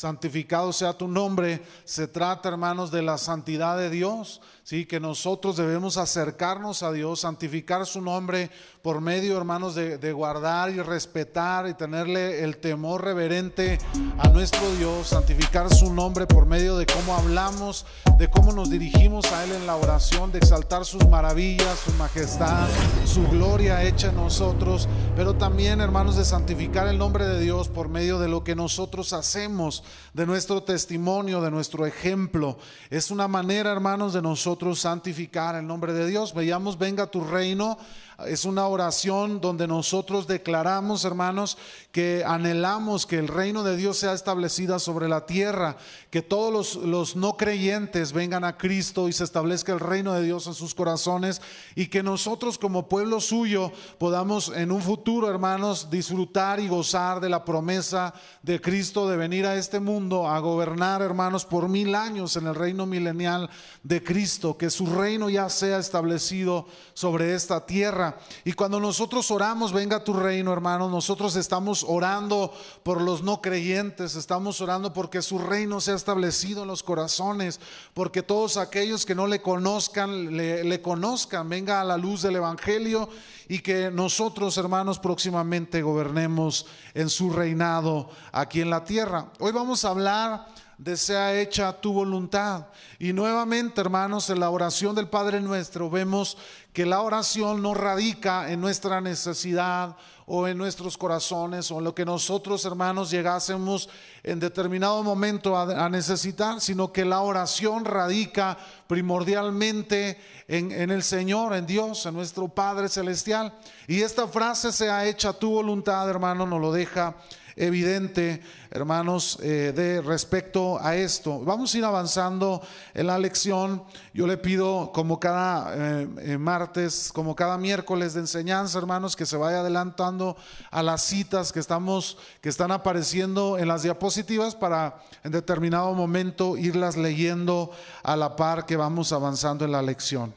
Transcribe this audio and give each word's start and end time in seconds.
santificado 0.00 0.72
sea 0.72 0.94
tu 0.94 1.06
nombre, 1.06 1.62
se 1.84 2.08
trata, 2.08 2.48
hermanos, 2.48 2.90
de 2.90 3.02
la 3.02 3.18
santidad 3.18 3.76
de 3.76 3.90
Dios, 3.90 4.40
¿sí? 4.70 4.86
Que 4.86 5.00
nosotros 5.00 5.56
debemos 5.56 5.96
acercarnos 5.96 6.84
a 6.84 6.92
Dios, 6.92 7.22
santificar 7.22 7.84
su 7.86 8.00
nombre 8.00 8.52
por 8.82 9.00
medio, 9.00 9.36
hermanos, 9.36 9.74
de, 9.74 9.98
de 9.98 10.12
guardar 10.12 10.70
y 10.70 10.80
respetar 10.80 11.66
y 11.66 11.74
tenerle 11.74 12.44
el 12.44 12.58
temor 12.58 13.02
reverente 13.02 13.78
a 14.16 14.28
nuestro 14.28 14.60
Dios, 14.76 15.08
santificar 15.08 15.74
su 15.74 15.92
nombre 15.92 16.28
por 16.28 16.46
medio 16.46 16.76
de 16.76 16.86
cómo 16.86 17.16
hablamos, 17.16 17.84
de 18.16 18.30
cómo 18.30 18.52
nos 18.52 18.70
dirigimos 18.70 19.32
a 19.32 19.42
Él 19.42 19.50
en 19.50 19.66
la 19.66 19.74
oración, 19.74 20.30
de 20.30 20.38
exaltar 20.38 20.84
sus 20.84 21.04
maravillas, 21.08 21.80
su 21.80 21.92
majestad, 21.94 22.68
su 23.04 23.26
gloria 23.26 23.82
hecha 23.82 24.10
en 24.10 24.16
nosotros, 24.16 24.88
pero 25.16 25.34
también, 25.34 25.80
hermanos, 25.80 26.14
de 26.14 26.24
santificar 26.24 26.86
el 26.86 26.96
nombre 26.96 27.26
de 27.26 27.40
Dios 27.40 27.68
por 27.68 27.88
medio 27.88 28.20
de 28.20 28.28
lo 28.28 28.44
que 28.44 28.54
nosotros 28.54 29.14
hacemos, 29.14 29.82
de 30.14 30.26
nuestro 30.26 30.62
testimonio, 30.62 31.40
de 31.40 31.50
nuestro 31.50 31.86
ejemplo. 31.86 32.56
Es 32.88 33.10
una 33.10 33.26
manera, 33.26 33.72
hermanos, 33.72 34.12
de 34.12 34.22
nosotros 34.22 34.59
santificar 34.74 35.54
el 35.56 35.66
nombre 35.66 35.92
de 35.92 36.06
Dios. 36.06 36.34
Veamos, 36.34 36.78
venga 36.78 37.06
tu 37.06 37.24
reino 37.24 37.78
es 38.26 38.44
una 38.44 38.66
oración 38.66 39.40
donde 39.40 39.66
nosotros 39.66 40.26
declaramos, 40.26 41.04
hermanos, 41.04 41.58
que 41.92 42.22
anhelamos 42.26 43.06
que 43.06 43.18
el 43.18 43.28
reino 43.28 43.62
de 43.62 43.76
Dios 43.76 43.98
sea 43.98 44.12
establecido 44.12 44.78
sobre 44.78 45.08
la 45.08 45.26
tierra, 45.26 45.76
que 46.10 46.22
todos 46.22 46.52
los, 46.52 46.86
los, 46.86 47.16
no 47.16 47.36
creyentes 47.36 48.12
vengan 48.12 48.44
a 48.44 48.56
Cristo 48.56 49.08
y 49.08 49.12
se 49.12 49.24
establezca 49.24 49.72
el 49.72 49.80
reino 49.80 50.12
de 50.12 50.22
Dios 50.22 50.46
en 50.46 50.54
sus 50.54 50.74
corazones 50.74 51.40
y 51.74 51.86
que 51.86 52.02
nosotros 52.02 52.58
como 52.58 52.88
pueblo 52.88 53.20
suyo 53.20 53.72
podamos 53.98 54.52
en 54.54 54.70
un 54.70 54.82
futuro, 54.82 55.28
hermanos, 55.28 55.90
disfrutar 55.90 56.60
y 56.60 56.68
gozar 56.68 57.20
de 57.20 57.28
la 57.28 57.44
promesa 57.44 58.14
de 58.42 58.60
Cristo 58.60 59.08
de 59.08 59.16
venir 59.16 59.46
a 59.46 59.56
este 59.56 59.80
mundo 59.80 60.28
a 60.28 60.38
gobernar, 60.38 61.02
hermanos, 61.02 61.44
por 61.44 61.68
mil 61.68 61.94
años 61.94 62.36
en 62.36 62.46
el 62.46 62.54
reino 62.54 62.86
milenial 62.86 63.50
de 63.82 64.02
Cristo, 64.02 64.56
que 64.56 64.70
su 64.70 64.86
reino 64.86 65.28
ya 65.28 65.48
sea 65.48 65.78
establecido 65.78 66.66
sobre 66.94 67.34
esta 67.34 67.66
tierra. 67.66 68.09
Y 68.44 68.52
cuando 68.52 68.80
nosotros 68.80 69.30
oramos, 69.30 69.72
venga 69.72 70.04
tu 70.04 70.12
reino, 70.12 70.52
hermano, 70.52 70.88
nosotros 70.88 71.36
estamos 71.36 71.84
orando 71.86 72.52
por 72.82 73.00
los 73.00 73.22
no 73.22 73.40
creyentes, 73.40 74.14
estamos 74.14 74.60
orando 74.60 74.92
porque 74.92 75.22
su 75.22 75.38
reino 75.38 75.80
sea 75.80 75.94
establecido 75.94 76.62
en 76.62 76.68
los 76.68 76.82
corazones, 76.82 77.60
porque 77.94 78.22
todos 78.22 78.56
aquellos 78.56 79.06
que 79.06 79.14
no 79.14 79.26
le 79.26 79.42
conozcan, 79.42 80.36
le, 80.36 80.64
le 80.64 80.82
conozcan, 80.82 81.48
venga 81.48 81.80
a 81.80 81.84
la 81.84 81.96
luz 81.96 82.22
del 82.22 82.36
Evangelio 82.36 83.08
y 83.48 83.60
que 83.60 83.90
nosotros, 83.90 84.56
hermanos, 84.58 84.98
próximamente 84.98 85.82
gobernemos 85.82 86.66
en 86.94 87.10
su 87.10 87.30
reinado 87.30 88.08
aquí 88.32 88.60
en 88.60 88.70
la 88.70 88.84
tierra. 88.84 89.26
Hoy 89.40 89.52
vamos 89.52 89.84
a 89.84 89.88
hablar 89.90 90.46
de 90.80 90.96
sea 90.96 91.38
hecha 91.38 91.78
tu 91.78 91.92
voluntad. 91.92 92.68
Y 92.98 93.12
nuevamente, 93.12 93.82
hermanos, 93.82 94.30
en 94.30 94.40
la 94.40 94.48
oración 94.48 94.94
del 94.94 95.08
Padre 95.08 95.38
nuestro 95.42 95.90
vemos 95.90 96.38
que 96.72 96.86
la 96.86 97.02
oración 97.02 97.60
no 97.60 97.74
radica 97.74 98.50
en 98.50 98.62
nuestra 98.62 99.02
necesidad 99.02 99.96
o 100.24 100.48
en 100.48 100.56
nuestros 100.56 100.96
corazones 100.96 101.70
o 101.70 101.78
en 101.78 101.84
lo 101.84 101.94
que 101.94 102.06
nosotros, 102.06 102.64
hermanos, 102.64 103.10
llegásemos 103.10 103.90
en 104.22 104.40
determinado 104.40 105.02
momento 105.02 105.54
a, 105.54 105.88
necesitar, 105.90 106.62
sino 106.62 106.90
que 106.90 107.04
la 107.04 107.20
oración 107.20 107.84
radica 107.84 108.56
primordialmente 108.86 110.18
en, 110.48 110.72
en, 110.72 110.90
el 110.90 111.02
Señor, 111.02 111.54
en 111.54 111.66
Dios, 111.66 112.06
en 112.06 112.14
nuestro 112.14 112.48
Padre 112.48 112.88
Celestial. 112.88 113.52
Y 113.86 114.00
esta 114.00 114.26
frase 114.26 114.72
sea 114.72 115.04
hecha 115.04 115.34
tu 115.34 115.50
voluntad, 115.50 116.08
hermano, 116.08 116.46
nos 116.46 116.60
lo 116.60 116.72
deja 116.72 117.16
evidente, 117.60 118.42
hermanos, 118.70 119.38
eh, 119.42 119.72
de 119.74 120.00
respecto 120.00 120.80
a 120.80 120.96
esto. 120.96 121.40
Vamos 121.40 121.74
a 121.74 121.78
ir 121.78 121.84
avanzando 121.84 122.62
en 122.94 123.06
la 123.06 123.18
lección. 123.18 123.82
Yo 124.14 124.26
le 124.26 124.38
pido, 124.38 124.90
como 124.94 125.20
cada 125.20 125.74
eh, 125.74 126.08
eh, 126.20 126.38
martes, 126.38 127.10
como 127.12 127.36
cada 127.36 127.58
miércoles 127.58 128.14
de 128.14 128.20
enseñanza, 128.20 128.78
hermanos, 128.78 129.14
que 129.14 129.26
se 129.26 129.36
vaya 129.36 129.60
adelantando 129.60 130.36
a 130.70 130.82
las 130.82 131.02
citas 131.02 131.52
que 131.52 131.60
estamos, 131.60 132.16
que 132.40 132.48
están 132.48 132.72
apareciendo 132.72 133.58
en 133.58 133.68
las 133.68 133.82
diapositivas 133.82 134.54
para 134.54 135.02
en 135.22 135.32
determinado 135.32 135.92
momento 135.94 136.56
irlas 136.56 136.96
leyendo 136.96 137.70
a 138.02 138.16
la 138.16 138.36
par 138.36 138.64
que 138.64 138.76
vamos 138.76 139.12
avanzando 139.12 139.64
en 139.64 139.72
la 139.72 139.82
lección. 139.82 140.32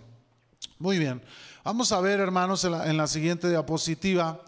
Muy 0.77 0.99
bien. 0.99 1.21
Vamos 1.63 1.93
a 1.93 2.01
ver, 2.01 2.19
hermanos, 2.19 2.65
en 2.65 2.97
la 2.97 3.07
siguiente 3.07 3.49
diapositiva. 3.49 4.41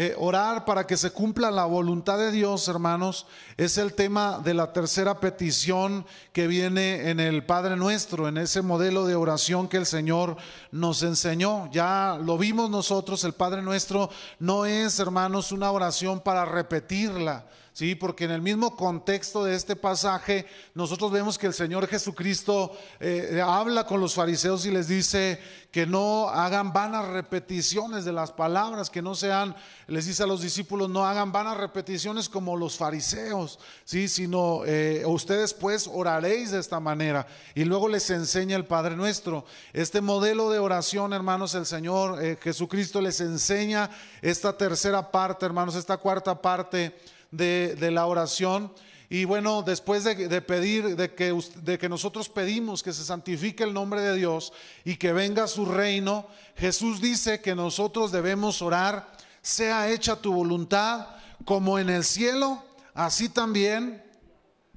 Eh, 0.00 0.14
orar 0.16 0.64
para 0.64 0.86
que 0.86 0.96
se 0.96 1.10
cumpla 1.10 1.50
la 1.50 1.64
voluntad 1.64 2.18
de 2.18 2.30
Dios, 2.30 2.68
hermanos, 2.68 3.26
es 3.56 3.78
el 3.78 3.94
tema 3.94 4.38
de 4.38 4.54
la 4.54 4.72
tercera 4.72 5.18
petición 5.18 6.06
que 6.32 6.46
viene 6.46 7.10
en 7.10 7.18
el 7.18 7.44
Padre 7.44 7.74
Nuestro, 7.74 8.28
en 8.28 8.38
ese 8.38 8.62
modelo 8.62 9.06
de 9.06 9.16
oración 9.16 9.66
que 9.66 9.76
el 9.76 9.86
Señor 9.86 10.36
nos 10.70 11.02
enseñó. 11.02 11.68
Ya 11.72 12.16
lo 12.22 12.38
vimos 12.38 12.70
nosotros, 12.70 13.24
el 13.24 13.32
Padre 13.32 13.60
Nuestro 13.60 14.08
no 14.38 14.66
es, 14.66 15.00
hermanos, 15.00 15.50
una 15.50 15.72
oración 15.72 16.20
para 16.20 16.44
repetirla 16.44 17.44
Sí, 17.78 17.94
porque 17.94 18.24
en 18.24 18.32
el 18.32 18.42
mismo 18.42 18.74
contexto 18.74 19.44
de 19.44 19.54
este 19.54 19.76
pasaje, 19.76 20.46
nosotros 20.74 21.12
vemos 21.12 21.38
que 21.38 21.46
el 21.46 21.54
Señor 21.54 21.86
Jesucristo 21.86 22.76
eh, 22.98 23.40
habla 23.40 23.86
con 23.86 24.00
los 24.00 24.14
fariseos 24.14 24.66
y 24.66 24.72
les 24.72 24.88
dice 24.88 25.38
que 25.70 25.86
no 25.86 26.28
hagan 26.28 26.72
vanas 26.72 27.06
repeticiones 27.06 28.04
de 28.04 28.10
las 28.10 28.32
palabras, 28.32 28.90
que 28.90 29.00
no 29.00 29.14
sean, 29.14 29.54
les 29.86 30.06
dice 30.06 30.24
a 30.24 30.26
los 30.26 30.40
discípulos, 30.40 30.90
no 30.90 31.06
hagan 31.06 31.30
vanas 31.30 31.56
repeticiones 31.56 32.28
como 32.28 32.56
los 32.56 32.76
fariseos, 32.76 33.60
sí, 33.84 34.08
sino 34.08 34.64
eh, 34.66 35.04
ustedes 35.06 35.54
pues 35.54 35.88
oraréis 35.88 36.50
de 36.50 36.58
esta 36.58 36.80
manera. 36.80 37.28
Y 37.54 37.62
luego 37.62 37.88
les 37.88 38.10
enseña 38.10 38.56
el 38.56 38.64
Padre 38.64 38.96
nuestro. 38.96 39.44
Este 39.72 40.00
modelo 40.00 40.50
de 40.50 40.58
oración, 40.58 41.12
hermanos, 41.12 41.54
el 41.54 41.64
Señor 41.64 42.24
eh, 42.24 42.38
Jesucristo 42.42 43.00
les 43.00 43.20
enseña 43.20 43.88
esta 44.20 44.56
tercera 44.56 45.12
parte, 45.12 45.46
hermanos, 45.46 45.76
esta 45.76 45.96
cuarta 45.96 46.42
parte 46.42 46.96
de, 47.30 47.90
la 47.90 48.06
oración. 48.06 48.72
Y 49.10 49.24
bueno, 49.24 49.62
después 49.62 50.04
de, 50.04 50.40
pedir, 50.42 50.96
de 50.96 51.14
que, 51.14 51.38
de 51.62 51.78
que 51.78 51.88
nosotros 51.88 52.28
pedimos 52.28 52.82
que 52.82 52.92
se 52.92 53.04
santifique 53.04 53.64
el 53.64 53.72
nombre 53.72 54.02
de 54.02 54.16
Dios 54.16 54.52
y 54.84 54.96
que 54.96 55.12
venga 55.12 55.46
su 55.46 55.64
reino, 55.64 56.26
Jesús 56.56 57.00
dice 57.00 57.40
que 57.40 57.54
nosotros 57.54 58.12
debemos 58.12 58.60
orar, 58.60 59.10
sea 59.40 59.88
hecha 59.90 60.16
tu 60.16 60.32
voluntad 60.32 61.06
como 61.44 61.78
en 61.78 61.88
el 61.88 62.04
cielo, 62.04 62.62
así 62.94 63.28
también 63.28 64.02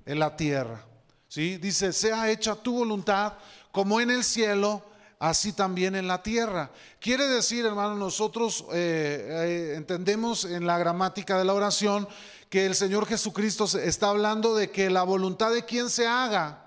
en 0.05 0.19
la 0.19 0.35
tierra. 0.35 0.85
¿Sí? 1.27 1.57
Dice, 1.57 1.93
sea 1.93 2.29
hecha 2.29 2.55
tu 2.55 2.73
voluntad 2.73 3.33
como 3.71 4.01
en 4.01 4.11
el 4.11 4.23
cielo, 4.23 4.83
así 5.19 5.53
también 5.53 5.95
en 5.95 6.07
la 6.07 6.21
tierra. 6.23 6.71
Quiere 6.99 7.27
decir, 7.27 7.65
hermano, 7.65 7.95
nosotros 7.95 8.65
eh, 8.73 9.27
eh, 9.29 9.73
entendemos 9.77 10.45
en 10.45 10.65
la 10.65 10.77
gramática 10.77 11.37
de 11.37 11.45
la 11.45 11.53
oración 11.53 12.07
que 12.51 12.65
el 12.65 12.75
Señor 12.75 13.07
Jesucristo 13.07 13.63
está 13.63 14.09
hablando 14.09 14.53
de 14.53 14.69
que 14.69 14.89
la 14.89 15.03
voluntad 15.03 15.53
de 15.53 15.63
quien 15.63 15.89
se 15.89 16.05
haga, 16.05 16.65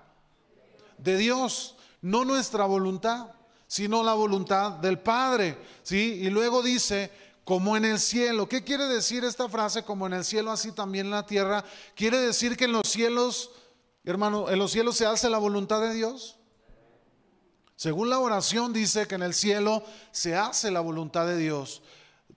de 0.97 1.15
Dios, 1.15 1.75
no 2.01 2.25
nuestra 2.25 2.65
voluntad, 2.65 3.27
sino 3.67 4.03
la 4.03 4.15
voluntad 4.15 4.71
del 4.71 4.97
Padre. 4.97 5.59
¿sí? 5.83 6.21
Y 6.23 6.31
luego 6.31 6.63
dice, 6.63 7.11
como 7.43 7.77
en 7.77 7.85
el 7.85 7.99
cielo. 7.99 8.49
¿Qué 8.49 8.63
quiere 8.63 8.87
decir 8.87 9.23
esta 9.23 9.47
frase? 9.47 9.83
Como 9.83 10.07
en 10.07 10.13
el 10.13 10.25
cielo, 10.25 10.51
así 10.51 10.71
también 10.71 11.05
en 11.05 11.11
la 11.11 11.27
tierra. 11.27 11.63
Quiere 11.95 12.17
decir 12.17 12.57
que 12.57 12.65
en 12.65 12.71
los 12.71 12.89
cielos, 12.89 13.51
hermano, 14.03 14.49
en 14.49 14.57
los 14.57 14.71
cielos 14.71 14.97
se 14.97 15.05
hace 15.05 15.29
la 15.29 15.37
voluntad 15.37 15.81
de 15.81 15.93
Dios. 15.93 16.37
Según 17.75 18.09
la 18.09 18.17
oración 18.17 18.73
dice 18.73 19.07
que 19.07 19.13
en 19.13 19.21
el 19.21 19.35
cielo 19.35 19.83
se 20.11 20.35
hace 20.35 20.71
la 20.71 20.79
voluntad 20.79 21.27
de 21.27 21.37
Dios. 21.37 21.83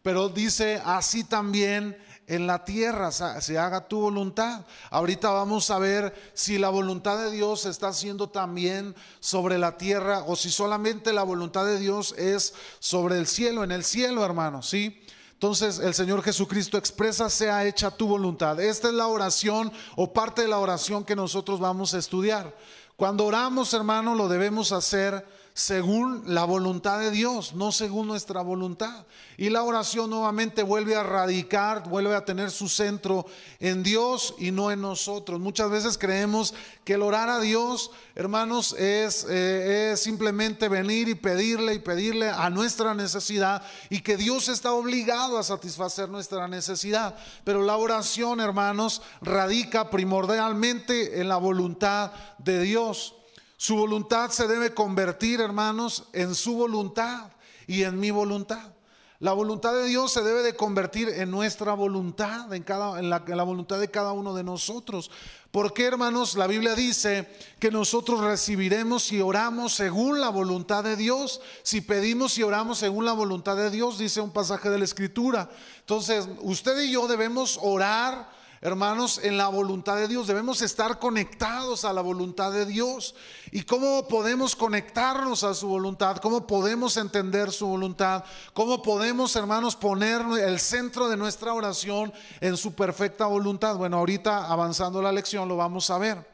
Pero 0.03 0.28
dice 0.28 0.82
así 0.84 1.25
también 1.25 1.97
en 2.28 2.47
la 2.47 2.65
tierra, 2.65 3.11
se 3.11 3.59
haga 3.59 3.89
tu 3.89 4.00
voluntad. 4.00 4.66
Ahorita 4.91 5.31
vamos 5.31 5.71
a 5.71 5.78
ver 5.78 6.15
si 6.34 6.59
la 6.59 6.69
voluntad 6.69 7.19
de 7.19 7.30
Dios 7.30 7.65
está 7.65 7.89
haciendo 7.89 8.28
también 8.28 8.95
sobre 9.19 9.59
la 9.59 9.78
tierra 9.78 10.22
o 10.27 10.36
si 10.36 10.51
solamente 10.51 11.15
la 11.15 11.22
voluntad 11.22 11.65
de 11.65 11.78
Dios 11.78 12.15
es 12.19 12.54
sobre 12.78 13.19
el 13.19 13.27
cielo, 13.27 13.65
en 13.65 13.72
el 13.72 13.83
cielo, 13.83 14.25
hermano, 14.25 14.63
¿sí? 14.63 15.03
Entonces 15.33 15.78
el 15.78 15.95
Señor 15.95 16.22
Jesucristo 16.22 16.77
expresa, 16.77 17.30
sea 17.30 17.65
hecha 17.65 17.91
tu 17.91 18.07
voluntad. 18.07 18.60
Esta 18.60 18.89
es 18.89 18.95
la 18.95 19.07
oración 19.07 19.72
o 19.97 20.13
parte 20.13 20.42
de 20.42 20.48
la 20.48 20.59
oración 20.59 21.04
que 21.04 21.16
nosotros 21.16 21.60
vamos 21.60 21.95
a 21.95 21.98
estudiar. 21.98 22.54
Cuando 22.97 23.24
oramos, 23.24 23.72
hermano, 23.72 24.15
lo 24.15 24.28
debemos 24.28 24.72
hacer 24.72 25.24
según 25.59 26.22
la 26.25 26.45
voluntad 26.45 27.01
de 27.01 27.10
Dios, 27.10 27.53
no 27.53 27.72
según 27.72 28.07
nuestra 28.07 28.43
voluntad. 28.43 29.07
Y 29.37 29.51
la 29.51 29.65
oración 29.65 30.09
nuevamente 30.09 30.63
vuelve 30.63 30.95
a 30.95 31.03
radicar, 31.03 31.89
vuelve 31.89 32.15
a 32.15 32.25
tener 32.25 32.53
su 32.53 32.69
centro 32.69 33.27
en 33.59 33.83
Dios 33.83 34.37
y 34.39 34.53
no 34.53 34.71
en 34.71 34.81
nosotros. 34.81 35.41
Muchas 35.41 35.69
veces 35.69 35.99
creemos 35.99 36.55
que 36.84 36.95
el 36.95 37.03
orar 37.03 37.28
a 37.28 37.41
Dios, 37.41 37.91
hermanos, 38.15 38.72
es, 38.78 39.27
eh, 39.28 39.91
es 39.93 40.01
simplemente 40.01 40.69
venir 40.69 41.09
y 41.09 41.16
pedirle 41.16 41.75
y 41.75 41.81
pedirle 41.81 42.28
a 42.28 42.51
nuestra 42.51 42.95
necesidad 42.95 43.60
y 43.91 44.01
que 44.03 44.16
Dios 44.16 44.47
está 44.47 44.72
obligado 44.72 45.39
a 45.39 45.43
satisfacer 45.43 46.09
nuestra 46.09 46.47
necesidad. 46.47 47.16
Pero 47.43 47.65
la 47.65 47.77
oración, 47.77 48.39
hermanos, 48.39 49.03
radica 49.21 49.91
primordialmente 49.91 51.21
en 51.21 51.28
la 51.28 51.37
voluntad 51.37 52.13
de 52.39 52.63
Dios. 52.63 53.16
Su 53.60 53.75
voluntad 53.75 54.31
se 54.31 54.47
debe 54.47 54.72
convertir, 54.72 55.41
hermanos, 55.41 56.05
en 56.13 56.37
su 56.37 56.55
voluntad 56.55 57.33
y 57.66 57.83
en 57.83 57.99
mi 57.99 58.13
voluntad. 58.13 58.72
La 59.19 59.33
voluntad 59.33 59.75
de 59.75 59.87
Dios 59.87 60.13
se 60.13 60.22
debe 60.22 60.45
de 60.45 60.55
convertir 60.55 61.09
en 61.09 61.33
nuestra 61.33 61.72
voluntad, 61.72 62.55
en, 62.55 62.63
cada, 62.63 63.01
en, 63.01 63.10
la, 63.10 63.19
voluntad 63.43 63.81
de 63.81 63.91
cada 63.91 64.13
uno 64.13 64.33
de 64.33 64.45
nosotros. 64.45 65.10
¿Por 65.51 65.75
qué, 65.75 65.87
hermanos? 65.87 66.37
La 66.37 66.47
Biblia 66.47 66.77
dice 66.77 67.28
que 67.59 67.72
nosotros 67.72 68.21
recibiremos 68.21 69.10
y 69.10 69.21
oramos 69.21 69.75
según 69.75 70.21
la 70.21 70.28
voluntad 70.28 70.84
de 70.84 70.95
Dios. 70.95 71.41
Si 71.65 71.81
pedimos 71.81 72.39
y 72.39 72.45
oramos 72.45 72.78
según 72.78 73.07
la 73.07 73.13
voluntad 73.13 73.57
de 73.57 73.71
Dios, 73.71 73.99
dice 73.99 74.21
un 74.21 74.31
pasaje 74.31 74.71
de 74.71 74.78
la 74.78 74.84
Escritura. 74.84 75.51
Entonces, 75.81 76.28
usted 76.43 76.81
y 76.83 76.93
yo 76.93 77.09
debemos 77.09 77.59
orar 77.60 78.37
Hermanos, 78.60 79.21
en 79.22 79.37
la 79.37 79.47
voluntad 79.47 79.95
de 79.95 80.09
Dios 80.09 80.27
debemos 80.27 80.63
estar 80.63 80.99
conectados 80.99 81.84
a 81.84 81.93
la 81.93 82.01
voluntad 82.01 82.51
de 82.51 82.66
Dios. 82.66 83.15
¿Y 83.53 83.63
cómo 83.63 84.09
podemos 84.09 84.57
conectarnos 84.57 85.45
a 85.45 85.55
su 85.55 85.69
voluntad? 85.69 86.16
¿Cómo 86.16 86.45
podemos 86.45 86.97
entender 86.97 87.53
su 87.53 87.69
voluntad? 87.69 88.25
¿Cómo 88.55 88.83
podemos, 88.83 89.37
hermanos, 89.37 89.77
poner 89.77 90.22
el 90.45 90.59
centro 90.59 91.09
de 91.09 91.16
nuestra 91.16 91.55
oración 91.55 92.13
en 92.41 92.57
su 92.57 92.75
perfecta 92.75 93.27
voluntad? 93.27 93.77
Bueno, 93.77 93.99
ahorita 93.99 94.47
avanzando 94.47 95.01
la 95.01 95.13
lección 95.13 95.49
lo 95.49 95.57
vamos 95.57 95.89
a 95.91 95.99
ver. 95.99 96.28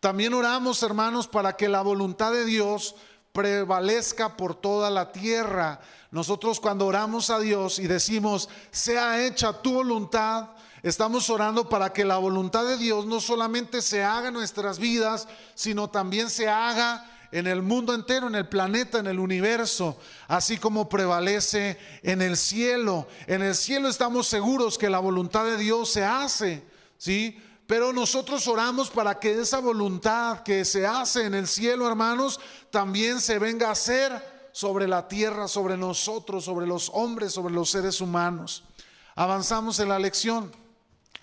También 0.00 0.32
oramos, 0.32 0.82
hermanos, 0.82 1.28
para 1.28 1.54
que 1.54 1.68
la 1.68 1.82
voluntad 1.82 2.32
de 2.32 2.46
Dios 2.46 2.94
prevalezca 3.32 4.38
por 4.38 4.54
toda 4.54 4.88
la 4.88 5.12
tierra. 5.12 5.80
Nosotros 6.10 6.60
cuando 6.60 6.86
oramos 6.86 7.28
a 7.28 7.38
Dios 7.38 7.78
y 7.78 7.86
decimos, 7.86 8.48
sea 8.70 9.22
hecha 9.26 9.60
tu 9.60 9.74
voluntad, 9.74 10.48
Estamos 10.82 11.28
orando 11.30 11.68
para 11.68 11.92
que 11.92 12.04
la 12.04 12.18
voluntad 12.18 12.64
de 12.64 12.78
Dios 12.78 13.06
no 13.06 13.20
solamente 13.20 13.82
se 13.82 14.04
haga 14.04 14.28
en 14.28 14.34
nuestras 14.34 14.78
vidas, 14.78 15.26
sino 15.54 15.90
también 15.90 16.30
se 16.30 16.48
haga 16.48 17.04
en 17.32 17.46
el 17.46 17.62
mundo 17.62 17.94
entero, 17.94 18.26
en 18.26 18.34
el 18.34 18.48
planeta, 18.48 18.98
en 18.98 19.06
el 19.06 19.18
universo, 19.18 19.98
así 20.28 20.56
como 20.56 20.88
prevalece 20.88 21.78
en 22.02 22.22
el 22.22 22.36
cielo. 22.36 23.06
En 23.26 23.42
el 23.42 23.54
cielo 23.54 23.88
estamos 23.88 24.26
seguros 24.28 24.78
que 24.78 24.88
la 24.88 24.98
voluntad 24.98 25.44
de 25.44 25.58
Dios 25.58 25.90
se 25.90 26.04
hace, 26.04 26.64
¿sí? 26.96 27.38
Pero 27.66 27.92
nosotros 27.92 28.46
oramos 28.48 28.88
para 28.88 29.20
que 29.20 29.38
esa 29.38 29.60
voluntad 29.60 30.42
que 30.42 30.64
se 30.64 30.86
hace 30.86 31.26
en 31.26 31.34
el 31.34 31.46
cielo, 31.46 31.86
hermanos, 31.86 32.40
también 32.70 33.20
se 33.20 33.38
venga 33.38 33.68
a 33.68 33.72
hacer 33.72 34.50
sobre 34.52 34.88
la 34.88 35.06
tierra, 35.06 35.48
sobre 35.48 35.76
nosotros, 35.76 36.44
sobre 36.44 36.66
los 36.66 36.90
hombres, 36.94 37.32
sobre 37.32 37.52
los 37.52 37.68
seres 37.68 38.00
humanos. 38.00 38.64
Avanzamos 39.14 39.80
en 39.80 39.90
la 39.90 39.98
lección. 39.98 40.50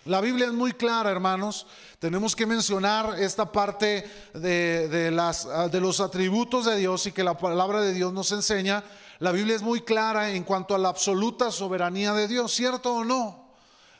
La 0.06 0.22
Biblia 0.22 0.46
es 0.46 0.54
muy 0.54 0.74
clara, 0.74 1.10
hermanos. 1.10 1.66
Tenemos 1.98 2.36
que 2.36 2.46
mencionar 2.46 3.16
esta 3.20 3.52
parte 3.52 4.08
de, 4.36 5.10
las, 5.12 5.48
de, 5.72 5.82
los 5.82 6.00
atributos 6.00 6.66
de 6.66 6.78
Dios 6.78 7.08
y 7.08 7.12
que 7.12 7.24
la 7.24 7.36
palabra 7.36 7.82
de 7.82 7.92
Dios 7.92 8.14
nos 8.14 8.32
enseña. 8.32 8.84
La 9.18 9.32
Biblia 9.32 9.56
es 9.56 9.64
muy 9.64 9.82
clara 9.82 10.30
en 10.30 10.44
cuanto 10.44 10.76
a 10.76 10.78
la 10.78 10.90
absoluta 10.90 11.50
soberanía 11.50 12.14
de 12.14 12.28
Dios, 12.28 12.54
¿cierto 12.54 12.98
o 12.98 13.04
no? 13.04 13.45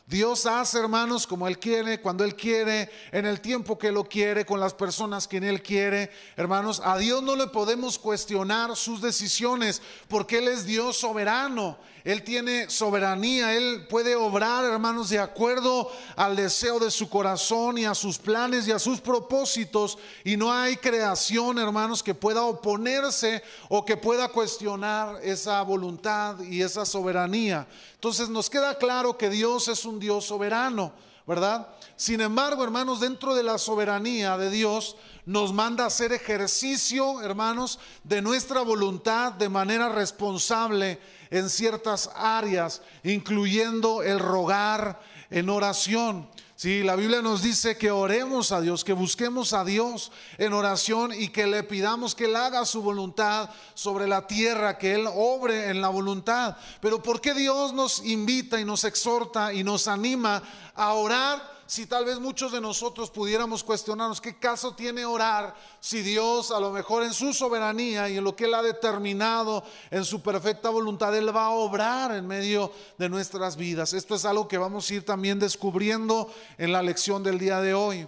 Dios 0.08 0.46
hace, 0.46 0.78
hermanos, 0.78 1.26
como 1.26 1.48
Él 1.48 1.58
quiere, 1.58 2.00
cuando 2.00 2.24
Él 2.24 2.36
quiere, 2.36 2.92
en 3.12 3.26
el 3.26 3.42
tiempo 3.42 3.76
que 3.76 3.92
lo 3.92 4.04
quiere, 4.04 4.46
con 4.46 4.60
las 4.60 4.76
personas 4.76 5.28
que 5.28 5.38
Él 5.38 5.64
quiere. 5.64 6.12
Hermanos, 6.38 6.80
a 6.86 7.00
Dios 7.00 7.24
no 7.24 7.36
le 7.36 7.48
podemos 7.48 7.98
cuestionar 7.98 8.76
sus 8.76 9.02
decisiones 9.02 9.82
porque 10.08 10.38
Él 10.38 10.48
es 10.50 10.64
Dios 10.68 10.98
soberano. 10.98 11.80
Él 12.04 12.22
tiene 12.22 12.70
soberanía, 12.70 13.56
Él 13.56 13.88
puede 13.90 14.16
obrar, 14.16 14.64
hermanos, 14.64 15.10
de 15.10 15.18
acuerdo 15.18 15.92
al 16.16 16.36
deseo 16.36 16.78
de 16.78 16.92
su 16.92 17.10
corazón 17.10 17.80
y 17.80 17.86
a 17.86 17.96
sus 17.96 18.20
planes 18.20 18.68
y 18.68 18.72
a 18.72 18.78
sus 18.78 19.02
propósitos. 19.02 19.98
Y 20.24 20.38
no 20.38 20.54
hay 20.54 20.76
creación, 20.76 21.58
hermanos, 21.58 22.04
que 22.04 22.14
pueda 22.14 22.44
oponerse 22.44 23.42
o 23.70 23.84
que 23.84 23.98
pueda 23.98 24.28
cuestionar 24.28 25.20
esa 25.24 25.64
voluntad 25.64 26.40
y 26.42 26.62
esa 26.62 26.86
soberanía. 26.86 27.66
Entonces 28.06 28.30
nos 28.30 28.52
queda 28.52 28.78
claro 28.78 29.18
que 29.18 29.32
Dios 29.32 29.68
es 29.68 29.84
un 29.84 30.00
Dios 30.00 30.26
soberano, 30.26 30.94
¿verdad? 31.26 31.70
Sin 31.96 32.22
embargo, 32.22 32.64
hermanos, 32.64 33.00
dentro 33.00 33.34
de 33.34 33.42
la 33.42 33.58
soberanía 33.58 34.38
de 34.38 34.52
Dios, 34.52 34.96
nos 35.26 35.52
manda 35.54 35.88
hacer 35.88 36.14
ejercicio, 36.14 37.24
hermanos, 37.24 37.80
de 38.04 38.22
nuestra 38.22 38.62
voluntad 38.62 39.32
de 39.32 39.50
manera 39.50 39.90
responsable 39.90 41.00
en 41.32 41.50
ciertas 41.50 42.12
áreas, 42.16 42.84
incluyendo 43.04 44.04
el 44.04 44.20
rogar 44.20 45.02
en 45.32 45.50
oración. 45.50 46.30
Si 46.58 46.84
la 46.84 46.96
Biblia 46.96 47.22
nos 47.22 47.42
dice 47.42 47.78
que 47.78 47.92
oremos 47.92 48.54
a 48.54 48.62
Dios, 48.62 48.86
que 48.86 48.94
busquemos 48.94 49.52
a 49.52 49.66
Dios 49.66 50.14
en 50.38 50.54
oración 50.54 51.12
y 51.14 51.28
que 51.28 51.48
le 51.48 51.64
pidamos 51.64 52.16
que 52.16 52.26
Él 52.26 52.36
haga 52.38 52.64
su 52.64 52.82
voluntad 52.82 53.50
sobre 53.74 54.08
la 54.08 54.26
tierra, 54.26 54.78
que 54.78 54.96
Él 54.96 55.06
obre 55.14 55.70
en 55.70 55.82
la 55.82 55.90
voluntad. 55.90 56.56
Pero 56.80 57.04
¿por 57.04 57.20
qué 57.20 57.34
Dios 57.34 57.74
nos 57.74 58.06
invita 58.06 58.58
y 58.58 58.64
nos 58.64 58.86
exhorta 58.86 59.54
y 59.54 59.66
nos 59.66 59.90
anima 59.90 60.42
a 60.76 60.94
orar? 60.94 61.55
Si 61.68 61.88
tal 61.88 62.06
vez 62.06 62.20
muchos 62.20 62.52
de 62.52 62.62
nosotros 62.62 63.10
pudiéramos 63.10 63.64
cuestionarnos 63.64 64.22
qué 64.22 64.38
caso 64.38 64.76
tiene 64.76 65.04
orar 65.04 65.56
si 65.80 66.02
Dios 66.02 66.52
a 66.52 66.60
lo 66.60 66.72
mejor 66.72 67.04
en 67.04 67.14
su 67.14 67.34
soberanía 67.34 68.08
y 68.08 68.18
en 68.18 68.24
lo 68.24 68.36
que 68.36 68.46
Él 68.46 68.54
ha 68.54 68.62
determinado 68.62 69.64
en 69.90 70.06
su 70.06 70.22
perfecta 70.22 70.70
voluntad, 70.70 71.16
Él 71.16 71.36
va 71.36 71.46
a 71.46 71.50
obrar 71.52 72.12
en 72.12 72.28
medio 72.28 72.72
de 72.98 73.10
nuestras 73.10 73.56
vidas. 73.56 73.94
Esto 73.94 74.16
es 74.16 74.26
algo 74.26 74.48
que 74.48 74.60
vamos 74.60 74.90
a 74.90 74.94
ir 74.94 75.06
también 75.06 75.40
descubriendo 75.40 76.32
en 76.58 76.72
la 76.72 76.84
lección 76.84 77.24
del 77.24 77.40
día 77.40 77.60
de 77.62 77.74
hoy. 77.74 78.08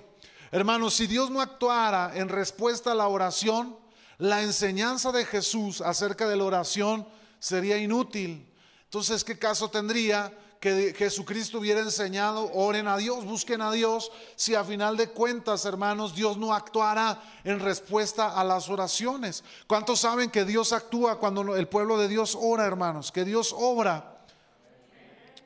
Hermanos, 0.51 0.93
si 0.93 1.07
Dios 1.07 1.29
no 1.31 1.41
actuara 1.41 2.11
en 2.15 2.29
respuesta 2.29 2.91
a 2.91 2.95
la 2.95 3.07
oración, 3.07 3.75
la 4.19 4.43
enseñanza 4.43 5.11
de 5.11 5.25
Jesús 5.25 5.81
acerca 5.81 6.27
de 6.27 6.37
la 6.37 6.43
oración 6.43 7.07
sería 7.39 7.77
inútil. 7.77 8.51
Entonces, 8.83 9.23
¿qué 9.23 9.37
caso 9.37 9.69
tendría? 9.69 10.31
Que 10.59 10.93
Jesucristo 10.97 11.59
hubiera 11.59 11.81
enseñado, 11.81 12.51
oren 12.53 12.87
a 12.87 12.97
Dios, 12.97 13.25
busquen 13.25 13.61
a 13.61 13.71
Dios, 13.71 14.11
si 14.35 14.55
a 14.55 14.63
final 14.63 14.97
de 14.97 15.09
cuentas, 15.09 15.65
hermanos, 15.65 16.15
Dios 16.15 16.37
no 16.37 16.53
actuara 16.53 17.21
en 17.43 17.59
respuesta 17.59 18.39
a 18.39 18.43
las 18.43 18.69
oraciones. 18.69 19.43
¿Cuántos 19.67 19.99
saben 19.99 20.31
que 20.31 20.45
Dios 20.45 20.73
actúa 20.73 21.19
cuando 21.19 21.55
el 21.55 21.67
pueblo 21.67 21.97
de 21.97 22.07
Dios 22.07 22.37
ora, 22.39 22.65
hermanos? 22.65 23.11
Que 23.11 23.23
Dios 23.23 23.53
obra. 23.57 24.17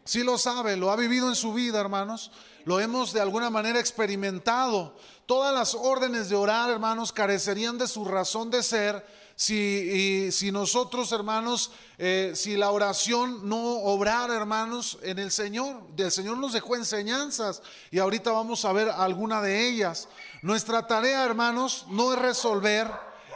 Si 0.04 0.24
lo 0.24 0.38
sabe, 0.38 0.78
lo 0.78 0.92
ha 0.92 0.96
vivido 0.96 1.30
en 1.30 1.36
su 1.36 1.54
vida, 1.54 1.80
hermanos. 1.80 2.32
Lo 2.66 2.80
hemos 2.80 3.14
de 3.14 3.22
alguna 3.22 3.50
manera 3.50 3.80
experimentado. 3.80 4.96
Todas 5.26 5.54
las 5.54 5.76
órdenes 5.76 6.30
de 6.30 6.36
orar, 6.36 6.70
hermanos, 6.70 7.12
carecerían 7.12 7.78
de 7.78 7.88
su 7.88 8.06
razón 8.06 8.50
de 8.50 8.64
ser 8.64 9.06
si, 9.42 10.52
nosotros, 10.52 11.12
hermanos, 11.12 11.72
eh, 11.98 12.34
si 12.36 12.56
la 12.56 12.70
oración 12.70 13.50
no 13.50 13.80
obrara, 13.80 14.36
hermanos, 14.36 15.00
en 15.02 15.18
el 15.18 15.32
Señor, 15.32 15.82
el 15.98 16.12
Señor 16.12 16.38
nos 16.38 16.54
dejó 16.54 16.76
enseñanzas 16.76 17.64
y 17.90 17.98
ahorita 17.98 18.32
vamos 18.32 18.66
a 18.66 18.72
ver 18.72 18.90
alguna 18.90 19.42
de 19.42 19.68
ellas. 19.68 20.10
Nuestra 20.44 20.86
tarea, 20.86 21.26
hermanos, 21.26 21.86
no 21.90 22.14
es 22.14 22.20
resolver 22.20 22.92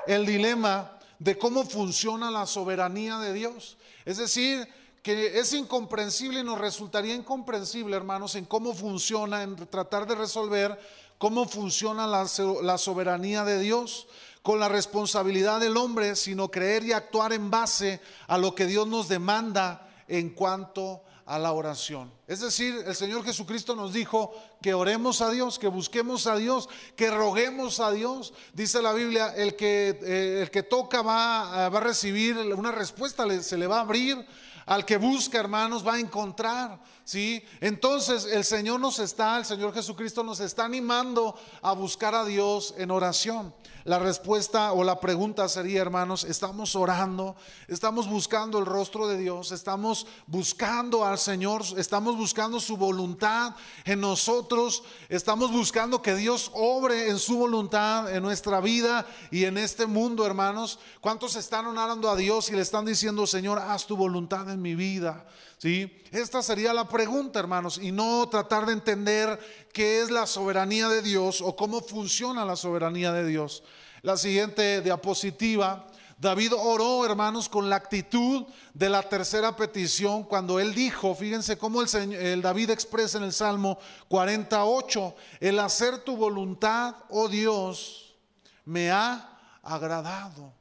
el 0.05 0.27
dilema 0.27 0.91
de 1.17 1.39
cómo 1.39 1.65
funciona 1.65 2.29
la 2.29 2.45
soberanía 2.45 3.17
de 3.17 3.33
Dios. 3.33 3.75
Es 4.05 4.17
decir, 4.17 4.67
que 5.01 5.39
es 5.39 5.53
incomprensible 5.53 6.41
y 6.41 6.43
nos 6.43 6.59
resultaría 6.59 7.15
incomprensible, 7.15 7.95
hermanos, 7.95 8.35
en 8.35 8.45
cómo 8.45 8.75
funciona, 8.75 9.41
en 9.41 9.55
tratar 9.55 10.05
de 10.05 10.13
resolver 10.13 10.79
cómo 11.17 11.47
funciona 11.47 12.05
la, 12.05 12.27
la 12.61 12.77
soberanía 12.77 13.43
de 13.43 13.57
Dios 13.57 14.07
con 14.45 14.59
la 14.59 14.69
responsabilidad 14.69 15.59
del 15.59 15.75
hombre, 15.75 16.15
sino 16.15 16.51
creer 16.51 16.83
y 16.83 16.91
actuar 16.91 17.33
en 17.33 17.49
base 17.49 17.99
a 18.27 18.37
lo 18.37 18.53
que 18.53 18.67
Dios 18.67 18.87
nos 18.87 19.07
demanda 19.07 19.89
en 20.07 20.35
cuanto 20.35 21.01
a 21.25 21.39
la 21.39 21.51
oración. 21.51 22.13
Es 22.27 22.41
decir, 22.41 22.83
el 22.85 22.93
Señor 22.93 23.25
Jesucristo 23.25 23.75
nos 23.75 23.91
dijo 23.91 24.35
que 24.61 24.75
oremos 24.75 25.21
a 25.21 25.31
Dios, 25.31 25.57
que 25.57 25.67
busquemos 25.67 26.27
a 26.27 26.35
Dios, 26.35 26.69
que 26.95 27.09
roguemos 27.09 27.79
a 27.79 27.89
Dios. 27.89 28.35
Dice 28.53 28.83
la 28.83 28.93
Biblia, 28.93 29.33
el 29.35 29.55
que, 29.55 29.97
eh, 30.03 30.41
el 30.43 30.51
que 30.51 30.61
toca 30.61 31.01
va, 31.01 31.69
va, 31.69 31.77
a 31.79 31.81
recibir 31.81 32.37
una 32.37 32.71
respuesta, 32.71 33.25
se 33.41 33.57
le 33.57 33.65
va 33.65 33.77
a 33.77 33.81
abrir 33.81 34.23
Al 34.67 34.85
que 34.85 34.97
busca, 34.97 35.39
hermanos, 35.39 35.85
va 35.85 35.95
a 35.95 35.99
encontrar, 35.99 36.79
¿sí? 37.05 37.45
Entonces, 37.61 38.25
el 38.25 38.43
Señor 38.43 38.81
nos 38.81 38.99
está, 38.99 39.37
el 39.37 39.45
Señor 39.45 39.73
Jesucristo 39.73 40.23
nos 40.23 40.41
está 40.41 40.65
animando 40.65 41.35
a 41.61 41.71
buscar 41.71 42.13
a 42.13 42.25
Dios 42.25 42.73
en 42.77 42.91
oración. 42.91 43.53
La 43.85 43.99
respuesta 43.99 44.73
o 44.73 44.83
la 44.83 44.99
pregunta 44.99 45.47
sería, 45.47 45.79
hermanos, 45.79 46.23
estamos 46.23 46.75
orando, 46.75 47.35
estamos 47.67 48.09
buscando 48.09 48.57
el 48.57 48.65
rostro 48.65 49.07
de 49.07 49.15
Dios, 49.15 49.51
estamos 49.51 50.07
buscando 50.25 51.05
al 51.05 51.19
Señor, 51.19 51.61
estamos 51.77 52.17
buscando 52.17 52.59
su 52.59 52.77
voluntad 52.77 53.55
en 53.85 54.01
nosotros, 54.01 54.81
estamos 55.07 55.51
buscando 55.51 56.01
que 56.01 56.15
Dios 56.15 56.49
obre 56.55 57.09
en 57.09 57.19
su 57.19 57.37
voluntad 57.37 58.11
en 58.11 58.23
nuestra 58.23 58.59
vida 58.59 59.05
y 59.29 59.45
en 59.45 59.59
este 59.59 59.85
mundo, 59.85 60.25
hermanos. 60.25 60.79
¿Cuántos 60.99 61.35
están 61.35 61.67
orando 61.67 62.09
a 62.09 62.15
Dios 62.15 62.49
y 62.49 62.53
le 62.53 62.63
están 62.63 62.85
diciendo, 62.85 63.27
Señor, 63.27 63.59
haz 63.59 63.85
tu 63.85 63.95
voluntad 63.95 64.49
en 64.49 64.63
mi 64.63 64.73
vida? 64.73 65.27
¿Sí? 65.57 66.03
Esta 66.11 66.41
sería 66.41 66.73
la 66.73 66.87
pregunta, 66.87 67.39
hermanos, 67.39 67.77
y 67.81 67.91
no 67.91 68.27
tratar 68.29 68.65
de 68.65 68.73
entender 68.73 69.39
qué 69.73 70.01
es 70.01 70.11
la 70.11 70.27
soberanía 70.27 70.87
de 70.89 71.01
Dios 71.01 71.41
o 71.41 71.55
cómo 71.55 71.81
funciona 71.81 72.45
la 72.45 72.55
soberanía 72.55 73.11
de 73.11 73.25
Dios. 73.25 73.63
La 74.01 74.17
siguiente 74.17 74.81
diapositiva. 74.81 75.87
David 76.17 76.53
oró, 76.53 77.05
hermanos, 77.05 77.49
con 77.49 77.69
la 77.69 77.75
actitud 77.75 78.45
de 78.73 78.89
la 78.89 79.03
tercera 79.03 79.55
petición 79.55 80.23
cuando 80.23 80.59
él 80.59 80.73
dijo, 80.73 81.13
fíjense 81.13 81.57
cómo 81.57 81.81
el, 81.81 82.13
el, 82.13 82.41
David 82.41 82.69
expresa 82.69 83.17
en 83.17 83.25
el 83.25 83.33
Salmo 83.33 83.77
48, 84.07 85.15
el 85.41 85.59
hacer 85.59 85.97
tu 85.99 86.15
voluntad, 86.15 86.95
oh 87.09 87.27
Dios, 87.27 88.15
me 88.63 88.91
ha 88.91 89.37
agradado. 89.61 90.53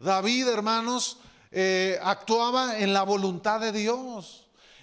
David, 0.00 0.48
hermanos, 0.48 1.18
eh, 1.50 1.98
actuaba 2.02 2.78
en 2.78 2.94
la 2.94 3.02
voluntad 3.02 3.60
de 3.60 3.72
Dios. 3.72 4.41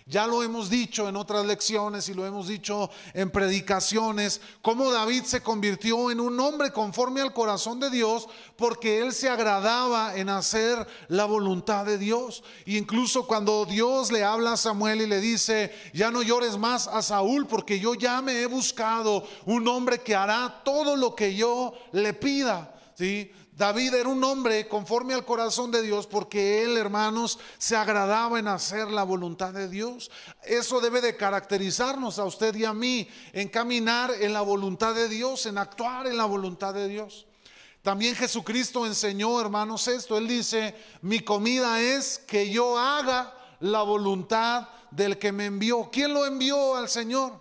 Ya 0.10 0.26
lo 0.26 0.42
hemos 0.42 0.72
dicho 0.72 1.08
en 1.08 1.16
otras 1.16 1.46
lecciones 1.46 2.10
y 2.10 2.16
lo 2.16 2.26
hemos 2.26 2.48
dicho 2.48 2.90
en 3.14 3.30
predicaciones, 3.30 4.42
cómo 4.64 4.92
David 4.92 5.24
se 5.26 5.44
convirtió 5.44 6.10
en 6.10 6.20
un 6.20 6.40
hombre 6.40 6.72
conforme 6.72 7.22
al 7.22 7.32
corazón 7.32 7.80
de 7.80 7.92
Dios 7.92 8.28
porque 8.56 9.02
él 9.02 9.14
se 9.14 9.30
agradaba 9.30 10.16
en 10.16 10.30
hacer 10.30 10.88
la 11.10 11.26
voluntad 11.26 11.86
de 11.86 12.00
Dios. 12.00 12.44
Incluso 12.66 13.28
cuando 13.28 13.66
Dios 13.66 14.12
le 14.12 14.24
habla 14.24 14.54
a 14.54 14.58
Samuel 14.58 15.02
y 15.02 15.06
le 15.06 15.22
dice, 15.22 15.72
ya 15.94 16.10
no 16.10 16.24
llores 16.24 16.58
más 16.58 16.88
a 16.88 17.04
Saúl 17.04 17.46
porque 17.46 17.80
yo 17.80 17.94
ya 17.94 18.20
me 18.24 18.42
he 18.42 18.48
buscado 18.48 19.24
un 19.46 19.68
hombre 19.68 20.00
que 20.00 20.16
hará 20.16 20.62
todo 20.66 20.96
lo 20.96 21.14
que 21.14 21.36
yo 21.36 21.74
le 21.92 22.16
pida. 22.16 22.74
¿Sí? 22.96 23.32
David 23.60 23.94
era 23.94 24.08
un 24.08 24.24
hombre 24.24 24.70
conforme 24.70 25.14
al 25.14 25.26
corazón 25.26 25.70
de 25.70 25.82
Dios 25.82 26.08
porque 26.08 26.64
él, 26.64 26.78
hermanos, 26.78 27.40
se 27.58 27.76
agradaba 27.76 28.40
en 28.40 28.48
hacer 28.48 28.88
la 28.88 29.04
voluntad 29.04 29.52
de 29.52 29.68
Dios. 29.68 30.10
Eso 30.46 30.80
debe 30.80 31.02
de 31.02 31.18
caracterizarnos 31.18 32.20
a 32.20 32.24
usted 32.24 32.56
y 32.56 32.64
a 32.64 32.74
mí 32.74 33.10
en 33.34 33.50
caminar 33.50 34.12
en 34.18 34.32
la 34.32 34.40
voluntad 34.40 34.96
de 34.96 35.10
Dios, 35.10 35.46
en 35.46 35.58
actuar 35.58 36.08
en 36.08 36.16
la 36.16 36.24
voluntad 36.24 36.74
de 36.74 36.88
Dios. 36.88 37.28
También 37.82 38.16
Jesucristo 38.16 38.86
enseñó, 38.86 39.42
hermanos, 39.42 39.90
esto. 39.90 40.18
Él 40.18 40.30
dice, 40.30 40.74
mi 41.02 41.20
comida 41.20 41.82
es 41.82 42.18
que 42.20 42.50
yo 42.50 42.78
haga 42.78 43.36
la 43.60 43.82
voluntad 43.82 44.70
del 44.90 45.18
que 45.18 45.34
me 45.34 45.48
envió. 45.48 45.90
¿Quién 45.92 46.14
lo 46.14 46.26
envió 46.26 46.78
al 46.78 46.88
Señor? 46.88 47.34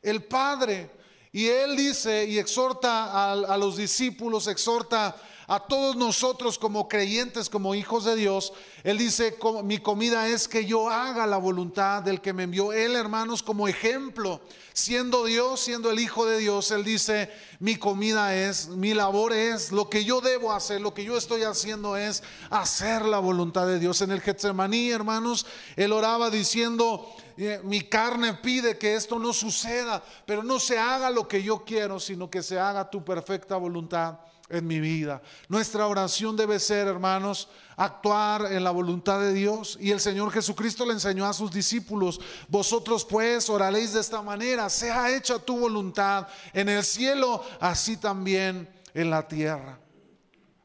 El 0.00 0.24
Padre. 0.24 0.90
Y 1.32 1.48
él 1.48 1.76
dice 1.76 2.24
y 2.24 2.38
exhorta 2.38 3.12
a, 3.12 3.32
a 3.32 3.58
los 3.58 3.76
discípulos, 3.76 4.46
exhorta 4.46 5.14
a 5.48 5.60
todos 5.60 5.94
nosotros 5.94 6.58
como 6.58 6.88
creyentes, 6.88 7.48
como 7.48 7.74
hijos 7.74 8.04
de 8.04 8.16
Dios, 8.16 8.52
Él 8.82 8.98
dice, 8.98 9.36
mi 9.62 9.78
comida 9.78 10.28
es 10.28 10.48
que 10.48 10.64
yo 10.64 10.90
haga 10.90 11.26
la 11.26 11.36
voluntad 11.36 12.02
del 12.02 12.20
que 12.20 12.32
me 12.32 12.44
envió. 12.44 12.72
Él, 12.72 12.96
hermanos, 12.96 13.44
como 13.44 13.68
ejemplo, 13.68 14.40
siendo 14.72 15.24
Dios, 15.24 15.60
siendo 15.60 15.90
el 15.90 16.00
Hijo 16.00 16.26
de 16.26 16.38
Dios, 16.38 16.72
Él 16.72 16.82
dice, 16.82 17.30
mi 17.60 17.76
comida 17.76 18.34
es, 18.34 18.68
mi 18.68 18.92
labor 18.92 19.32
es, 19.32 19.70
lo 19.70 19.88
que 19.88 20.04
yo 20.04 20.20
debo 20.20 20.52
hacer, 20.52 20.80
lo 20.80 20.94
que 20.94 21.04
yo 21.04 21.16
estoy 21.16 21.44
haciendo 21.44 21.96
es 21.96 22.24
hacer 22.50 23.04
la 23.04 23.20
voluntad 23.20 23.68
de 23.68 23.78
Dios. 23.78 24.00
En 24.00 24.10
el 24.10 24.20
Getsemaní, 24.20 24.90
hermanos, 24.90 25.46
Él 25.76 25.92
oraba 25.92 26.28
diciendo, 26.28 27.08
eh, 27.36 27.60
mi 27.62 27.82
carne 27.82 28.34
pide 28.34 28.78
que 28.78 28.96
esto 28.96 29.20
no 29.20 29.32
suceda, 29.32 30.02
pero 30.26 30.42
no 30.42 30.58
se 30.58 30.76
haga 30.76 31.08
lo 31.10 31.28
que 31.28 31.40
yo 31.42 31.64
quiero, 31.64 32.00
sino 32.00 32.28
que 32.28 32.42
se 32.42 32.58
haga 32.58 32.90
tu 32.90 33.04
perfecta 33.04 33.56
voluntad 33.56 34.18
en 34.48 34.66
mi 34.66 34.80
vida. 34.80 35.22
Nuestra 35.48 35.86
oración 35.86 36.36
debe 36.36 36.58
ser, 36.58 36.86
hermanos, 36.86 37.48
actuar 37.76 38.52
en 38.52 38.64
la 38.64 38.70
voluntad 38.70 39.20
de 39.20 39.32
Dios. 39.32 39.76
Y 39.80 39.90
el 39.90 40.00
Señor 40.00 40.30
Jesucristo 40.30 40.86
le 40.86 40.92
enseñó 40.92 41.26
a 41.26 41.32
sus 41.32 41.50
discípulos, 41.50 42.20
vosotros 42.48 43.04
pues 43.04 43.50
oraréis 43.50 43.92
de 43.92 44.00
esta 44.00 44.22
manera, 44.22 44.68
sea 44.70 45.14
hecha 45.14 45.38
tu 45.38 45.58
voluntad 45.58 46.28
en 46.52 46.68
el 46.68 46.84
cielo, 46.84 47.44
así 47.60 47.96
también 47.96 48.68
en 48.94 49.10
la 49.10 49.26
tierra. 49.26 49.78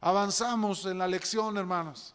Avanzamos 0.00 0.86
en 0.86 0.98
la 0.98 1.06
lección, 1.06 1.56
hermanos. 1.56 2.14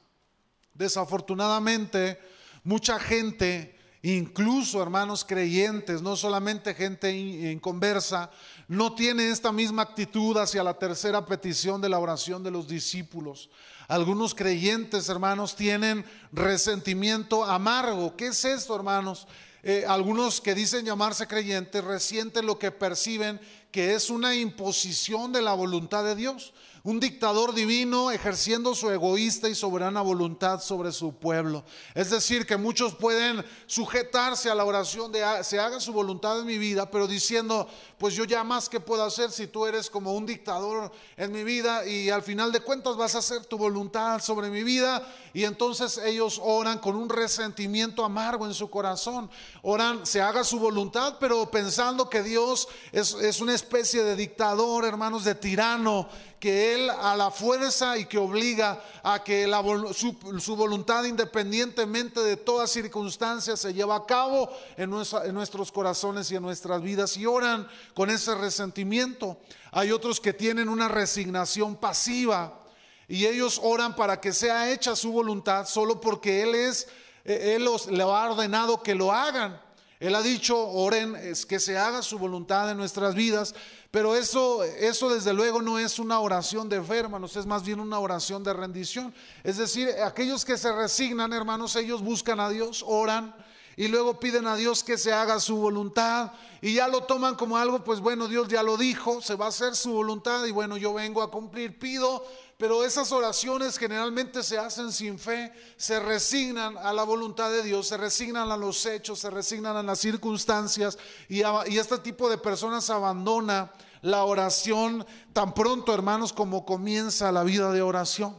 Desafortunadamente, 0.73 2.19
mucha 2.63 2.99
gente 2.99 3.76
Incluso 4.07 4.81
hermanos 4.81 5.25
creyentes, 5.25 6.01
no 6.01 6.15
solamente 6.15 6.73
gente 6.73 7.11
inconversa, 7.11 8.31
no 8.69 8.95
tiene 8.95 9.29
esta 9.29 9.51
misma 9.51 9.81
actitud 9.81 10.37
hacia 10.37 10.63
la 10.63 10.75
tercera 10.75 11.25
petición 11.25 11.81
de 11.81 11.89
la 11.89 11.99
oración 11.99 12.41
de 12.41 12.49
los 12.49 12.69
discípulos. 12.69 13.49
Algunos 13.89 14.33
creyentes, 14.33 15.09
hermanos, 15.09 15.57
tienen 15.57 16.05
resentimiento 16.31 17.43
amargo. 17.43 18.15
¿Qué 18.15 18.27
es 18.27 18.45
esto, 18.45 18.77
hermanos? 18.77 19.27
Eh, 19.61 19.83
algunos 19.85 20.39
que 20.39 20.55
dicen 20.55 20.85
llamarse 20.85 21.27
creyentes 21.27 21.83
resienten 21.83 22.45
lo 22.45 22.57
que 22.57 22.71
perciben 22.71 23.41
que 23.71 23.93
es 23.93 24.09
una 24.09 24.33
imposición 24.35 25.33
de 25.33 25.41
la 25.41 25.53
voluntad 25.53 26.05
de 26.05 26.15
Dios 26.15 26.53
un 26.87 27.01
dictador 27.01 27.53
divino 27.53 28.11
ejerciendo 28.11 28.73
su 28.73 28.89
egoísta 28.89 29.49
y 29.49 29.55
soberana 29.55 29.99
voluntad 29.99 30.61
sobre 30.61 30.93
su 30.93 31.13
pueblo. 31.13 31.65
Es 31.93 32.11
decir, 32.11 32.45
que 32.45 32.55
muchos 32.55 32.95
pueden 32.95 33.43
sujetarse 33.65 34.49
a 34.49 34.55
la 34.55 34.63
oración 34.63 35.11
de 35.11 35.21
se 35.43 35.59
haga 35.59 35.81
su 35.81 35.91
voluntad 35.91 36.39
en 36.39 36.45
mi 36.45 36.57
vida, 36.57 36.89
pero 36.89 37.05
diciendo, 37.05 37.67
pues 37.97 38.13
yo 38.13 38.23
ya 38.23 38.41
más 38.45 38.69
que 38.69 38.79
puedo 38.79 39.03
hacer 39.03 39.31
si 39.31 39.47
tú 39.47 39.65
eres 39.65 39.89
como 39.89 40.13
un 40.13 40.25
dictador 40.25 40.89
en 41.17 41.33
mi 41.33 41.43
vida 41.43 41.85
y 41.85 42.09
al 42.09 42.21
final 42.21 42.53
de 42.53 42.61
cuentas 42.61 42.95
vas 42.95 43.15
a 43.15 43.19
hacer 43.19 43.45
tu 43.45 43.57
voluntad 43.57 44.21
sobre 44.21 44.49
mi 44.49 44.63
vida 44.63 45.05
y 45.37 45.45
entonces 45.45 45.99
ellos 46.03 46.41
oran 46.43 46.79
con 46.79 46.95
un 46.95 47.09
resentimiento 47.09 48.03
amargo 48.03 48.47
en 48.47 48.55
su 48.55 48.71
corazón. 48.71 49.29
Oran, 49.61 50.03
se 50.03 50.19
haga 50.19 50.43
su 50.43 50.57
voluntad, 50.57 51.17
pero 51.19 51.51
pensando 51.51 52.09
que 52.09 52.23
Dios 52.23 52.67
es, 52.91 53.13
es 53.13 53.39
una 53.39 53.53
especie 53.53 54.03
de 54.03 54.15
dictador, 54.15 54.83
hermanos, 54.83 55.23
de 55.23 55.35
tirano 55.35 56.09
que 56.39 56.73
Él 56.73 56.89
a 56.89 57.15
la 57.15 57.29
fuerza 57.29 57.99
y 57.99 58.05
que 58.05 58.17
obliga 58.17 58.81
a 59.03 59.23
que 59.23 59.47
su, 59.93 60.55
voluntad 60.55 61.03
independientemente 61.03 62.19
de 62.21 62.37
todas 62.37 62.71
circunstancias 62.71 63.59
se 63.59 63.75
lleva 63.75 63.95
a 63.95 64.05
cabo 64.07 64.49
en, 64.75 64.91
en 64.91 65.35
nuestros 65.35 65.71
corazones 65.71 66.31
y 66.31 66.35
en 66.35 66.41
nuestras 66.41 66.81
vidas 66.81 67.15
y 67.15 67.27
oran 67.27 67.67
con 67.93 68.09
ese 68.09 68.33
resentimiento. 68.33 69.37
Hay 69.71 69.91
otros 69.91 70.19
que 70.19 70.33
tienen 70.33 70.67
una 70.67 70.87
resignación 70.87 71.75
pasiva 71.75 72.63
y 73.07 73.25
ellos 73.25 73.59
oran 73.63 73.95
para 73.95 74.19
que 74.19 74.33
sea 74.33 74.71
hecha 74.71 74.95
su 74.95 75.11
voluntad 75.11 75.65
solo 75.67 76.01
porque 76.01 76.41
Él 76.43 76.55
es, 76.55 76.87
eh, 77.23 77.53
Él 77.55 77.63
los, 77.63 77.87
le 77.87 78.03
ha 78.03 78.29
ordenado 78.29 78.83
que 78.83 78.95
lo 78.95 79.11
hagan. 79.11 79.61
Él 79.99 80.13
ha 80.13 80.21
dicho, 80.21 80.55
oren, 80.55 81.15
es 81.15 81.45
que 81.45 81.59
se 81.59 81.75
haga 81.75 82.03
su 82.03 82.19
voluntad 82.19 82.69
en 82.69 82.77
nuestras 82.77 83.15
vidas, 83.15 83.55
pero 83.89 84.15
eso, 84.15 84.63
eso 84.63 85.09
desde 85.09 85.33
luego 85.33 85.59
no 85.59 85.79
es 85.79 85.97
una 85.97 86.19
oración 86.19 86.69
de 86.69 86.83
fe, 86.83 86.99
hermanos, 86.99 87.35
es 87.35 87.47
más 87.47 87.63
bien 87.63 87.79
una 87.79 87.97
oración 87.97 88.43
de 88.43 88.53
rendición. 88.53 89.11
Es 89.43 89.57
decir, 89.57 89.89
aquellos 90.05 90.45
que 90.45 90.55
se 90.55 90.71
resignan, 90.71 91.33
hermanos, 91.33 91.75
ellos 91.75 92.03
buscan 92.03 92.39
a 92.39 92.49
Dios, 92.49 92.83
oran 92.85 93.33
y 93.75 93.87
luego 93.87 94.19
piden 94.19 94.47
a 94.47 94.55
Dios 94.55 94.83
que 94.83 94.97
se 94.97 95.13
haga 95.13 95.39
su 95.39 95.55
voluntad 95.55 96.31
y 96.61 96.73
ya 96.73 96.87
lo 96.87 97.03
toman 97.03 97.35
como 97.35 97.57
algo, 97.57 97.83
pues 97.83 97.99
bueno, 97.99 98.27
Dios 98.27 98.47
ya 98.47 98.63
lo 98.63 98.75
dijo, 98.75 99.21
se 99.21 99.35
va 99.35 99.45
a 99.45 99.49
hacer 99.49 99.75
su 99.75 99.93
voluntad 99.93 100.45
y 100.45 100.51
bueno, 100.51 100.77
yo 100.77 100.95
vengo 100.95 101.21
a 101.21 101.29
cumplir, 101.29 101.77
pido 101.77 102.25
pero 102.57 102.83
esas 102.83 103.11
oraciones 103.11 103.77
generalmente 103.77 104.41
se 104.41 104.57
hacen 104.57 104.91
sin 104.91 105.19
fe, 105.19 105.53
se 105.77 105.99
resignan 105.99 106.75
a 106.77 106.91
la 106.91 107.03
voluntad 107.03 107.51
de 107.51 107.61
Dios, 107.61 107.87
se 107.87 107.97
resignan 107.97 108.51
a 108.51 108.57
los 108.57 108.83
hechos, 108.87 109.19
se 109.19 109.29
resignan 109.29 109.77
a 109.77 109.83
las 109.83 109.99
circunstancias 109.99 110.97
y, 111.29 111.43
este 111.77 111.99
tipo 111.99 112.27
de 112.29 112.39
personas 112.39 112.89
abandona 112.89 113.71
la 114.01 114.23
oración 114.23 115.05
tan 115.33 115.53
pronto, 115.53 115.93
hermanos, 115.93 116.33
como 116.33 116.65
comienza 116.65 117.31
la 117.31 117.43
vida 117.43 117.71
de 117.71 117.83
oración. 117.83 118.35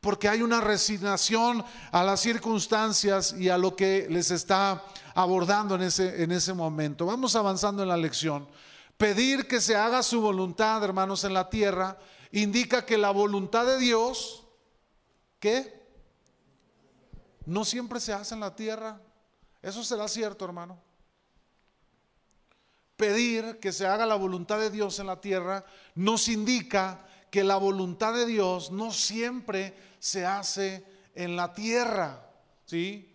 Porque 0.00 0.28
hay 0.28 0.42
una 0.42 0.60
resignación 0.60 1.64
a 1.92 2.02
las 2.02 2.20
circunstancias 2.20 3.34
y 3.38 3.50
a 3.50 3.58
lo 3.58 3.76
que 3.76 4.06
les 4.10 4.32
está 4.32 4.82
abordando 5.14 5.76
en 5.76 5.82
ese, 5.82 6.24
en 6.24 6.32
ese 6.32 6.54
momento. 6.54 7.06
Vamos 7.06 7.36
avanzando 7.36 7.82
en 7.82 7.90
la 7.90 7.98
lección. 7.98 8.48
Pedir 8.96 9.46
que 9.46 9.60
se 9.60 9.76
haga 9.76 10.02
su 10.02 10.20
voluntad, 10.20 10.82
hermanos, 10.82 11.22
en 11.24 11.34
la 11.34 11.50
tierra 11.50 11.98
indica 12.32 12.84
que 12.86 12.98
la 12.98 13.10
voluntad 13.10 13.66
de 13.66 13.78
Dios, 13.78 14.44
¿qué? 15.38 15.80
No 17.46 17.64
siempre 17.64 18.00
se 18.00 18.12
hace 18.12 18.34
en 18.34 18.40
la 18.40 18.54
tierra. 18.54 19.00
¿Eso 19.62 19.82
será 19.82 20.08
cierto, 20.08 20.44
hermano? 20.44 20.78
Pedir 22.96 23.58
que 23.58 23.72
se 23.72 23.86
haga 23.86 24.06
la 24.06 24.14
voluntad 24.14 24.58
de 24.58 24.70
Dios 24.70 24.98
en 24.98 25.06
la 25.06 25.20
tierra 25.20 25.64
nos 25.94 26.28
indica 26.28 27.06
que 27.30 27.44
la 27.44 27.56
voluntad 27.56 28.12
de 28.14 28.26
Dios 28.26 28.70
no 28.70 28.92
siempre 28.92 29.74
se 29.98 30.26
hace 30.26 30.84
en 31.14 31.36
la 31.36 31.54
tierra. 31.54 32.26
¿Sí? 32.66 33.06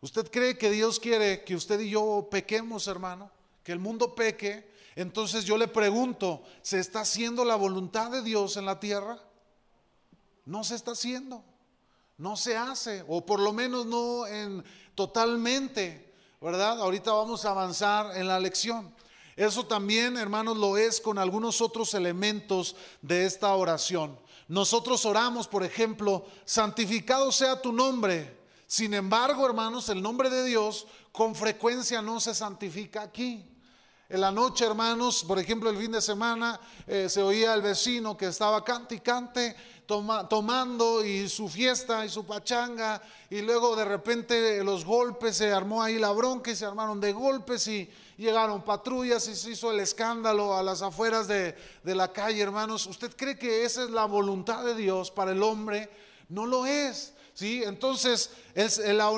¿Usted 0.00 0.30
cree 0.30 0.56
que 0.56 0.70
Dios 0.70 1.00
quiere 1.00 1.42
que 1.44 1.56
usted 1.56 1.80
y 1.80 1.90
yo 1.90 2.28
pequemos, 2.30 2.86
hermano? 2.86 3.30
Que 3.62 3.72
el 3.72 3.78
mundo 3.78 4.14
peque. 4.14 4.75
Entonces 4.96 5.44
yo 5.44 5.58
le 5.58 5.68
pregunto, 5.68 6.42
¿se 6.62 6.80
está 6.80 7.00
haciendo 7.00 7.44
la 7.44 7.54
voluntad 7.54 8.10
de 8.10 8.22
Dios 8.22 8.56
en 8.56 8.64
la 8.64 8.80
tierra? 8.80 9.20
No 10.46 10.64
se 10.64 10.74
está 10.74 10.92
haciendo. 10.92 11.44
No 12.18 12.34
se 12.34 12.56
hace, 12.56 13.04
o 13.06 13.26
por 13.26 13.38
lo 13.38 13.52
menos 13.52 13.84
no 13.84 14.26
en 14.26 14.64
totalmente, 14.94 16.14
¿verdad? 16.40 16.80
Ahorita 16.80 17.12
vamos 17.12 17.44
a 17.44 17.50
avanzar 17.50 18.16
en 18.16 18.26
la 18.26 18.40
lección. 18.40 18.90
Eso 19.36 19.66
también, 19.66 20.16
hermanos, 20.16 20.56
lo 20.56 20.78
es 20.78 20.98
con 20.98 21.18
algunos 21.18 21.60
otros 21.60 21.92
elementos 21.92 22.74
de 23.02 23.26
esta 23.26 23.54
oración. 23.54 24.18
Nosotros 24.48 25.04
oramos, 25.04 25.46
por 25.46 25.62
ejemplo, 25.62 26.24
santificado 26.46 27.30
sea 27.32 27.60
tu 27.60 27.70
nombre. 27.70 28.34
Sin 28.66 28.94
embargo, 28.94 29.44
hermanos, 29.44 29.90
el 29.90 30.00
nombre 30.00 30.30
de 30.30 30.44
Dios 30.46 30.86
con 31.12 31.34
frecuencia 31.34 32.00
no 32.00 32.18
se 32.18 32.34
santifica 32.34 33.02
aquí. 33.02 33.44
En 34.08 34.20
la 34.20 34.30
noche, 34.30 34.64
hermanos, 34.64 35.24
por 35.24 35.36
ejemplo, 35.40 35.68
el 35.68 35.76
fin 35.76 35.90
de 35.90 36.00
semana, 36.00 36.60
eh, 36.86 37.08
se 37.08 37.20
oía 37.22 37.54
el 37.54 37.62
vecino 37.62 38.16
que 38.16 38.26
estaba 38.26 38.62
cante 38.62 38.94
y 38.94 39.00
cante 39.00 39.56
tomando 39.86 41.04
y 41.04 41.28
su 41.28 41.48
fiesta 41.48 42.04
y 42.04 42.08
su 42.08 42.24
pachanga 42.24 43.00
y 43.30 43.40
luego 43.40 43.74
de 43.74 43.84
repente 43.84 44.62
los 44.62 44.84
golpes, 44.84 45.36
se 45.36 45.52
armó 45.52 45.82
ahí 45.82 45.98
la 45.98 46.12
bronca 46.12 46.50
y 46.50 46.56
se 46.56 46.64
armaron 46.66 47.00
de 47.00 47.12
golpes 47.12 47.66
y 47.66 47.88
llegaron 48.16 48.62
patrullas 48.62 49.26
y 49.28 49.34
se 49.34 49.50
hizo 49.50 49.72
el 49.72 49.80
escándalo 49.80 50.56
a 50.56 50.62
las 50.62 50.82
afueras 50.82 51.26
de, 51.26 51.56
de 51.82 51.94
la 51.94 52.12
calle, 52.12 52.40
hermanos. 52.40 52.86
¿Usted 52.86 53.14
cree 53.16 53.36
que 53.36 53.64
esa 53.64 53.84
es 53.84 53.90
la 53.90 54.04
voluntad 54.04 54.64
de 54.64 54.76
Dios 54.76 55.10
para 55.10 55.32
el 55.32 55.42
hombre? 55.42 55.90
No 56.28 56.46
lo 56.46 56.64
es. 56.64 57.12
¿Sí? 57.36 57.62
Entonces, 57.64 58.30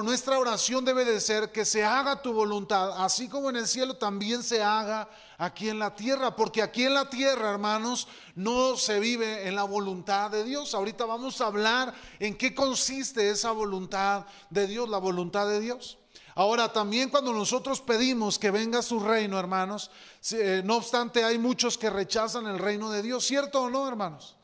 nuestra 0.02 0.38
oración 0.38 0.84
debe 0.84 1.04
de 1.04 1.20
ser 1.20 1.52
que 1.52 1.64
se 1.64 1.84
haga 1.84 2.20
tu 2.20 2.32
voluntad, 2.32 3.02
así 3.02 3.28
como 3.28 3.48
en 3.48 3.56
el 3.56 3.68
cielo 3.68 3.96
también 3.96 4.42
se 4.42 4.60
haga 4.60 5.08
aquí 5.38 5.68
en 5.68 5.78
la 5.78 5.94
tierra, 5.94 6.34
porque 6.34 6.60
aquí 6.60 6.84
en 6.84 6.94
la 6.94 7.08
tierra, 7.08 7.50
hermanos, 7.50 8.08
no 8.34 8.76
se 8.76 8.98
vive 8.98 9.46
en 9.46 9.54
la 9.54 9.62
voluntad 9.62 10.32
de 10.32 10.42
Dios. 10.42 10.74
Ahorita 10.74 11.04
vamos 11.04 11.40
a 11.40 11.46
hablar 11.46 11.94
en 12.18 12.36
qué 12.36 12.54
consiste 12.54 13.30
esa 13.30 13.52
voluntad 13.52 14.26
de 14.50 14.66
Dios, 14.66 14.88
la 14.88 14.98
voluntad 14.98 15.46
de 15.48 15.60
Dios. 15.60 15.96
Ahora, 16.34 16.72
también 16.72 17.10
cuando 17.10 17.32
nosotros 17.32 17.80
pedimos 17.80 18.36
que 18.38 18.50
venga 18.50 18.82
su 18.82 18.98
reino, 18.98 19.38
hermanos, 19.38 19.92
eh, 20.32 20.62
no 20.64 20.76
obstante 20.76 21.22
hay 21.22 21.38
muchos 21.38 21.78
que 21.78 21.88
rechazan 21.88 22.46
el 22.48 22.58
reino 22.58 22.90
de 22.90 23.02
Dios, 23.02 23.24
¿cierto 23.24 23.62
o 23.62 23.70
no, 23.70 23.86
hermanos? 23.86 24.36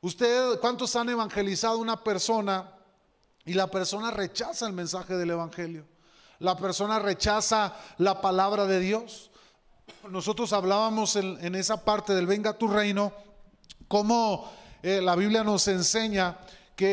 Usted, 0.00 0.58
¿cuántos 0.60 0.94
han 0.96 1.10
evangelizado 1.10 1.78
una 1.78 2.02
persona 2.02 2.71
y 3.44 3.54
la 3.54 3.68
persona 3.68 4.10
rechaza 4.10 4.66
el 4.66 4.72
mensaje 4.72 5.16
del 5.16 5.30
Evangelio. 5.30 5.84
La 6.38 6.56
persona 6.56 6.98
rechaza 6.98 7.74
la 7.98 8.20
palabra 8.20 8.66
de 8.66 8.80
Dios. 8.80 9.30
Nosotros 10.08 10.52
hablábamos 10.52 11.16
en, 11.16 11.54
esa 11.54 11.84
parte 11.84 12.14
del 12.14 12.26
venga 12.26 12.58
tu 12.58 12.68
reino, 12.68 13.12
cómo 13.88 14.52
eh, 14.82 15.00
la 15.00 15.14
Biblia 15.14 15.44
nos 15.44 15.68
enseña 15.68 16.38
que 16.74 16.88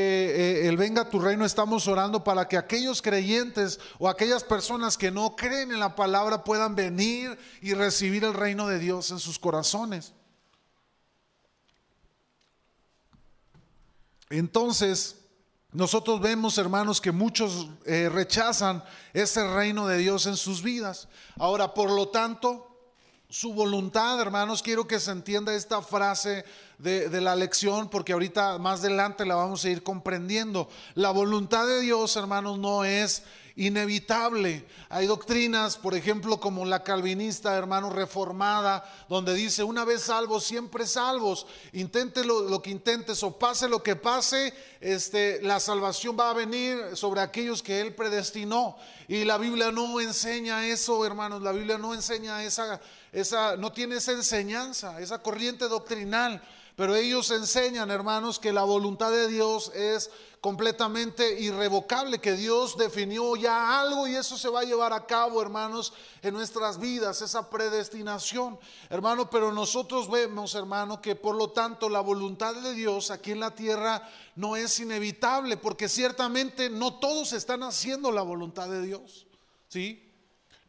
eh, 0.64 0.68
el 0.68 0.78
venga 0.78 1.10
tu 1.10 1.20
reino 1.20 1.46
estamos 1.46 1.88
orando 1.88 2.24
para 2.24 2.48
que 2.48 2.58
aquellos 2.58 3.02
creyentes 3.02 3.80
o 3.98 4.08
aquellas 4.08 4.44
personas 4.44 4.98
que 4.98 5.10
no 5.10 5.36
creen 5.36 5.72
en 5.72 5.80
la 5.80 5.96
palabra 5.96 6.44
puedan 6.44 6.76
venir 6.76 7.38
y 7.62 7.74
recibir 7.74 8.24
el 8.24 8.34
reino 8.34 8.68
de 8.68 8.78
Dios 8.78 9.10
en 9.12 9.20
sus 9.20 9.40
corazones. 9.40 10.14
Entonces, 14.30 15.19
nosotros 15.72 16.20
vemos, 16.20 16.58
hermanos, 16.58 17.00
que 17.00 17.12
muchos 17.12 17.68
eh, 17.86 18.10
rechazan 18.10 18.84
ese 19.14 19.48
reino 19.54 19.86
de 19.86 20.00
Dios 20.00 20.26
en 20.26 20.36
sus 20.36 20.64
vidas. 20.64 21.08
Ahora, 21.38 21.76
por 21.76 21.92
lo 21.92 22.08
tanto, 22.08 22.66
su 23.30 23.54
voluntad, 23.54 24.20
hermanos, 24.20 24.64
quiero 24.64 24.88
que 24.88 25.00
se 25.00 25.12
entienda 25.12 25.54
esta 25.54 25.84
frase 25.84 26.44
de, 26.80 27.10
de, 27.10 27.22
la 27.22 27.36
lección, 27.36 27.88
porque 27.88 28.14
ahorita 28.14 28.58
más 28.58 28.80
adelante 28.80 29.28
la 29.28 29.36
vamos 29.36 29.64
a 29.64 29.70
ir 29.70 29.84
comprendiendo. 29.84 30.68
La 30.96 31.12
voluntad 31.12 31.68
de 31.68 31.82
Dios, 31.82 32.16
hermanos, 32.16 32.58
no 32.58 32.84
es 32.84 33.22
inevitable. 33.60 34.66
Hay 34.88 35.06
doctrinas, 35.06 35.76
por 35.78 35.94
ejemplo, 35.94 36.40
como 36.40 36.66
la 36.66 36.82
calvinista, 36.82 37.58
hermano, 37.58 37.90
reformada, 37.90 38.90
donde 39.10 39.34
dice, 39.34 39.64
una 39.64 39.84
vez 39.84 40.04
salvos, 40.04 40.46
siempre 40.46 40.88
salvos. 40.88 41.46
Intente 41.74 42.24
lo, 42.24 42.62
que 42.62 42.70
intentes 42.70 43.22
o 43.22 43.38
pase 43.38 43.68
lo 43.68 43.84
que 43.84 43.98
pase, 43.98 44.54
este, 44.80 45.42
la 45.42 45.60
salvación 45.60 46.16
va 46.18 46.30
a 46.30 46.34
venir 46.34 46.96
sobre 46.96 47.20
aquellos 47.20 47.62
que 47.62 47.82
Él 47.82 47.94
predestinó. 47.94 48.78
Y 49.10 49.26
la 49.26 49.38
Biblia 49.38 49.74
no 49.74 50.00
enseña 50.00 50.66
eso, 50.66 51.06
hermanos. 51.06 51.42
La 51.42 51.52
Biblia 51.52 51.78
no 51.78 51.94
enseña 51.94 52.42
esa, 52.46 52.80
esa 53.12 53.58
no 53.58 53.74
tiene 53.74 53.98
esa 53.98 54.14
enseñanza, 54.14 55.02
esa 55.02 55.22
corriente 55.22 55.68
doctrinal. 55.68 56.42
Pero 56.80 56.96
ellos 56.96 57.30
enseñan, 57.32 57.92
hermanos, 57.92 58.40
que 58.40 58.54
la 58.54 58.64
voluntad 58.64 59.12
de 59.12 59.28
Dios 59.28 59.70
es 59.76 60.10
completamente 60.40 61.38
irrevocable, 61.42 62.20
que 62.20 62.38
Dios 62.38 62.78
definió 62.78 63.36
ya 63.36 63.82
algo 63.82 64.08
y 64.08 64.16
eso 64.16 64.38
se 64.38 64.48
va 64.48 64.62
a 64.62 64.64
llevar 64.64 64.94
a 64.94 65.06
cabo, 65.06 65.42
hermanos, 65.42 65.92
en 66.22 66.34
nuestras 66.34 66.80
vidas, 66.80 67.22
esa 67.22 67.50
predestinación, 67.50 68.58
hermano, 68.90 69.30
pero 69.30 69.52
nosotros 69.52 70.10
vemos, 70.10 70.56
hermano, 70.56 71.02
que 71.02 71.18
por 71.18 71.36
lo 71.36 71.50
tanto 71.50 71.90
la 71.90 72.00
voluntad 72.00 72.56
de 72.56 72.74
Dios 72.74 73.12
aquí 73.12 73.32
en 73.32 73.42
la 73.42 73.54
tierra 73.54 74.10
no 74.38 74.56
es 74.56 74.80
inevitable, 74.80 75.58
porque 75.58 75.90
ciertamente 75.90 76.70
no 76.70 76.98
todos 76.98 77.34
están 77.34 77.64
haciendo 77.64 78.10
la 78.10 78.22
voluntad 78.22 78.70
de 78.70 78.84
Dios, 78.84 79.28
¿sí? 79.68 80.09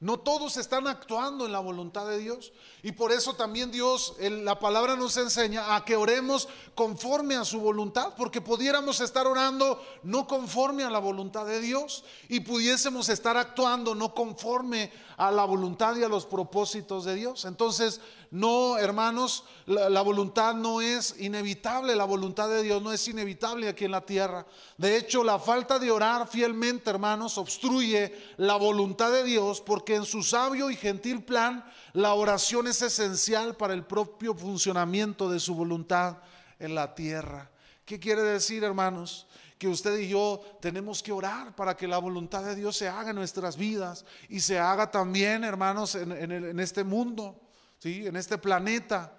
No 0.00 0.18
todos 0.18 0.56
están 0.56 0.88
actuando 0.88 1.44
en 1.44 1.52
la 1.52 1.58
voluntad 1.58 2.06
de 2.06 2.18
Dios. 2.18 2.54
Y 2.82 2.92
por 2.92 3.12
eso 3.12 3.34
también 3.34 3.70
Dios, 3.70 4.16
la 4.18 4.58
palabra 4.58 4.96
nos 4.96 5.18
enseña 5.18 5.76
a 5.76 5.84
que 5.84 5.94
oremos 5.94 6.48
conforme 6.74 7.36
a 7.36 7.44
su 7.44 7.60
voluntad, 7.60 8.14
porque 8.16 8.40
pudiéramos 8.40 9.00
estar 9.00 9.26
orando 9.26 9.84
no 10.02 10.26
conforme 10.26 10.84
a 10.84 10.90
la 10.90 11.00
voluntad 11.00 11.44
de 11.44 11.60
Dios 11.60 12.02
y 12.30 12.40
pudiésemos 12.40 13.10
estar 13.10 13.36
actuando 13.36 13.94
no 13.94 14.14
conforme 14.14 14.90
a 15.18 15.30
la 15.30 15.44
voluntad 15.44 15.94
y 15.96 16.02
a 16.02 16.08
los 16.08 16.24
propósitos 16.24 17.04
de 17.04 17.14
Dios. 17.16 17.44
Entonces, 17.44 18.00
no, 18.30 18.78
hermanos, 18.78 19.44
la, 19.66 20.02
voluntad 20.02 20.54
no 20.54 20.80
es 20.80 21.16
inevitable, 21.18 21.96
la 21.96 22.04
voluntad 22.04 22.48
de 22.48 22.62
Dios 22.62 22.80
no 22.80 22.92
es 22.92 23.08
inevitable 23.08 23.68
aquí 23.68 23.86
en 23.86 23.90
la 23.90 24.02
tierra. 24.02 24.46
De 24.78 24.96
hecho, 24.96 25.24
la 25.24 25.40
falta 25.40 25.80
de 25.80 25.90
orar 25.90 26.28
fielmente, 26.28 26.90
hermanos, 26.90 27.38
obstruye 27.38 28.16
la 28.36 28.54
voluntad 28.54 29.10
de 29.10 29.24
Dios 29.24 29.60
porque 29.60 29.96
en 29.96 30.04
su 30.04 30.22
sabio 30.22 30.70
y 30.70 30.76
gentil 30.76 31.24
plan, 31.24 31.64
la 31.92 32.14
oración 32.14 32.68
es 32.68 32.82
esencial 32.82 33.56
para 33.56 33.74
el 33.74 33.84
propio 33.84 34.32
funcionamiento 34.34 35.28
de 35.28 35.40
su 35.40 35.56
voluntad 35.56 36.18
en 36.60 36.76
la 36.76 36.94
tierra. 36.94 37.50
¿Qué 37.84 37.98
quiere 37.98 38.22
decir, 38.22 38.62
hermanos? 38.62 39.26
que 39.60 39.68
usted 39.68 39.98
y 39.98 40.08
yo 40.08 40.40
tenemos 40.62 41.02
que 41.02 41.12
orar 41.12 41.54
para 41.54 41.76
que 41.76 41.86
la 41.86 41.98
voluntad 41.98 42.42
de 42.42 42.54
Dios 42.54 42.78
se 42.78 42.88
haga 42.88 43.10
en 43.10 43.16
nuestras 43.16 43.58
vidas 43.58 44.06
y 44.30 44.40
se 44.40 44.58
haga 44.58 44.90
también, 44.90 45.44
hermanos, 45.44 45.96
en, 45.96 46.58
este 46.58 46.82
mundo, 46.82 47.38
¿sí? 47.80 48.06
en 48.06 48.14
este 48.16 48.38
planeta. 48.38 49.16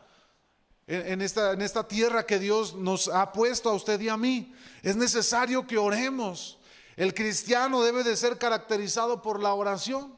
En 0.87 1.21
esta, 1.21 1.53
en 1.53 1.61
esta 1.61 1.87
tierra 1.87 2.25
que 2.25 2.37
Dios 2.37 2.75
nos 2.75 3.07
ha 3.07 3.31
puesto 3.31 3.69
a 3.69 3.73
usted 3.73 4.01
y 4.01 4.09
a 4.09 4.17
mí. 4.17 4.53
Es 4.81 4.97
necesario 4.97 5.65
que 5.65 5.77
oremos. 5.77 6.57
El 6.97 7.13
cristiano 7.13 7.81
debe 7.81 8.03
de 8.03 8.17
ser 8.17 8.37
caracterizado 8.37 9.21
por 9.21 9.41
la 9.41 9.53
oración. 9.53 10.13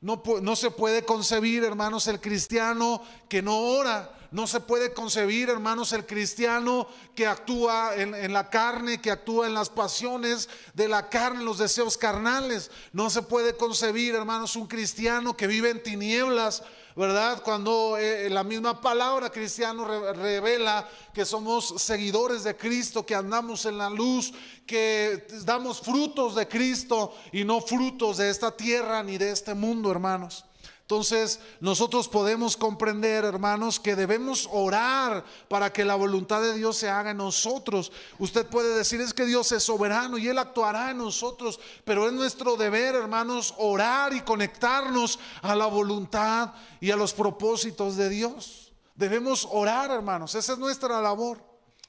No, 0.00 0.22
no, 0.42 0.56
se 0.56 0.70
puede 0.70 1.04
concebir, 1.04 1.62
hermanos, 1.62 2.08
el 2.08 2.20
cristiano 2.20 3.02
que 3.28 3.40
no 3.40 3.56
ora. 3.56 4.12
No 4.30 4.46
se 4.46 4.60
puede 4.60 4.92
concebir, 4.92 5.48
hermanos, 5.48 5.92
el 5.92 6.04
cristiano 6.04 6.88
que 7.14 7.26
actúa 7.26 7.94
en, 7.94 8.32
la 8.32 8.50
carne, 8.50 9.00
que 9.00 9.10
actúa 9.10 9.46
en 9.46 9.54
las 9.54 9.70
pasiones 9.70 10.48
de 10.74 10.88
la 10.88 11.08
carne, 11.08 11.44
los 11.44 11.58
deseos 11.58 11.96
carnales. 11.96 12.70
No 12.92 13.08
se 13.10 13.22
puede 13.22 13.56
concebir, 13.56 14.14
hermanos, 14.14 14.56
un 14.56 14.66
cristiano 14.66 15.36
que 15.36 15.46
vive 15.46 15.70
en 15.70 15.82
tinieblas, 15.82 16.64
¿verdad? 16.96 17.42
Cuando 17.42 17.98
eh, 17.98 18.30
la 18.30 18.42
misma 18.42 18.80
palabra 18.80 19.30
cristiano 19.30 19.84
revela 19.84 20.88
que 21.12 21.26
somos 21.26 21.74
seguidores 21.76 22.42
de 22.42 22.56
Cristo, 22.56 23.04
que 23.04 23.14
andamos 23.14 23.66
en 23.66 23.76
la 23.76 23.90
luz, 23.90 24.32
que 24.66 25.26
damos 25.44 25.80
frutos 25.80 26.34
de 26.34 26.48
Cristo 26.48 27.14
y 27.32 27.44
no 27.44 27.60
frutos 27.60 28.16
de 28.16 28.30
esta 28.30 28.50
tierra 28.56 29.02
ni 29.02 29.18
de 29.18 29.30
este 29.30 29.54
mundo, 29.54 29.90
hermanos. 29.90 30.46
Entonces, 30.86 31.40
nosotros 31.58 32.06
podemos 32.06 32.56
comprender, 32.56 33.24
hermanos, 33.24 33.80
que 33.80 33.96
debemos 33.96 34.48
orar 34.52 35.24
para 35.48 35.72
que 35.72 35.84
la 35.84 35.96
voluntad 35.96 36.40
de 36.40 36.54
Dios 36.54 36.76
se 36.76 36.88
haga 36.88 37.10
en 37.10 37.16
nosotros. 37.16 37.90
Usted 38.20 38.46
puede 38.46 38.72
decir, 38.72 39.00
es 39.00 39.12
que 39.12 39.24
Dios 39.24 39.50
es 39.50 39.64
soberano 39.64 40.16
y 40.16 40.28
Él 40.28 40.38
actuará 40.38 40.92
en 40.92 40.98
nosotros, 40.98 41.58
pero 41.84 42.06
es 42.06 42.12
nuestro 42.12 42.54
deber, 42.56 42.94
hermanos, 42.94 43.52
orar 43.58 44.12
y 44.12 44.20
conectarnos 44.20 45.18
a 45.42 45.56
la 45.56 45.66
voluntad 45.66 46.54
y 46.80 46.92
a 46.92 46.96
los 46.96 47.12
propósitos 47.12 47.96
de 47.96 48.08
Dios. 48.08 48.72
Debemos 48.94 49.48
orar, 49.50 49.90
hermanos, 49.90 50.36
esa 50.36 50.52
es 50.52 50.58
nuestra 50.60 51.00
labor. 51.00 51.42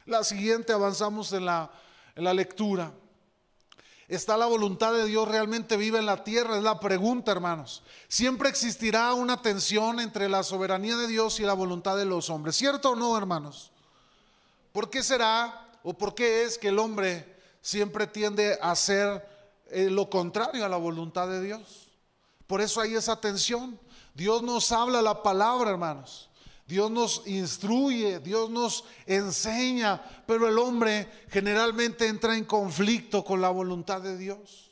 La 0.07 0.23
siguiente, 0.23 0.73
avanzamos 0.73 1.31
en 1.33 1.45
la, 1.45 1.69
en 2.15 2.23
la 2.23 2.33
lectura. 2.33 2.91
¿Está 4.07 4.37
la 4.37 4.45
voluntad 4.45 4.93
de 4.93 5.05
Dios 5.05 5.27
realmente 5.27 5.75
viva 5.75 5.99
en 5.99 6.05
la 6.05 6.23
tierra? 6.23 6.55
Es 6.55 6.63
la 6.63 6.79
pregunta, 6.79 7.31
hermanos. 7.31 7.83
Siempre 8.07 8.47
existirá 8.47 9.13
una 9.13 9.41
tensión 9.41 9.99
entre 9.99 10.29
la 10.29 10.43
soberanía 10.43 10.95
de 10.95 11.07
Dios 11.07 11.41
y 11.41 11.43
la 11.43 11.53
voluntad 11.53 11.97
de 11.97 12.05
los 12.05 12.29
hombres. 12.29 12.55
¿Cierto 12.55 12.91
o 12.91 12.95
no, 12.95 13.17
hermanos? 13.17 13.71
¿Por 14.71 14.89
qué 14.89 15.03
será 15.03 15.69
o 15.83 15.93
por 15.93 16.15
qué 16.15 16.43
es 16.43 16.57
que 16.57 16.69
el 16.69 16.79
hombre 16.79 17.35
siempre 17.61 18.07
tiende 18.07 18.57
a 18.61 18.71
hacer 18.71 19.27
eh, 19.71 19.89
lo 19.89 20.09
contrario 20.09 20.63
a 20.63 20.69
la 20.69 20.77
voluntad 20.77 21.27
de 21.27 21.41
Dios? 21.41 21.87
Por 22.47 22.61
eso 22.61 22.79
hay 22.79 22.95
esa 22.95 23.19
tensión. 23.19 23.77
Dios 24.13 24.41
nos 24.41 24.71
habla 24.71 25.01
la 25.01 25.21
palabra, 25.21 25.71
hermanos. 25.71 26.26
Dios 26.67 26.91
nos 26.91 27.25
instruye, 27.25 28.19
Dios 28.19 28.49
nos 28.49 28.83
enseña, 29.05 30.01
pero 30.27 30.49
el 30.49 30.59
hombre 30.59 31.09
generalmente 31.29 32.07
entra 32.07 32.35
en 32.35 32.43
conflicto 32.43 33.23
con 33.23 33.39
la 33.39 33.49
voluntad 33.49 34.01
de 34.01 34.17
Dios. 34.17 34.71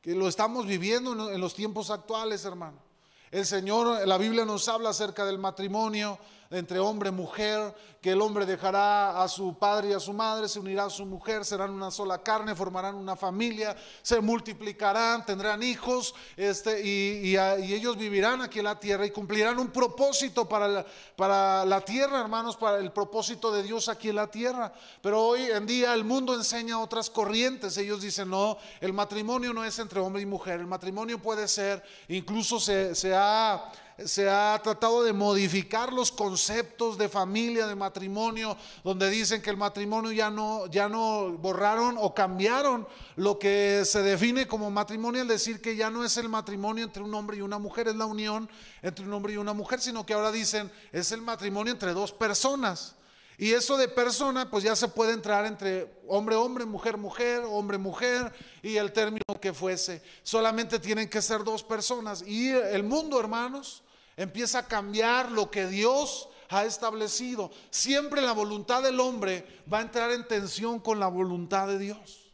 Que 0.00 0.14
lo 0.16 0.26
estamos 0.26 0.66
viviendo 0.66 1.30
en 1.30 1.40
los 1.40 1.54
tiempos 1.54 1.90
actuales, 1.90 2.44
hermano. 2.44 2.82
El 3.30 3.46
Señor, 3.46 4.06
la 4.06 4.18
Biblia 4.18 4.44
nos 4.44 4.68
habla 4.68 4.90
acerca 4.90 5.24
del 5.24 5.38
matrimonio, 5.38 6.18
entre 6.54 6.78
hombre 6.78 7.08
y 7.08 7.12
mujer, 7.12 7.74
que 8.00 8.12
el 8.12 8.20
hombre 8.20 8.44
dejará 8.46 9.22
a 9.22 9.28
su 9.28 9.58
padre 9.58 9.88
y 9.88 9.92
a 9.92 9.98
su 9.98 10.12
madre, 10.12 10.46
se 10.46 10.60
unirá 10.60 10.84
a 10.84 10.90
su 10.90 11.04
mujer, 11.06 11.44
serán 11.44 11.70
una 11.70 11.90
sola 11.90 12.22
carne, 12.22 12.54
formarán 12.54 12.94
una 12.94 13.16
familia, 13.16 13.74
se 14.02 14.20
multiplicarán, 14.20 15.24
tendrán 15.24 15.62
hijos, 15.62 16.14
este, 16.36 16.86
y, 16.86 17.34
ellos 17.34 17.96
vivirán 17.96 18.42
aquí 18.42 18.58
en 18.58 18.66
la 18.66 18.78
tierra 18.78 19.06
y 19.06 19.10
cumplirán 19.10 19.58
un 19.58 19.68
propósito 19.68 20.48
para 20.48 20.68
la, 20.68 20.86
para 21.16 21.64
la 21.64 21.80
tierra, 21.80 22.20
hermanos, 22.20 22.56
para 22.56 22.78
el 22.78 22.92
propósito 22.92 23.50
de 23.50 23.62
Dios 23.62 23.88
aquí 23.88 24.10
en 24.10 24.16
la 24.16 24.30
tierra. 24.30 24.72
Pero 25.00 25.22
hoy 25.22 25.44
en 25.50 25.66
día 25.66 25.94
el 25.94 26.04
mundo 26.04 26.34
enseña 26.34 26.78
otras 26.78 27.10
corrientes. 27.10 27.76
Ellos 27.78 28.02
dicen, 28.02 28.28
no, 28.28 28.58
el 28.80 28.92
matrimonio 28.92 29.52
no 29.52 29.64
es 29.64 29.78
entre 29.78 30.00
hombre 30.00 30.22
y 30.22 30.26
mujer, 30.26 30.60
el 30.60 30.66
matrimonio 30.66 31.20
puede 31.20 31.48
ser, 31.48 31.82
incluso 32.08 32.60
se, 32.60 32.94
se 32.94 33.14
ha 33.14 33.72
se 34.04 34.28
ha 34.28 34.60
tratado 34.62 35.04
de 35.04 35.12
modificar 35.12 35.92
los 35.92 36.10
conceptos 36.10 36.98
de 36.98 37.08
familia, 37.08 37.66
de 37.66 37.74
matrimonio, 37.74 38.56
donde 38.82 39.08
dicen 39.08 39.40
que 39.40 39.50
el 39.50 39.56
matrimonio 39.56 40.10
ya 40.10 40.30
no, 40.30 40.66
ya 40.66 40.88
no 40.88 41.30
borraron 41.32 41.96
o 41.98 42.14
cambiaron 42.14 42.88
lo 43.16 43.38
que 43.38 43.82
se 43.84 44.02
define 44.02 44.48
como 44.48 44.70
matrimonio, 44.70 45.22
al 45.22 45.28
decir 45.28 45.60
que 45.60 45.76
ya 45.76 45.90
no 45.90 46.04
es 46.04 46.16
el 46.16 46.28
matrimonio 46.28 46.84
entre 46.84 47.02
un 47.02 47.14
hombre 47.14 47.36
y 47.36 47.40
una 47.40 47.58
mujer, 47.58 47.88
es 47.88 47.96
la 47.96 48.06
unión 48.06 48.48
entre 48.82 49.04
un 49.04 49.12
hombre 49.12 49.34
y 49.34 49.36
una 49.36 49.52
mujer, 49.52 49.80
sino 49.80 50.04
que 50.04 50.14
ahora 50.14 50.32
dicen 50.32 50.70
es 50.92 51.12
el 51.12 51.22
matrimonio 51.22 51.72
entre 51.72 51.92
dos 51.92 52.12
personas. 52.12 52.96
Y 53.36 53.52
eso 53.52 53.76
de 53.76 53.88
persona, 53.88 54.48
pues 54.48 54.62
ya 54.62 54.76
se 54.76 54.88
puede 54.88 55.12
entrar 55.12 55.44
entre 55.44 55.92
hombre, 56.06 56.36
hombre, 56.36 56.64
mujer, 56.64 56.96
mujer, 56.96 57.42
hombre, 57.44 57.78
mujer, 57.78 58.32
y 58.62 58.76
el 58.76 58.92
término 58.92 59.24
que 59.40 59.52
fuese. 59.52 60.02
Solamente 60.22 60.78
tienen 60.78 61.08
que 61.08 61.20
ser 61.20 61.42
dos 61.42 61.64
personas. 61.64 62.22
Y 62.22 62.50
el 62.50 62.84
mundo, 62.84 63.18
hermanos, 63.18 63.82
empieza 64.16 64.60
a 64.60 64.66
cambiar 64.66 65.30
lo 65.30 65.50
que 65.50 65.66
Dios 65.66 66.28
ha 66.48 66.64
establecido. 66.64 67.50
Siempre 67.70 68.22
la 68.22 68.32
voluntad 68.32 68.82
del 68.82 69.00
hombre 69.00 69.62
va 69.72 69.78
a 69.78 69.82
entrar 69.82 70.10
en 70.10 70.26
tensión 70.26 70.80
con 70.80 71.00
la 71.00 71.08
voluntad 71.08 71.66
de 71.66 71.78
Dios. 71.78 72.32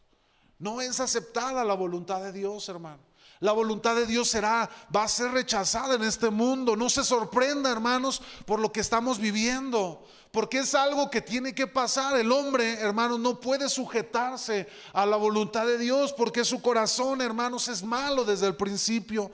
No 0.59 0.79
es 0.81 0.99
aceptada 0.99 1.63
la 1.63 1.73
voluntad 1.73 2.21
de 2.21 2.31
Dios, 2.31 2.69
hermano. 2.69 3.11
La 3.39 3.53
voluntad 3.53 3.95
de 3.95 4.05
Dios 4.05 4.29
será, 4.29 4.69
va 4.95 5.03
a 5.03 5.07
ser 5.07 5.31
rechazada 5.31 5.95
en 5.95 6.03
este 6.03 6.29
mundo. 6.29 6.75
No 6.75 6.91
se 6.91 7.03
sorprenda, 7.03 7.71
hermanos, 7.71 8.21
por 8.45 8.59
lo 8.59 8.71
que 8.71 8.81
estamos 8.81 9.17
viviendo. 9.17 10.05
Porque 10.31 10.59
es 10.59 10.75
algo 10.75 11.09
que 11.09 11.21
tiene 11.21 11.55
que 11.55 11.65
pasar. 11.65 12.15
El 12.17 12.31
hombre, 12.31 12.73
hermanos, 12.73 13.19
no 13.19 13.39
puede 13.39 13.67
sujetarse 13.67 14.69
a 14.93 15.07
la 15.07 15.17
voluntad 15.17 15.65
de 15.65 15.79
Dios 15.79 16.13
porque 16.13 16.45
su 16.45 16.61
corazón, 16.61 17.19
hermanos, 17.19 17.67
es 17.67 17.81
malo 17.81 18.23
desde 18.23 18.45
el 18.45 18.55
principio. 18.55 19.31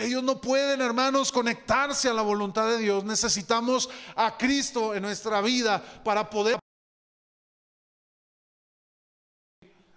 Ellos 0.00 0.22
no 0.22 0.40
pueden, 0.40 0.80
hermanos, 0.80 1.30
conectarse 1.30 2.08
a 2.08 2.14
la 2.14 2.22
voluntad 2.22 2.66
de 2.68 2.78
Dios. 2.78 3.04
Necesitamos 3.04 3.90
a 4.16 4.36
Cristo 4.38 4.94
en 4.94 5.02
nuestra 5.02 5.40
vida 5.42 5.82
para 6.02 6.30
poder... 6.30 6.58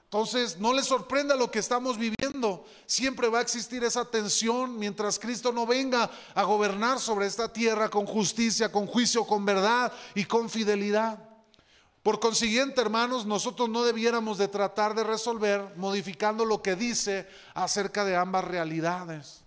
Entonces, 0.03 0.59
no 0.59 0.73
les 0.73 0.85
sorprenda 0.85 1.35
lo 1.35 1.49
que 1.49 1.59
estamos 1.59 1.97
viviendo. 1.97 2.65
Siempre 2.85 3.29
va 3.29 3.39
a 3.39 3.41
existir 3.41 3.83
esa 3.83 4.05
tensión 4.05 4.77
mientras 4.77 5.17
Cristo 5.17 5.51
no 5.51 5.65
venga 5.65 6.11
a 6.35 6.43
gobernar 6.43 6.99
sobre 6.99 7.25
esta 7.25 7.51
tierra 7.51 7.89
con 7.89 8.05
justicia, 8.05 8.71
con 8.71 8.85
juicio, 8.85 9.25
con 9.25 9.45
verdad 9.45 9.91
y 10.13 10.25
con 10.25 10.49
fidelidad. 10.49 11.17
Por 12.03 12.19
consiguiente, 12.19 12.81
hermanos, 12.81 13.25
nosotros 13.25 13.69
no 13.69 13.85
debiéramos 13.85 14.37
de 14.37 14.49
tratar 14.49 14.93
de 14.93 15.05
resolver 15.05 15.73
modificando 15.77 16.43
lo 16.43 16.61
que 16.61 16.75
dice 16.75 17.25
acerca 17.53 18.03
de 18.03 18.17
ambas 18.17 18.43
realidades. 18.43 19.42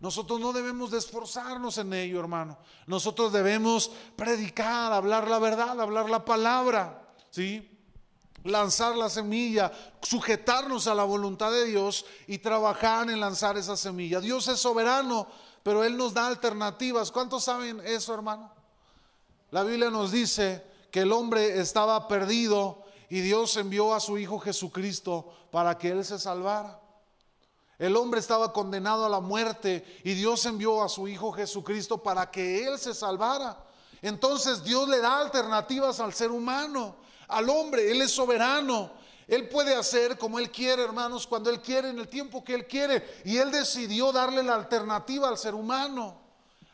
Nosotros 0.00 0.38
no 0.38 0.52
debemos 0.52 0.92
de 0.92 0.98
esforzarnos 0.98 1.76
en 1.78 1.92
ello, 1.92 2.20
hermano. 2.20 2.56
Nosotros 2.86 3.32
debemos 3.32 3.90
predicar, 4.14 4.92
hablar 4.92 5.28
la 5.28 5.40
verdad, 5.40 5.80
hablar 5.80 6.08
la 6.08 6.24
palabra, 6.24 7.14
¿sí? 7.30 7.68
Lanzar 8.44 8.94
la 8.96 9.10
semilla, 9.10 9.72
sujetarnos 10.00 10.86
a 10.86 10.94
la 10.94 11.02
voluntad 11.02 11.50
de 11.50 11.64
Dios 11.64 12.06
y 12.28 12.38
trabajar 12.38 13.10
en 13.10 13.18
lanzar 13.18 13.58
esa 13.58 13.76
semilla. 13.76 14.20
Dios 14.20 14.46
es 14.46 14.60
soberano, 14.60 15.26
pero 15.64 15.82
Él 15.82 15.96
nos 15.96 16.14
da 16.14 16.28
alternativas. 16.28 17.10
¿Cuántos 17.10 17.42
saben 17.42 17.80
eso, 17.84 18.14
hermano? 18.14 18.52
La 19.50 19.64
Biblia 19.64 19.90
nos 19.90 20.12
dice 20.12 20.64
que 20.92 21.00
el 21.00 21.10
hombre 21.10 21.58
estaba 21.58 22.06
perdido 22.06 22.84
y 23.08 23.20
Dios 23.20 23.56
envió 23.56 23.92
a 23.94 24.00
su 24.00 24.16
Hijo 24.16 24.38
Jesucristo 24.38 25.32
para 25.50 25.76
que 25.76 25.90
Él 25.90 26.04
se 26.04 26.20
salvara. 26.20 26.80
El 27.78 27.96
hombre 27.96 28.18
estaba 28.18 28.52
condenado 28.52 29.06
a 29.06 29.08
la 29.08 29.20
muerte 29.20 30.00
y 30.02 30.14
Dios 30.14 30.44
envió 30.46 30.82
a 30.82 30.88
su 30.88 31.06
Hijo 31.06 31.30
Jesucristo 31.30 32.02
para 32.02 32.28
que 32.30 32.66
Él 32.66 32.78
se 32.78 32.92
salvara. 32.92 33.56
Entonces 34.02 34.64
Dios 34.64 34.88
le 34.88 34.98
da 34.98 35.20
alternativas 35.20 36.00
al 36.00 36.12
ser 36.12 36.32
humano, 36.32 36.96
al 37.28 37.48
hombre. 37.48 37.90
Él 37.90 38.02
es 38.02 38.10
soberano. 38.10 38.90
Él 39.28 39.48
puede 39.48 39.74
hacer 39.76 40.18
como 40.18 40.38
Él 40.38 40.50
quiere, 40.50 40.82
hermanos, 40.82 41.26
cuando 41.26 41.50
Él 41.50 41.60
quiere, 41.60 41.90
en 41.90 41.98
el 41.98 42.08
tiempo 42.08 42.42
que 42.42 42.54
Él 42.54 42.66
quiere. 42.66 43.20
Y 43.24 43.36
Él 43.36 43.52
decidió 43.52 44.10
darle 44.10 44.42
la 44.42 44.54
alternativa 44.54 45.28
al 45.28 45.38
ser 45.38 45.54
humano. 45.54 46.18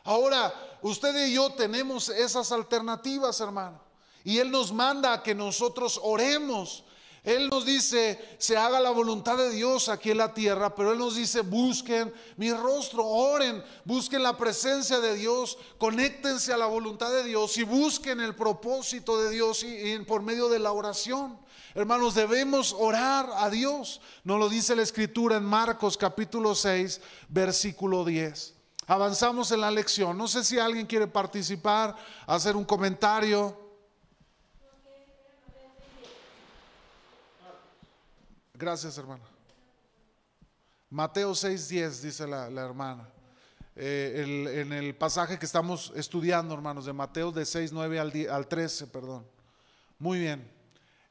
Ahora, 0.05 0.53
usted 0.81 1.27
y 1.27 1.33
yo 1.33 1.51
tenemos 1.51 2.09
esas 2.09 2.51
alternativas, 2.51 3.39
hermano. 3.41 3.79
Y 4.23 4.39
Él 4.39 4.49
nos 4.49 4.71
manda 4.71 5.13
a 5.13 5.21
que 5.21 5.35
nosotros 5.35 5.99
oremos 6.01 6.83
él 7.25 7.49
nos 7.49 7.65
dice, 7.65 8.19
se 8.37 8.55
haga 8.55 8.79
la 8.79 8.91
voluntad 8.91 9.35
de 9.35 9.49
Dios 9.49 9.89
aquí 9.89 10.11
en 10.11 10.19
la 10.19 10.35
tierra, 10.35 10.75
pero 10.75 10.91
Él 10.91 10.99
nos 10.99 11.15
dice, 11.15 11.41
busquen 11.41 12.13
mi 12.37 12.53
rostro, 12.53 13.03
oren, 13.03 13.63
busquen 13.83 14.21
la 14.21 14.37
presencia 14.37 14.99
de 14.99 15.15
Dios, 15.15 15.57
conéctense 15.79 16.53
a 16.53 16.57
la 16.57 16.67
voluntad 16.67 17.11
de 17.11 17.23
Dios 17.23 17.57
y 17.57 17.63
busquen 17.63 18.19
el 18.19 18.35
propósito 18.35 19.19
de 19.19 19.31
Dios 19.31 19.63
y, 19.63 19.97
por 19.99 20.21
medio 20.21 20.49
de 20.49 20.59
la 20.59 20.71
oración. 20.71 21.39
Hermanos, 21.73 22.13
debemos 22.13 22.75
orar 22.77 23.27
a 23.37 23.49
Dios. 23.49 24.01
Nos 24.23 24.37
lo 24.37 24.47
dice 24.47 24.75
la 24.75 24.83
escritura 24.83 25.37
en 25.37 25.45
Marcos 25.45 25.97
capítulo 25.97 26.53
6, 26.53 27.01
versículo 27.29 28.05
10. 28.05 28.53
Avanzamos 28.85 29.51
en 29.51 29.61
la 29.61 29.71
lección. 29.71 30.15
No 30.15 30.27
sé 30.27 30.43
si 30.43 30.59
alguien 30.59 30.85
quiere 30.85 31.07
participar, 31.07 31.95
hacer 32.27 32.55
un 32.55 32.65
comentario. 32.65 33.64
Gracias, 38.57 38.97
hermana. 38.97 39.23
Mateo 40.89 41.31
6:10, 41.31 42.01
dice 42.01 42.25
la, 42.25 42.45
hermana. 42.47 43.09
Eh, 43.75 44.61
en 44.61 44.71
el 44.71 44.95
pasaje 44.95 45.37
que 45.37 45.45
estamos 45.45 45.91
estudiando, 45.95 46.53
hermanos, 46.53 46.85
de 46.85 46.93
Mateo 46.93 47.33
de 47.33 47.43
6:9 47.43 47.99
al, 47.99 48.33
al 48.33 48.47
13, 48.47 48.87
perdón. 48.87 49.25
Muy 49.99 50.19
bien. 50.19 50.49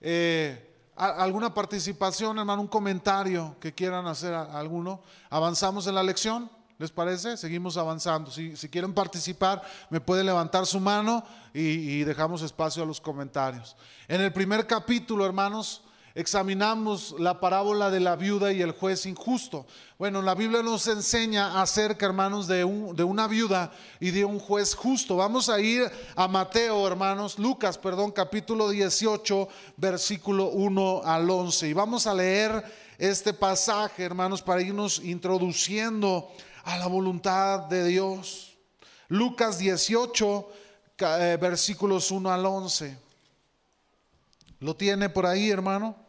Eh, 0.00 0.70
¿Alguna 0.96 1.52
participación, 1.52 2.38
hermano? 2.38 2.62
¿Un 2.62 2.68
comentario 2.68 3.56
que 3.60 3.74
quieran 3.74 4.06
hacer 4.06 4.32
alguno? 4.32 5.02
¿Avanzamos 5.28 5.86
en 5.86 5.96
la 5.96 6.02
lección? 6.02 6.50
¿Les 6.78 6.90
parece? 6.90 7.36
Seguimos 7.36 7.76
avanzando. 7.76 8.30
Si, 8.30 8.54
quieren 8.70 8.94
participar, 8.94 9.62
me 9.90 10.00
pueden 10.00 10.24
levantar 10.24 10.64
su 10.66 10.80
mano 10.80 11.24
y 11.52 12.04
dejamos 12.04 12.42
espacio 12.42 12.82
a 12.82 12.86
los 12.86 13.00
comentarios. 13.00 13.76
En 14.08 14.20
el 14.20 14.32
primer 14.32 14.66
capítulo, 14.66 15.26
hermanos, 15.26 15.82
examinamos 16.14 17.16
la 17.18 17.40
parábola 17.40 17.90
de 17.90 17.98
la 17.98 18.14
viuda 18.14 18.52
y 18.52 18.62
el 18.62 18.70
juez 18.70 19.04
injusto. 19.06 19.66
Bueno, 19.98 20.22
la 20.22 20.34
Biblia 20.34 20.62
nos 20.62 20.86
enseña 20.86 21.60
acerca, 21.60 22.06
hermanos, 22.06 22.46
de, 22.46 22.64
una 22.64 23.26
viuda 23.26 23.72
y 23.98 24.10
de 24.12 24.24
un 24.24 24.38
juez 24.38 24.74
justo. 24.74 25.16
Vamos 25.16 25.48
a 25.48 25.60
ir 25.60 25.90
a 26.14 26.28
Mateo, 26.28 26.86
hermanos, 26.86 27.38
Lucas, 27.38 27.78
perdón, 27.78 28.12
capítulo 28.12 28.68
18, 28.68 29.48
versículo 29.76 30.50
1 30.50 31.02
al 31.04 31.28
11. 31.28 31.68
Y 31.68 31.72
vamos 31.72 32.06
a 32.06 32.14
leer 32.14 32.64
este 32.96 33.32
pasaje, 33.32 34.04
hermanos, 34.04 34.40
para 34.40 34.62
irnos 34.62 35.00
introduciendo 35.02 36.30
a 36.62 36.78
la 36.78 36.86
voluntad 36.86 37.60
de 37.60 37.86
Dios. 37.86 38.56
Lucas 39.08 39.58
18, 39.58 40.48
eh, 40.98 41.38
versículos 41.40 42.12
1 42.12 42.32
al 42.32 42.46
11. 42.46 42.98
¿Lo 44.60 44.76
tiene 44.76 45.08
por 45.08 45.26
ahí, 45.26 45.50
hermano? 45.50 46.03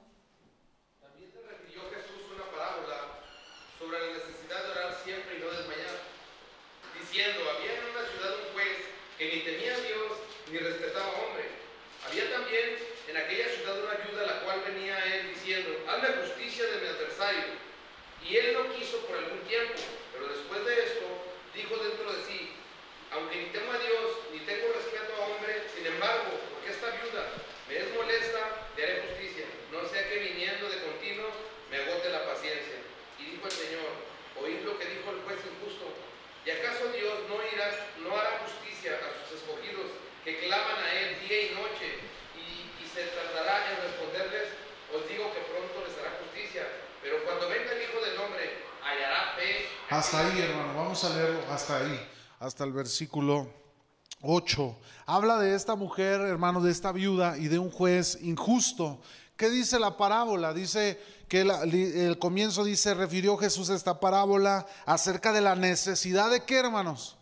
Hasta 49.96 50.20
ahí, 50.20 50.42
hermano, 50.42 50.74
vamos 50.76 51.02
a 51.06 51.10
leer 51.16 51.40
hasta 51.50 51.78
ahí, 51.78 51.98
hasta 52.42 52.66
el 52.66 52.74
versículo 52.74 53.50
8. 54.24 54.78
Habla 55.06 55.38
de 55.38 55.56
esta 55.56 55.76
mujer, 55.76 56.20
hermano, 56.20 56.60
de 56.60 56.70
esta 56.70 56.92
viuda 56.92 57.38
y 57.38 57.48
de 57.48 57.60
un 57.60 57.72
juez 57.72 58.20
injusto. 58.22 59.00
¿Qué 59.38 59.50
dice 59.50 59.80
la 59.80 59.96
parábola? 59.96 60.54
Dice 60.54 61.02
que 61.30 61.42
el 61.44 62.20
comienzo 62.20 62.66
dice, 62.66 62.94
refirió 62.94 63.38
Jesús 63.38 63.70
esta 63.70 64.02
parábola 64.02 64.68
acerca 64.86 65.32
de 65.32 65.40
la 65.40 65.56
necesidad 65.56 66.30
de 66.30 66.44
qué, 66.44 66.58
hermanos? 66.58 67.16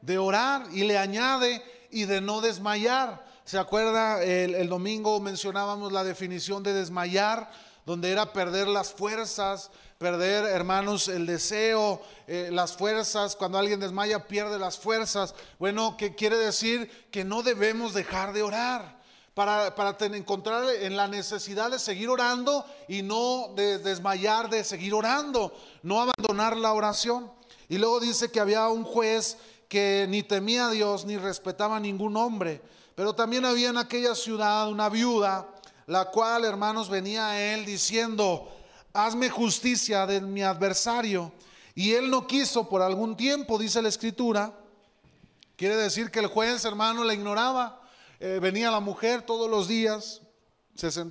De 0.00 0.18
orar 0.18 0.66
y 0.72 0.84
le 0.84 0.98
añade 0.98 1.60
y 1.90 2.04
de 2.04 2.20
no 2.20 2.40
desmayar. 2.40 3.26
¿Se 3.44 3.58
acuerda? 3.58 4.22
El 4.22 4.68
domingo 4.68 5.18
mencionábamos 5.18 5.90
la 5.90 6.04
definición 6.04 6.62
de 6.62 6.72
desmayar, 6.72 7.50
donde 7.84 8.12
era 8.12 8.32
perder 8.32 8.68
las 8.68 8.92
fuerzas, 8.92 9.72
perder, 10.02 10.46
hermanos, 10.46 11.06
el 11.06 11.26
deseo, 11.26 12.02
eh, 12.26 12.50
las 12.52 12.76
fuerzas. 12.76 13.36
Cuando 13.36 13.56
alguien 13.56 13.78
desmaya, 13.78 14.26
pierde 14.26 14.58
las 14.58 14.76
fuerzas. 14.76 15.32
Bueno, 15.60 15.96
¿qué 15.96 16.16
quiere 16.16 16.36
decir? 16.36 16.90
Que 17.12 17.24
no 17.24 17.44
debemos 17.44 17.94
dejar 17.94 18.32
de 18.32 18.42
orar. 18.42 19.00
Para, 19.34 19.74
para 19.74 19.96
encontrar 20.14 20.64
en 20.68 20.94
la 20.94 21.08
necesidad 21.08 21.70
de 21.70 21.78
seguir 21.78 22.10
orando 22.10 22.66
y 22.86 23.00
no 23.00 23.52
de 23.56 23.78
desmayar, 23.78 24.50
de 24.50 24.62
seguir 24.62 24.92
orando, 24.92 25.54
no 25.82 26.02
abandonar 26.02 26.54
la 26.54 26.74
oración. 26.74 27.32
Y 27.70 27.78
luego 27.78 27.98
dice 27.98 28.30
que 28.30 28.40
había 28.40 28.68
un 28.68 28.84
juez 28.84 29.38
que 29.68 30.04
ni 30.10 30.22
temía 30.22 30.66
a 30.66 30.70
Dios 30.70 31.06
ni 31.06 31.16
respetaba 31.16 31.76
a 31.76 31.80
ningún 31.80 32.14
hombre, 32.18 32.60
pero 32.94 33.14
también 33.14 33.46
había 33.46 33.70
en 33.70 33.78
aquella 33.78 34.14
ciudad 34.14 34.68
una 34.68 34.90
viuda, 34.90 35.48
la 35.86 36.10
cual, 36.10 36.44
hermanos, 36.44 36.90
venía 36.90 37.28
a 37.28 37.40
él 37.54 37.64
diciendo, 37.64 38.52
hazme 38.92 39.30
justicia 39.30 40.06
de 40.06 40.20
mi 40.20 40.42
adversario. 40.42 41.32
Y 41.74 41.92
él 41.92 42.10
no 42.10 42.26
quiso 42.26 42.68
por 42.68 42.82
algún 42.82 43.16
tiempo, 43.16 43.58
dice 43.58 43.80
la 43.80 43.88
escritura. 43.88 44.52
Quiere 45.56 45.76
decir 45.76 46.10
que 46.10 46.20
el 46.20 46.26
juez, 46.26 46.64
hermano, 46.64 47.04
le 47.04 47.14
ignoraba. 47.14 47.80
Eh, 48.20 48.38
venía 48.40 48.70
la 48.70 48.80
mujer 48.80 49.22
todos 49.22 49.50
los 49.50 49.66
días, 49.66 50.22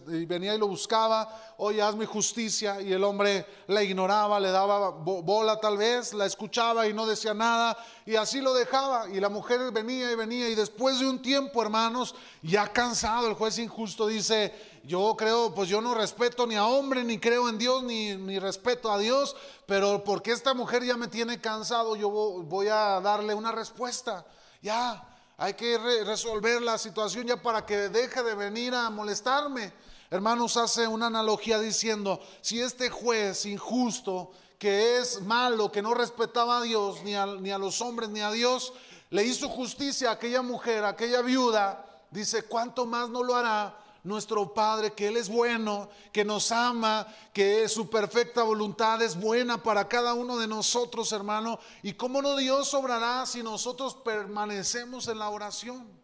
y 0.08 0.26
venía 0.26 0.56
y 0.56 0.58
lo 0.58 0.68
buscaba, 0.68 1.54
oye, 1.58 1.82
hazme 1.82 2.06
justicia, 2.06 2.82
y 2.82 2.92
el 2.92 3.04
hombre 3.04 3.46
la 3.68 3.84
ignoraba, 3.84 4.40
le 4.40 4.50
daba 4.50 4.90
bola 4.90 5.60
tal 5.60 5.78
vez, 5.78 6.14
la 6.14 6.26
escuchaba 6.26 6.88
y 6.88 6.94
no 6.94 7.06
decía 7.06 7.34
nada, 7.34 7.78
y 8.06 8.16
así 8.16 8.42
lo 8.42 8.54
dejaba, 8.54 9.10
y 9.10 9.20
la 9.20 9.30
mujer 9.30 9.72
venía 9.72 10.12
y 10.12 10.16
venía, 10.16 10.50
y 10.50 10.56
después 10.56 11.00
de 11.00 11.08
un 11.08 11.22
tiempo, 11.22 11.62
hermanos, 11.62 12.16
ya 12.42 12.74
cansado, 12.74 13.28
el 13.28 13.36
juez 13.36 13.60
injusto 13.60 14.08
dice, 14.08 14.54
yo 14.84 15.16
creo, 15.18 15.54
pues 15.54 15.70
yo 15.70 15.82
no 15.82 15.94
respeto 15.94 16.48
ni 16.48 16.56
a 16.56 16.66
hombre, 16.66 17.04
ni 17.04 17.20
creo 17.20 17.50
en 17.50 17.58
Dios, 17.58 17.84
ni, 17.84 18.16
ni 18.16 18.40
respeto 18.40 18.92
a 18.92 18.98
Dios, 18.98 19.36
pero 19.66 20.04
porque 20.04 20.32
esta 20.32 20.54
mujer 20.54 20.84
ya 20.84 20.98
me 20.98 21.08
tiene 21.08 21.40
cansado, 21.40 21.96
yo 21.96 22.10
voy 22.10 22.68
a 22.68 23.00
darle 23.00 23.34
una 23.34 23.52
respuesta, 23.52 24.26
ya, 24.62 25.08
hay 25.38 25.54
que 25.54 25.78
resolver 26.06 26.62
la 26.62 26.78
situación 26.78 27.28
ya 27.28 27.42
para 27.42 27.66
que 27.66 27.90
deje 27.90 28.22
de 28.22 28.36
venir 28.36 28.76
a 28.76 28.90
molestarme. 28.90 29.74
Hermanos, 30.12 30.58
hace 30.58 30.88
una 30.88 31.08
analogía 31.08 31.58
diciendo, 31.60 32.20
si 32.42 32.62
este 32.62 32.90
juez 32.90 33.46
injusto, 33.46 34.32
que 34.60 35.00
es 35.00 35.22
malo, 35.22 35.72
que 35.72 35.82
no 35.82 35.96
respetaba 35.96 36.60
a 36.60 36.62
Dios, 36.62 37.02
ni 37.04 37.14
ni 37.40 37.50
a 37.50 37.58
los 37.58 37.82
hombres, 37.82 38.10
ni 38.10 38.22
a 38.22 38.32
Dios, 38.32 38.74
le 39.10 39.24
hizo 39.24 39.50
justicia 39.50 40.10
a 40.10 40.14
aquella 40.14 40.44
mujer, 40.44 40.84
a 40.84 40.90
aquella 40.90 41.22
viuda, 41.22 41.86
dice, 42.12 42.44
¿cuánto 42.44 42.86
más 42.86 43.10
no 43.10 43.24
lo 43.24 43.36
hará 43.36 43.81
nuestro 44.04 44.54
Padre, 44.54 44.94
que 44.94 45.08
Él 45.08 45.18
es 45.18 45.30
bueno, 45.30 45.90
que 46.12 46.26
nos 46.26 46.52
ama, 46.52 47.08
que 47.34 47.68
su 47.70 47.90
perfecta 47.90 48.44
voluntad 48.44 49.02
es 49.02 49.20
buena 49.20 49.62
para 49.62 49.88
cada 49.88 50.14
uno 50.14 50.38
de 50.38 50.48
nosotros, 50.48 51.12
hermano. 51.12 51.60
¿Y 51.84 51.94
cómo 51.94 52.22
no 52.22 52.36
Dios 52.36 52.74
obrará 52.74 53.26
si 53.26 53.44
nosotros 53.44 53.96
permanecemos 53.96 55.08
en 55.08 55.20
la 55.20 55.30
oración? 55.30 56.02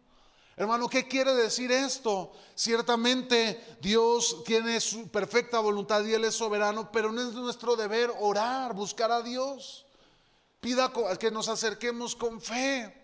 Hermano, 0.55 0.89
¿qué 0.89 1.07
quiere 1.07 1.35
decir 1.35 1.71
esto? 1.71 2.31
Ciertamente 2.55 3.77
Dios 3.79 4.43
tiene 4.43 4.79
su 4.79 5.07
perfecta 5.07 5.59
voluntad 5.59 6.03
y 6.03 6.13
Él 6.13 6.25
es 6.25 6.33
soberano, 6.33 6.91
pero 6.91 7.11
no 7.11 7.21
es 7.21 7.33
nuestro 7.33 7.75
deber 7.75 8.11
orar, 8.19 8.73
buscar 8.73 9.11
a 9.11 9.21
Dios. 9.21 9.85
Pida 10.59 10.91
que 11.19 11.29
nos 11.29 11.47
acerquemos 11.47 12.15
con 12.15 12.41
fe. 12.41 12.96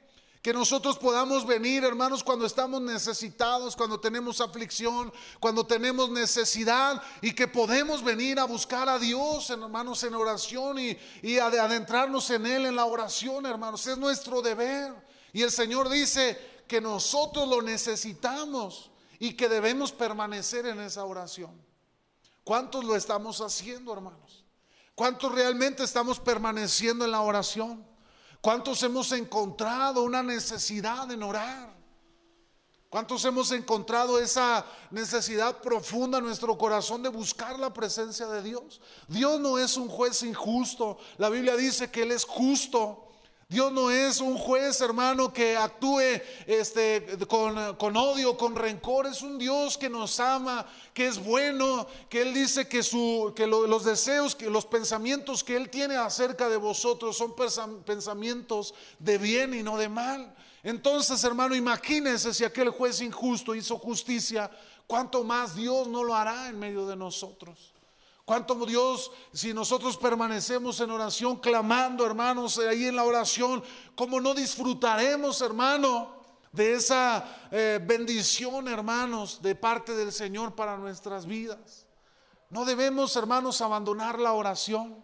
Que 0.44 0.52
nosotros 0.52 0.98
podamos 0.98 1.48
venir, 1.48 1.86
hermanos, 1.86 2.22
cuando 2.22 2.46
estamos 2.46 2.82
necesitados, 2.82 3.78
cuando 3.78 3.98
tenemos 3.98 4.42
aflicción, 4.42 5.12
cuando 5.40 5.66
tenemos 5.66 6.10
necesidad 6.10 7.02
y 7.22 7.34
que 7.34 7.48
podemos 7.48 8.04
venir 8.04 8.38
a 8.38 8.44
buscar 8.44 8.90
a 8.90 9.00
Dios, 9.00 9.50
hermanos, 9.50 10.04
en 10.04 10.14
oración 10.14 10.80
y, 10.80 10.98
y 11.22 11.38
adentrarnos 11.38 12.30
en 12.30 12.46
Él 12.46 12.66
en 12.66 12.76
la 12.76 12.84
oración, 12.84 13.46
hermanos. 13.46 13.88
Es 13.88 13.98
nuestro 13.98 14.42
deber. 14.42 14.94
Y 15.32 15.44
el 15.44 15.50
Señor 15.50 15.88
dice 15.88 16.38
que 16.68 16.82
nosotros 16.82 17.48
lo 17.48 17.62
necesitamos 17.62 18.92
y 19.20 19.36
que 19.36 19.48
debemos 19.48 19.94
permanecer 19.94 20.66
en 20.66 20.82
esa 20.82 21.06
oración. 21.06 21.52
¿Cuántos 22.44 22.84
lo 22.84 22.98
estamos 22.98 23.40
haciendo, 23.40 23.94
hermanos? 23.94 24.44
¿Cuántos 24.94 25.32
realmente 25.32 25.86
estamos 25.86 26.20
permaneciendo 26.20 27.06
en 27.06 27.12
la 27.12 27.22
oración? 27.22 27.93
¿Cuántos 28.44 28.84
hemos 28.84 29.10
encontrado 29.14 30.04
una 30.04 30.22
necesidad 30.22 31.10
en 31.10 31.24
orar? 31.24 31.74
¿Cuántos 32.90 33.24
hemos 33.24 33.54
encontrado 33.54 34.20
esa 34.20 34.66
necesidad 34.92 35.62
profunda 35.62 36.18
en 36.18 36.26
nuestro 36.26 36.58
corazón 36.58 37.02
de 37.02 37.08
buscar 37.08 37.58
la 37.58 37.74
presencia 37.74 38.28
de 38.28 38.44
Dios? 38.44 38.82
Dios 39.08 39.40
no 39.40 39.58
es 39.58 39.78
un 39.78 39.88
juez 39.88 40.24
injusto. 40.24 40.98
La 41.18 41.30
Biblia 41.30 41.56
dice 41.56 41.90
que 41.90 42.04
Él 42.04 42.12
es 42.12 42.26
justo. 42.26 43.03
Dios 43.54 43.72
no 43.72 43.92
es 43.92 44.20
un 44.20 44.36
juez, 44.36 44.82
hermano, 44.82 45.32
que 45.32 45.56
actúe 45.56 46.02
este, 46.48 47.06
con, 47.28 47.76
con, 47.76 47.96
odio, 47.96 48.36
con 48.36 48.56
rencor. 48.56 49.06
Es 49.06 49.22
un 49.22 49.38
Dios 49.38 49.78
que 49.78 49.92
nos 49.92 50.20
ama, 50.20 50.66
que 50.92 51.06
es 51.06 51.24
bueno, 51.24 51.86
que 52.10 52.24
Él 52.24 52.34
dice 52.34 52.68
que, 52.68 52.82
su, 52.82 53.32
que 53.36 53.46
los 53.46 53.86
deseos, 53.86 54.34
que 54.34 54.50
los 54.50 54.66
pensamientos 54.66 55.44
que 55.44 55.56
Él 55.56 55.70
tiene 55.70 55.98
acerca 55.98 56.50
de 56.50 56.58
vosotros 56.58 57.16
son 57.16 57.36
pensamientos 57.86 58.74
de 58.98 59.20
bien 59.20 59.54
y 59.54 59.62
no 59.62 59.78
de 59.78 59.88
mal. 59.88 60.34
Entonces, 60.64 61.24
hermano, 61.24 61.56
imagínense 61.56 62.34
si 62.34 62.44
aquel 62.44 62.72
juez 62.72 63.02
injusto 63.02 63.54
hizo 63.54 63.78
justicia, 63.78 64.50
¿cuánto 64.88 65.24
más 65.24 65.56
Dios 65.56 65.88
no 65.88 66.04
lo 66.04 66.16
hará 66.16 66.50
en 66.50 66.58
medio 66.58 66.88
de 66.88 66.96
nosotros? 66.96 67.73
Cuánto 68.26 68.56
Dios, 68.66 69.12
si 69.34 69.54
nosotros 69.54 69.98
permanecemos 69.98 70.80
en 70.80 70.92
oración, 70.92 71.38
clamando, 71.38 72.06
hermanos, 72.06 72.58
ahí 72.58 72.86
en 72.86 72.96
la 72.96 73.04
oración, 73.04 73.62
cómo 73.96 74.22
no 74.22 74.34
disfrutaremos, 74.34 75.42
hermano, 75.42 76.24
de 76.54 76.74
esa 76.74 77.26
eh, 77.52 77.80
bendición, 77.84 78.70
hermanos, 78.70 79.42
de 79.42 79.56
parte 79.56 79.94
del 79.94 80.14
Señor 80.14 80.56
para 80.56 80.78
nuestras 80.78 81.26
vidas. 81.26 81.86
No 82.50 82.64
debemos, 82.64 83.14
hermanos, 83.18 83.60
abandonar 83.60 84.20
la 84.20 84.34
oración. 84.34 85.04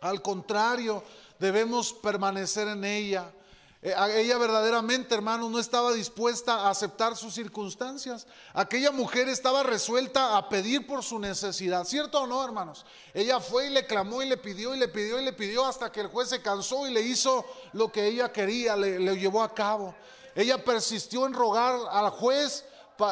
Al 0.00 0.20
contrario, 0.20 1.04
debemos 1.38 1.92
permanecer 1.92 2.66
en 2.66 2.84
ella. 2.84 3.32
Eh, 3.84 3.94
ella 4.14 4.38
verdaderamente, 4.38 5.12
hermanos, 5.12 5.50
no 5.50 5.58
estaba 5.58 5.92
dispuesta 5.92 6.54
a 6.54 6.70
aceptar 6.70 7.16
sus 7.16 7.34
circunstancias. 7.34 8.28
Aquella 8.54 8.92
mujer 8.92 9.28
estaba 9.28 9.64
resuelta 9.64 10.36
a 10.36 10.48
pedir 10.48 10.86
por 10.86 11.02
su 11.02 11.18
necesidad, 11.18 11.84
¿cierto 11.84 12.22
o 12.22 12.26
no, 12.28 12.44
hermanos? 12.44 12.86
Ella 13.12 13.40
fue 13.40 13.66
y 13.66 13.70
le 13.70 13.84
clamó 13.84 14.22
y 14.22 14.28
le 14.28 14.36
pidió 14.36 14.72
y 14.72 14.78
le 14.78 14.86
pidió 14.86 15.18
y 15.18 15.24
le 15.24 15.32
pidió 15.32 15.66
hasta 15.66 15.90
que 15.90 16.00
el 16.00 16.06
juez 16.06 16.28
se 16.28 16.40
cansó 16.40 16.86
y 16.86 16.92
le 16.92 17.02
hizo 17.02 17.44
lo 17.72 17.90
que 17.90 18.06
ella 18.06 18.32
quería, 18.32 18.76
le, 18.76 19.18
llevó 19.18 19.42
a 19.42 19.52
cabo. 19.52 19.96
Ella 20.36 20.64
persistió 20.64 21.26
en 21.26 21.34
rogar 21.34 21.76
al 21.90 22.10
juez 22.10 22.64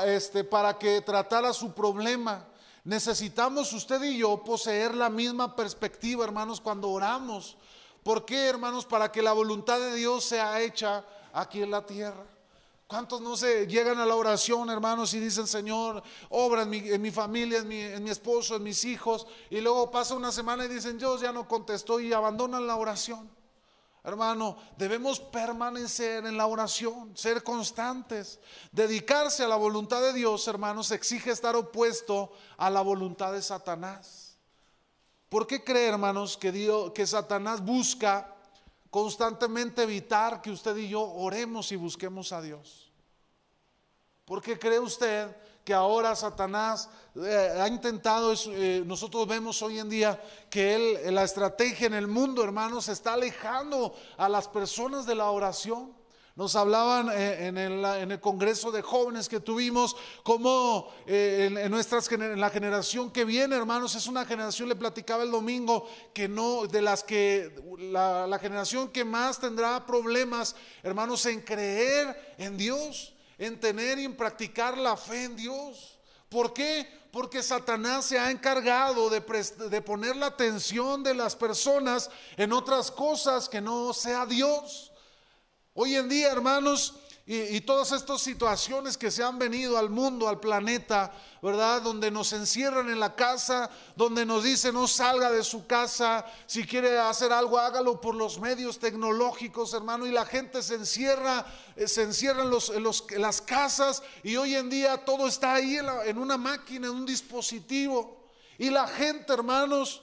este, 0.06 0.44
para 0.44 0.78
que 0.78 1.00
tratara 1.00 1.52
su 1.52 1.72
problema. 1.72 2.46
Necesitamos 2.85 3.72
usted 3.72 4.00
y 4.04 4.18
yo 4.18 4.42
poseer 4.44 4.94
la 4.94 5.11
misma 5.11 5.56
perspectiva, 5.56 6.24
hermanos, 6.24 6.61
cuando 6.61 6.88
oramos. 6.90 7.56
¿Por 8.02 8.24
qué, 8.24 8.48
hermanos? 8.48 8.86
Para 8.86 9.10
que 9.12 9.22
la 9.22 9.32
voluntad 9.32 9.78
de 9.78 9.94
Dios 9.94 10.24
sea 10.24 10.60
hecha 10.60 11.04
aquí 11.32 11.62
en 11.62 11.70
la 11.70 11.84
tierra. 11.84 12.24
¿Cuántos 12.86 13.20
no 13.20 13.36
se 13.36 13.68
llegan 13.68 14.00
a 14.00 14.06
la 14.06 14.16
oración, 14.16 14.68
hermanos, 14.68 15.14
y 15.14 15.20
dicen, 15.20 15.46
Señor, 15.46 16.02
obra 16.30 16.62
en 16.62 17.00
mi, 17.00 17.10
familia, 17.12 17.58
en 17.58 17.68
mi, 17.68 17.80
en 17.80 18.02
mi, 18.02 18.10
esposo, 18.10 18.56
en 18.56 18.64
mis 18.64 18.84
hijos? 18.84 19.28
Y 19.48 19.60
luego 19.60 19.92
pasa 19.92 20.16
una 20.16 20.32
semana 20.32 20.64
y 20.64 20.68
dicen, 20.68 20.98
Dios 20.98 21.20
ya 21.20 21.30
no 21.30 21.46
contestó 21.46 22.00
y 22.00 22.12
abandonan 22.12 22.66
la 22.66 22.74
oración. 22.74 23.30
Hermano, 24.02 24.56
debemos 24.78 25.20
permanecer 25.20 26.24
en 26.24 26.36
la 26.36 26.46
oración, 26.46 27.16
ser 27.16 27.44
constantes. 27.44 28.40
Dedicarse 28.72 29.44
a 29.44 29.48
la 29.48 29.56
voluntad 29.56 30.00
de 30.00 30.12
Dios, 30.12 30.48
hermanos, 30.48 30.90
exige 30.90 31.30
estar 31.30 31.54
opuesto 31.54 32.32
a 32.56 32.70
la 32.70 32.80
voluntad 32.80 33.32
de 33.32 33.42
Satanás. 33.42 34.29
¿Por 35.30 35.46
qué 35.46 35.62
cree, 35.62 35.86
hermanos, 35.86 36.36
que, 36.36 36.50
Dios, 36.50 36.90
que 36.90 37.06
Satanás 37.06 37.64
busca 37.64 38.34
constantemente 38.90 39.84
evitar 39.84 40.42
que 40.42 40.50
usted 40.50 40.76
y 40.76 40.88
yo 40.88 41.02
oremos 41.02 41.70
y 41.70 41.76
busquemos 41.76 42.32
a 42.32 42.42
Dios? 42.42 42.90
¿Por 44.24 44.42
qué 44.42 44.58
cree 44.58 44.80
usted 44.80 45.34
que 45.64 45.72
ahora 45.72 46.16
Satanás 46.16 46.90
eh, 47.14 47.58
ha 47.60 47.68
intentado, 47.68 48.34
eh, 48.48 48.82
nosotros 48.84 49.28
vemos 49.28 49.62
hoy 49.62 49.78
en 49.78 49.88
día 49.88 50.20
que 50.50 50.74
él, 50.74 51.14
la 51.14 51.22
estrategia 51.22 51.86
en 51.86 51.94
el 51.94 52.08
mundo, 52.08 52.42
hermanos, 52.42 52.88
está 52.88 53.12
alejando 53.12 53.94
a 54.16 54.28
las 54.28 54.48
personas 54.48 55.06
de 55.06 55.14
la 55.14 55.30
oración. 55.30 55.94
Nos 56.36 56.56
hablaban 56.56 57.10
eh, 57.12 57.46
en 57.48 57.58
el, 57.58 58.20
Congreso 58.20 58.70
de 58.70 58.82
Jóvenes 58.82 59.28
que 59.28 59.40
tuvimos, 59.40 59.96
como 60.22 60.92
en, 61.06 61.70
nuestras, 61.70 62.10
en 62.12 62.40
la 62.40 62.50
generación 62.50 63.10
que 63.10 63.24
viene, 63.24 63.56
hermanos, 63.56 63.94
es 63.94 64.06
una 64.06 64.24
generación, 64.24 64.68
le 64.68 64.76
platicaba 64.76 65.22
el 65.22 65.30
domingo, 65.30 65.88
que 66.14 66.28
no, 66.28 66.66
de 66.66 66.82
las 66.82 67.02
que, 67.02 67.54
la, 67.78 68.26
la 68.26 68.38
generación 68.38 68.88
que 68.88 69.04
más 69.04 69.38
tendrá 69.38 69.84
problemas, 69.86 70.56
hermanos, 70.82 71.26
en 71.26 71.40
creer 71.40 72.34
en 72.38 72.56
Dios 72.56 73.14
en 73.40 73.58
tener 73.58 73.98
y 73.98 74.04
en 74.04 74.14
practicar 74.14 74.76
la 74.76 74.96
fe 74.98 75.24
en 75.24 75.34
Dios. 75.34 75.98
¿Por 76.28 76.52
qué? 76.52 76.86
Porque 77.10 77.42
Satanás 77.42 78.04
se 78.04 78.18
ha 78.18 78.30
encargado 78.30 79.08
de, 79.08 79.20
de, 79.70 79.82
poner 79.82 80.14
la 80.14 80.26
atención 80.26 81.02
de 81.02 81.14
las 81.14 81.34
personas 81.34 82.10
en 82.36 82.52
otras 82.52 82.90
cosas 82.90 83.48
que 83.48 83.62
no 83.62 83.94
sea 83.94 84.26
Dios. 84.26 84.89
Hoy 85.82 85.96
en 85.96 86.10
día, 86.10 86.30
hermanos, 86.30 86.92
y, 87.24 87.58
todas 87.62 87.90
estas 87.92 88.20
situaciones 88.20 88.98
que 88.98 89.10
se 89.10 89.22
han 89.22 89.38
venido 89.38 89.78
al 89.78 89.88
mundo, 89.88 90.28
al 90.28 90.38
planeta, 90.38 91.10
¿verdad? 91.40 91.80
Donde 91.80 92.10
nos 92.10 92.34
encierran 92.34 92.90
en 92.90 93.00
la 93.00 93.16
casa, 93.16 93.70
donde 93.96 94.26
nos 94.26 94.44
dicen 94.44 94.74
no 94.74 94.86
salga 94.86 95.30
de 95.30 95.42
su 95.42 95.66
casa, 95.66 96.26
si 96.44 96.66
quiere 96.66 96.98
hacer 96.98 97.32
algo, 97.32 97.58
hágalo 97.58 97.98
por 97.98 98.14
los 98.14 98.38
medios 98.38 98.78
tecnológicos, 98.78 99.72
hermano, 99.72 100.06
y 100.06 100.10
la 100.10 100.26
gente 100.26 100.62
se 100.62 100.74
encierra, 100.74 101.46
eh, 101.76 101.88
se 101.88 102.02
encierra 102.02 102.44
las 103.16 103.40
casas 103.40 104.02
y 104.22 104.36
hoy 104.36 104.56
en 104.56 104.68
día 104.68 105.02
todo 105.02 105.28
está 105.28 105.54
ahí 105.54 105.78
en 106.04 106.18
una 106.18 106.36
máquina, 106.36 106.88
en 106.88 106.92
un 106.92 107.06
dispositivo. 107.06 108.28
Y 108.58 108.68
la 108.68 108.86
gente, 108.86 109.32
hermanos, 109.32 110.02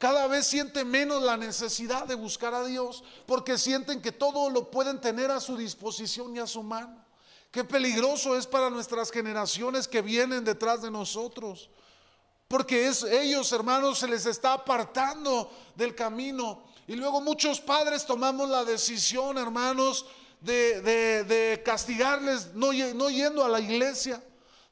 cada 0.00 0.26
vez 0.28 0.46
sienten 0.46 0.90
menos 0.90 1.22
la 1.22 1.36
necesidad 1.36 2.06
de 2.06 2.14
buscar 2.14 2.54
a 2.54 2.64
Dios 2.64 3.04
porque 3.26 3.58
sienten 3.58 4.00
que 4.00 4.12
todo 4.12 4.48
lo 4.48 4.70
pueden 4.70 4.98
tener 4.98 5.30
a 5.30 5.40
su 5.40 5.58
disposición 5.58 6.34
y 6.34 6.38
a 6.38 6.46
su 6.46 6.62
mano. 6.62 7.04
Qué 7.50 7.64
peligroso 7.64 8.34
es 8.34 8.46
para 8.46 8.70
nuestras 8.70 9.10
generaciones 9.10 9.86
que 9.86 10.00
vienen 10.00 10.42
detrás 10.42 10.80
de 10.80 10.90
nosotros. 10.90 11.68
Porque 12.48 12.88
es 12.88 13.02
ellos, 13.02 13.52
hermanos, 13.52 13.98
se 13.98 14.08
les 14.08 14.24
está 14.24 14.54
apartando 14.54 15.52
del 15.76 15.94
camino. 15.94 16.62
Y 16.86 16.96
luego 16.96 17.20
muchos 17.20 17.60
padres 17.60 18.06
tomamos 18.06 18.48
la 18.48 18.64
decisión, 18.64 19.36
hermanos, 19.36 20.06
de, 20.40 21.60
castigarles 21.62 22.54
no 22.54 22.72
yendo 22.72 23.44
a 23.44 23.50
la 23.50 23.60
iglesia 23.60 24.22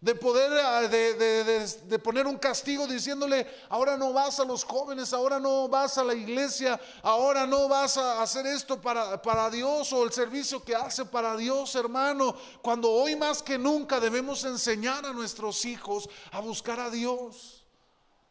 de 0.00 0.14
poder, 0.14 0.52
ah, 0.64 0.86
de, 0.86 1.98
poner 1.98 2.26
un 2.26 2.38
castigo 2.38 2.86
diciéndole, 2.86 3.46
ahora 3.68 3.96
no 3.96 4.12
vas 4.12 4.38
a 4.38 4.44
los 4.44 4.62
jóvenes, 4.62 5.12
ahora 5.12 5.40
no 5.40 5.68
vas 5.68 5.98
a 5.98 6.04
la 6.04 6.14
iglesia, 6.14 6.80
ahora 7.02 7.46
no 7.46 7.68
vas 7.68 7.96
a 7.96 8.22
hacer 8.22 8.46
esto 8.46 8.80
para, 8.80 9.20
para 9.20 9.50
Dios 9.50 9.92
o 9.92 10.04
el 10.04 10.12
servicio 10.12 10.62
que 10.62 10.76
hace 10.76 11.04
para 11.04 11.36
Dios, 11.36 11.74
hermano, 11.74 12.36
cuando 12.62 12.90
hoy 12.90 13.16
más 13.16 13.42
que 13.42 13.58
nunca 13.58 13.98
debemos 13.98 14.44
enseñar 14.44 15.04
a 15.04 15.12
nuestros 15.12 15.64
hijos 15.64 16.08
a 16.30 16.40
buscar 16.40 16.78
a 16.78 16.90
Dios, 16.90 17.66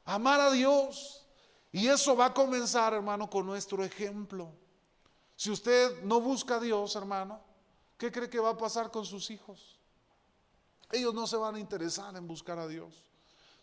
a 0.05 0.15
amar 0.15 0.39
a 0.39 0.51
Dios. 0.51 1.25
Y 1.73 1.87
eso 1.87 2.15
va 2.15 2.27
a 2.27 2.33
comenzar, 2.33 2.93
hermano, 2.93 3.29
con 3.29 3.45
nuestro 3.45 3.83
ejemplo. 3.83 4.53
Si 5.35 5.51
usted 5.51 6.01
no 6.03 6.21
busca 6.21 6.55
a 6.55 6.59
Dios, 6.61 6.95
hermano, 6.95 7.41
¿qué 7.97 8.09
cree 8.09 8.29
que 8.29 8.39
va 8.39 8.51
a 8.51 8.57
pasar 8.57 8.89
con 8.89 9.05
sus 9.05 9.29
hijos? 9.29 9.77
Ellos 10.91 11.13
no 11.13 11.27
se 11.27 11.37
van 11.37 11.55
a 11.55 11.59
interesar 11.59 12.15
en 12.15 12.27
buscar 12.27 12.59
a 12.59 12.67
Dios. 12.67 13.03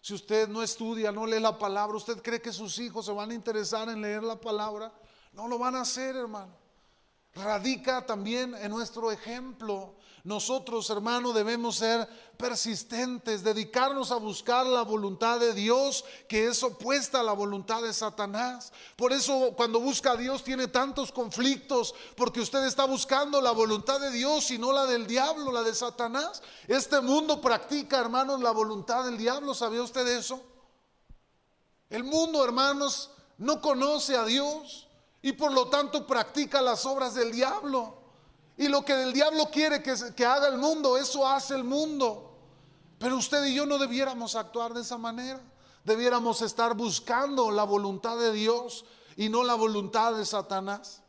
Si 0.01 0.13
usted 0.13 0.49
no 0.49 0.63
estudia, 0.63 1.11
no 1.11 1.27
lee 1.27 1.41
la 1.41 1.59
palabra, 1.59 1.97
¿usted 1.97 2.21
cree 2.21 2.41
que 2.41 2.53
sus 2.53 2.79
hijos 2.79 3.07
se 3.07 3.13
van 3.13 3.31
a 3.31 3.35
interesar 3.35 3.89
en 3.89 4.03
leer 4.03 4.23
la 4.23 4.39
palabra? 4.39 4.93
No 5.33 5.49
lo 5.49 5.59
van 5.59 5.77
a 5.77 5.81
hacer, 5.81 6.15
hermano. 6.15 6.64
Radica 7.35 8.07
también 8.07 8.55
en 8.55 8.71
nuestro 8.71 9.11
ejemplo. 9.11 9.95
Nosotros, 10.23 10.89
hermano, 10.89 11.33
debemos 11.33 11.77
ser 11.77 12.09
persistentes, 12.39 13.43
dedicarnos 13.43 14.11
a 14.11 14.17
buscar 14.17 14.65
la 14.65 14.83
voluntad 14.83 15.39
de 15.39 15.53
Dios, 15.53 16.05
que 16.29 16.47
es 16.47 16.63
opuesta 16.63 17.21
a 17.21 17.23
la 17.23 17.33
voluntad 17.33 17.83
de 17.83 17.93
Satanás. 17.93 18.73
Por 18.97 19.13
eso 19.13 19.53
cuando 19.55 19.81
busca 19.81 20.13
a 20.13 20.17
Dios 20.17 20.43
tiene 20.43 20.69
tantos 20.69 21.13
conflictos, 21.13 21.95
porque 22.17 22.41
usted 22.41 22.65
está 22.65 22.87
buscando 22.87 23.41
la 23.43 23.51
voluntad 23.51 24.01
de 24.01 24.13
Dios 24.13 24.51
y 24.51 24.59
no 24.59 24.73
la 24.73 24.87
del 24.87 25.07
diablo, 25.07 25.53
la 25.53 25.63
de 25.63 25.75
Satanás. 25.75 26.43
Este 26.69 27.01
mundo 27.01 27.41
practica, 27.43 27.99
hermanos, 27.99 28.41
la 28.41 28.53
voluntad 28.53 29.05
del 29.05 29.19
diablo. 29.19 29.53
¿Sabía 29.55 29.83
usted 29.83 30.07
eso? 30.07 30.41
El 31.91 32.05
mundo, 32.05 32.43
hermanos, 32.43 33.11
no 33.37 33.61
conoce 33.61 34.17
a 34.17 34.25
Dios 34.25 34.89
y 35.25 35.33
por 35.33 35.53
lo 35.53 35.69
tanto 35.69 36.07
practica 36.07 36.61
las 36.61 36.85
obras 36.85 37.15
del 37.15 37.33
diablo. 37.33 37.95
Y 38.59 38.69
lo 38.69 38.85
que 38.85 38.93
el 38.93 39.15
diablo 39.15 39.47
quiere 39.51 39.83
que, 39.83 40.27
haga 40.27 40.49
el 40.49 40.59
mundo, 40.59 40.99
eso 40.99 41.27
hace 41.27 41.55
el 41.55 41.65
mundo. 41.65 42.37
Pero 42.99 43.17
usted 43.17 43.43
y 43.47 43.55
yo 43.55 43.65
no 43.65 43.79
debiéramos 43.79 44.37
actuar 44.37 44.75
de 44.75 44.83
esa 44.83 44.99
manera. 44.99 45.41
Debiéramos 45.83 46.43
estar 46.43 46.75
buscando 46.75 47.51
la 47.51 47.65
voluntad 47.65 48.19
de 48.19 48.35
Dios 48.35 48.85
y 49.17 49.31
no 49.31 49.45
la 49.45 49.55
voluntad 49.55 50.13
de 50.13 50.27
Satanás. 50.27 51.01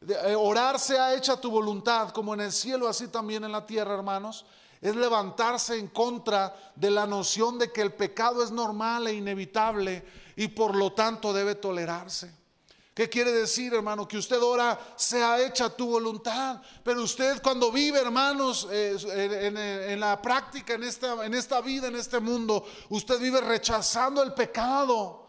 Eh, 0.00 0.34
orar 0.36 0.80
sea 0.80 1.14
hecha 1.14 1.40
tu 1.40 1.48
voluntad, 1.48 2.10
como 2.10 2.34
en 2.34 2.40
el 2.40 2.52
cielo, 2.52 2.88
así 2.88 3.06
también 3.06 3.44
en 3.44 3.52
la 3.52 3.64
tierra, 3.64 3.94
hermanos. 3.94 4.44
Es 4.80 4.96
levantarse 4.96 5.78
en 5.78 5.86
contra 5.86 6.52
de 6.74 6.90
la 6.90 7.06
noción 7.06 7.60
de 7.60 7.70
que 7.70 7.82
el 7.82 7.94
pecado 7.94 8.42
es 8.42 8.50
normal 8.50 9.06
e 9.06 9.14
inevitable 9.14 10.04
y 10.34 10.48
por 10.48 10.74
lo 10.74 10.94
tanto 10.94 11.32
debe 11.32 11.54
tolerarse. 11.54 12.35
¿Qué 12.96 13.10
quiere 13.10 13.30
decir, 13.30 13.74
hermano? 13.74 14.08
Que 14.08 14.16
usted 14.16 14.40
ora, 14.42 14.94
sea 14.96 15.38
hecha 15.44 15.68
tu 15.68 15.86
voluntad. 15.86 16.62
Pero 16.82 17.02
usted 17.02 17.42
cuando 17.42 17.70
vive, 17.70 18.00
hermanos, 18.00 18.66
en, 18.72 20.00
la 20.00 20.22
práctica, 20.22 20.72
en 20.72 20.82
esta, 20.82 21.26
en 21.26 21.34
esta 21.34 21.60
vida, 21.60 21.88
en 21.88 21.96
este 21.96 22.20
mundo, 22.20 22.64
usted 22.88 23.18
vive 23.18 23.42
rechazando 23.42 24.22
el 24.22 24.32
pecado. 24.32 25.26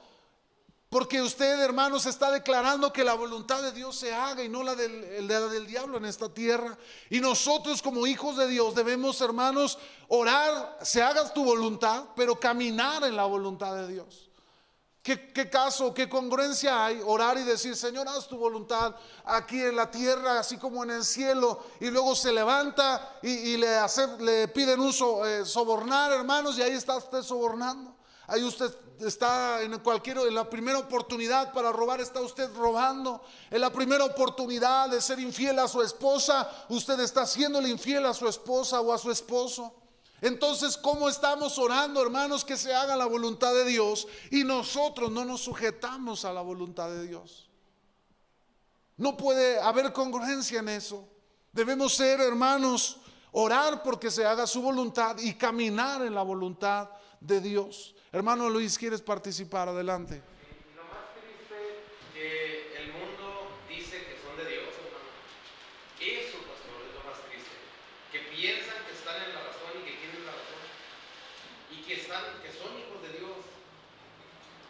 Porque 0.87 1.21
usted, 1.21 1.59
hermanos, 1.59 2.05
está 2.05 2.31
declarando 2.31 2.93
que 2.93 3.03
la 3.03 3.15
voluntad 3.15 3.61
de 3.61 3.73
Dios 3.73 3.97
se 3.97 4.13
haga 4.13 4.41
y 4.41 4.47
no 4.47 4.63
la 4.63 4.73
del, 4.73 5.27
la 5.27 5.41
del 5.41 5.67
diablo 5.67 5.97
en 5.97 6.05
esta 6.05 6.33
tierra. 6.33 6.77
Y 7.09 7.19
nosotros 7.19 7.81
como 7.81 8.07
hijos 8.07 8.37
de 8.37 8.47
Dios 8.47 8.75
debemos, 8.75 9.19
hermanos, 9.19 9.77
orar, 10.07 10.79
se 10.83 11.03
haga 11.03 11.33
tu 11.33 11.43
voluntad, 11.43 12.05
pero 12.15 12.39
caminar 12.39 13.03
en 13.03 13.17
la 13.17 13.25
voluntad 13.25 13.75
de 13.75 13.89
Dios. 13.89 14.26
¿Qué, 15.07 15.49
caso, 15.49 15.93
qué 15.93 16.09
congruencia 16.09 16.83
hay 16.83 17.01
orar 17.05 17.37
y 17.37 17.43
decir, 17.43 17.77
Señor, 17.77 18.09
haz 18.09 18.27
tu 18.27 18.37
voluntad 18.37 18.93
aquí 19.23 19.61
en 19.61 19.77
la 19.77 19.89
tierra, 19.89 20.37
así 20.37 20.57
como 20.57 20.83
en 20.83 20.91
el 20.91 21.05
cielo, 21.05 21.63
y 21.79 21.89
luego 21.89 22.13
se 22.13 22.33
levanta 22.33 23.17
y, 23.21 23.55
le, 23.55 24.49
piden 24.49 24.81
un 24.81 24.93
eh, 25.25 25.45
sobornar, 25.45 26.11
hermanos, 26.11 26.57
y 26.57 26.61
ahí 26.61 26.73
está 26.73 26.97
usted 26.97 27.21
sobornando. 27.21 27.95
Ahí 28.27 28.43
usted 28.43 28.69
está 28.99 29.61
en 29.61 29.79
cualquier, 29.79 30.17
en 30.17 30.35
la 30.35 30.49
primera 30.49 30.77
oportunidad 30.77 31.53
para 31.53 31.71
robar, 31.71 32.01
está 32.01 32.19
usted 32.19 32.53
robando. 32.53 33.21
En 33.49 33.61
la 33.61 33.71
primera 33.71 34.03
oportunidad 34.03 34.89
de 34.89 34.99
ser 34.99 35.19
infiel 35.19 35.57
a 35.59 35.69
su 35.69 35.81
esposa, 35.81 36.51
usted 36.67 36.99
está 36.99 37.21
haciéndole 37.21 37.69
infiel 37.69 38.05
a 38.05 38.13
su 38.13 38.27
esposa 38.27 38.81
o 38.81 38.91
a 38.91 38.97
su 38.97 39.09
esposo. 39.09 39.73
Entonces, 40.21 40.77
¿cómo 40.77 41.09
estamos 41.09 41.57
orando, 41.57 42.01
hermanos, 42.01 42.43
que 42.43 42.57
se 42.57 42.73
haga 42.73 42.95
la 42.95 43.05
voluntad 43.05 43.53
de 43.53 43.65
Dios 43.65 44.07
y 44.31 44.43
nosotros 44.43 45.11
no 45.11 45.23
nos 45.25 45.41
sujetamos 45.41 46.25
a 46.25 46.33
la 46.33 46.41
voluntad 46.41 46.89
de 46.89 47.07
Dios? 47.07 47.47
No 48.97 49.15
puede 49.15 49.59
haber 49.59 49.93
congruencia 49.93 50.59
en 50.59 50.69
eso. 50.69 51.07
Debemos 51.51 51.93
ser, 51.93 52.19
hermanos, 52.19 52.97
orar 53.31 53.83
porque 53.83 54.09
se 54.09 54.25
haga 54.25 54.47
su 54.47 54.61
voluntad 54.61 55.17
y 55.19 55.35
caminar 55.35 56.01
en 56.01 56.15
la 56.15 56.23
voluntad 56.23 56.89
de 57.19 57.39
Dios. 57.39 57.95
Hermano 58.11 58.49
Luis, 58.49 58.77
¿quieres 58.77 59.01
participar? 59.01 59.69
Adelante. 59.69 60.23
Lo 60.75 60.83
más 60.85 61.13
triste 61.13 61.93
que 62.13 62.73
el 62.81 62.93
mundo 62.93 63.53
dice 63.69 64.01
que 64.05 64.17
son 64.17 64.33
de 64.37 64.49
Dios, 64.49 64.73
hermano. 64.81 65.13
Eso, 66.01 66.37
pastor, 66.49 66.81
es 66.89 66.93
lo 66.97 67.03
más 67.05 67.21
triste. 67.29 67.53
Que 68.11 68.33
piensan 68.33 68.81
que 68.89 68.93
están 68.97 69.21
en 69.21 69.33
la 69.37 69.41
razón 69.45 69.77
y 69.77 69.85
que 69.85 69.93
tienen 70.01 70.25
la 70.25 70.33
razón. 70.33 70.61
Y 71.69 71.85
que, 71.85 72.01
están, 72.01 72.41
que 72.41 72.49
son 72.49 72.73
hijos 72.73 72.97
de 73.05 73.21
Dios. 73.21 73.37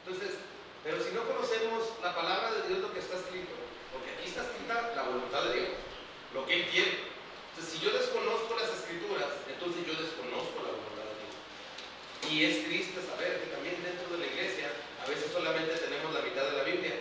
Entonces, 0.03 0.43
pero 0.83 0.99
si 0.99 1.15
no 1.15 1.23
conocemos 1.23 1.96
la 2.07 2.15
palabra 2.15 2.55
de 2.55 2.71
Dios, 2.71 2.79
lo 2.79 2.93
que 2.93 3.03
está 3.03 3.19
escrito, 3.19 3.51
porque 3.91 4.15
aquí 4.15 4.31
está 4.31 4.47
escrita 4.47 4.95
la 4.95 5.11
voluntad 5.11 5.43
de 5.51 5.59
Dios, 5.59 5.75
lo 6.31 6.47
que 6.47 6.53
Él 6.55 6.63
quiere. 6.71 7.11
Entonces, 7.51 7.67
si 7.67 7.83
yo 7.83 7.91
desconozco 7.91 8.55
las 8.55 8.71
escrituras, 8.71 9.27
entonces 9.51 9.83
yo 9.83 9.91
desconozco 9.91 10.55
la 10.63 10.71
voluntad 10.71 11.03
de 11.03 11.15
Dios. 11.19 11.35
Y 12.31 12.33
es 12.47 12.63
triste 12.63 13.03
saber 13.03 13.43
que 13.43 13.51
también 13.51 13.83
dentro 13.83 14.07
de 14.15 14.23
la 14.23 14.27
iglesia 14.31 14.71
a 15.03 15.09
veces 15.09 15.35
solamente 15.35 15.75
tenemos 15.83 16.15
la 16.15 16.23
mitad 16.23 16.47
de 16.47 16.55
la 16.55 16.63
Biblia, 16.63 16.95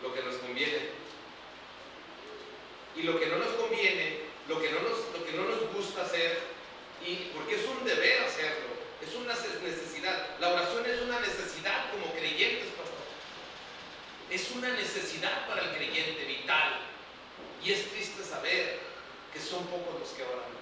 lo 0.00 0.14
que 0.16 0.22
nos 0.24 0.40
conviene. 0.40 0.96
Y 2.96 3.02
lo 3.04 3.20
que 3.20 3.26
no 3.28 3.36
nos 3.36 3.52
conviene, 3.52 4.32
lo 4.48 4.62
que 4.64 4.72
no 4.72 4.80
nos, 4.80 5.12
lo 5.12 5.20
que 5.28 5.36
no 5.36 5.44
nos 5.44 5.60
gusta 5.76 6.08
hacer, 6.08 6.40
y 7.04 7.36
porque 7.36 7.60
es 7.60 7.68
un 7.68 7.84
deber 7.84 8.24
hacerlo, 8.24 8.80
es 9.04 9.12
una 9.12 9.36
necesidad. 9.36 10.40
La 10.40 10.56
oración 10.56 10.86
es 10.86 11.02
una 11.02 11.20
necesidad 11.20 11.92
como 11.92 12.12
creyentes, 12.16 12.72
pastor. 12.72 12.98
Es 14.30 14.50
una 14.68 14.80
necesidad 14.80 15.48
para 15.48 15.62
el 15.62 15.70
creyente 15.76 16.24
vital. 16.24 16.80
Y 17.64 17.72
es 17.72 17.90
triste 17.90 18.22
saber 18.22 18.80
que 19.32 19.40
son 19.40 19.66
pocos 19.66 20.00
los 20.00 20.10
que 20.10 20.22
oran. 20.22 20.52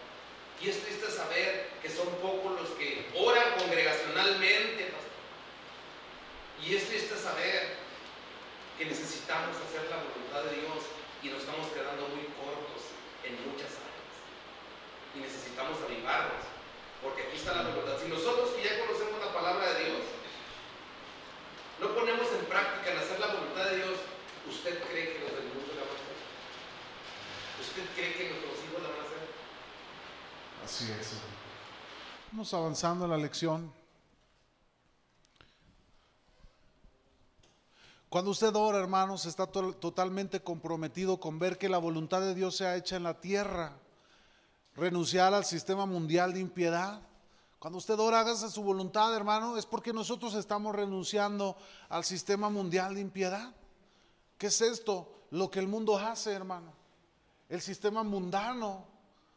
Y 0.63 0.71
es 0.71 0.83
triste 0.83 1.11
saber 1.11 1.71
que 1.83 1.91
son 1.91 2.09
pocos 2.23 2.61
los 2.61 2.71
que 2.79 3.07
oran 3.15 3.59
congregacionalmente. 3.59 4.93
Y 6.65 6.75
es 6.75 6.89
triste 6.89 7.17
saber 7.17 7.77
que 8.79 8.87
necesitamos 8.87 9.57
hacer 9.57 9.87
la 9.91 10.03
voluntad 10.03 10.51
de 10.51 10.61
Dios 10.61 10.83
y 11.23 11.29
nos 11.29 11.41
estamos 11.41 11.69
quedando 11.69 12.09
muy 12.09 12.27
cortos 12.35 12.91
en 13.23 13.37
muchas 13.47 13.71
áreas. 13.77 14.15
Y 15.15 15.21
necesitamos 15.21 15.79
avivarnos, 15.85 16.43
porque 17.03 17.23
aquí 17.23 17.37
está 17.37 17.55
la 17.55 17.71
voluntad. 17.71 18.01
Si 18.03 18.09
nosotros 18.09 18.51
que 18.57 18.65
ya 18.65 18.81
conocemos 18.81 19.21
la 19.21 19.33
palabra 19.33 19.75
de 19.75 19.85
Dios, 19.85 20.16
no 21.81 21.95
ponemos 21.95 22.27
en 22.39 22.47
práctica 22.47 22.93
en 22.93 22.99
hacer 22.99 23.21
la 23.21 23.27
voluntad 23.35 23.65
de 23.71 23.77
Dios, 23.77 23.99
¿usted 24.49 24.83
cree 24.85 25.13
que 25.13 25.21
los 25.21 25.33
del 25.33 25.49
mundo 25.49 25.73
la 25.75 25.83
van 25.83 25.91
a 25.91 25.99
hacer? 26.01 26.17
¿Usted 27.61 27.85
cree 27.95 28.15
que 28.15 28.31
nuestros 28.31 28.65
hijos 28.65 28.83
la 28.83 28.89
van 28.89 28.99
a 28.99 29.05
hacer? 29.05 29.23
Así 30.65 30.93
es. 30.93 31.21
Vamos 32.33 32.53
avanzando 32.55 33.05
en 33.05 33.11
la 33.11 33.17
lección. 33.17 33.73
Cuando 38.09 38.31
usted 38.31 38.55
ora, 38.55 38.79
hermanos, 38.79 39.27
está 39.27 39.47
to 39.47 39.75
totalmente 39.75 40.41
comprometido 40.41 41.19
con 41.19 41.39
ver 41.39 41.59
que 41.59 41.69
la 41.69 41.79
voluntad 41.79 42.21
de 42.21 42.35
Dios 42.35 42.57
sea 42.57 42.77
hecha 42.77 42.97
en 42.97 43.03
la 43.03 43.21
tierra. 43.21 43.73
Renunciar 44.75 45.35
al 45.35 45.45
sistema 45.45 45.87
mundial 45.87 46.33
de 46.33 46.41
impiedad. 46.41 47.01
Cuando 47.67 47.79
usted 47.79 47.99
ora, 47.99 48.21
hágase 48.21 48.49
su 48.49 48.63
voluntad, 48.63 49.13
hermano, 49.13 49.57
es 49.57 49.67
porque 49.67 49.93
nosotros 49.93 50.35
estamos 50.35 50.73
renunciando 50.73 51.57
al 51.89 52.05
sistema 52.05 52.49
mundial 52.49 52.95
de 52.95 53.01
impiedad. 53.01 53.53
¿Qué 54.39 54.47
es 54.47 54.61
esto? 54.61 55.27
Lo 55.33 55.51
que 55.51 55.59
el 55.59 55.67
mundo 55.67 55.99
hace, 55.99 56.31
hermano. 56.31 56.73
El 57.49 57.61
sistema 57.61 58.05
mundano. 58.05 58.85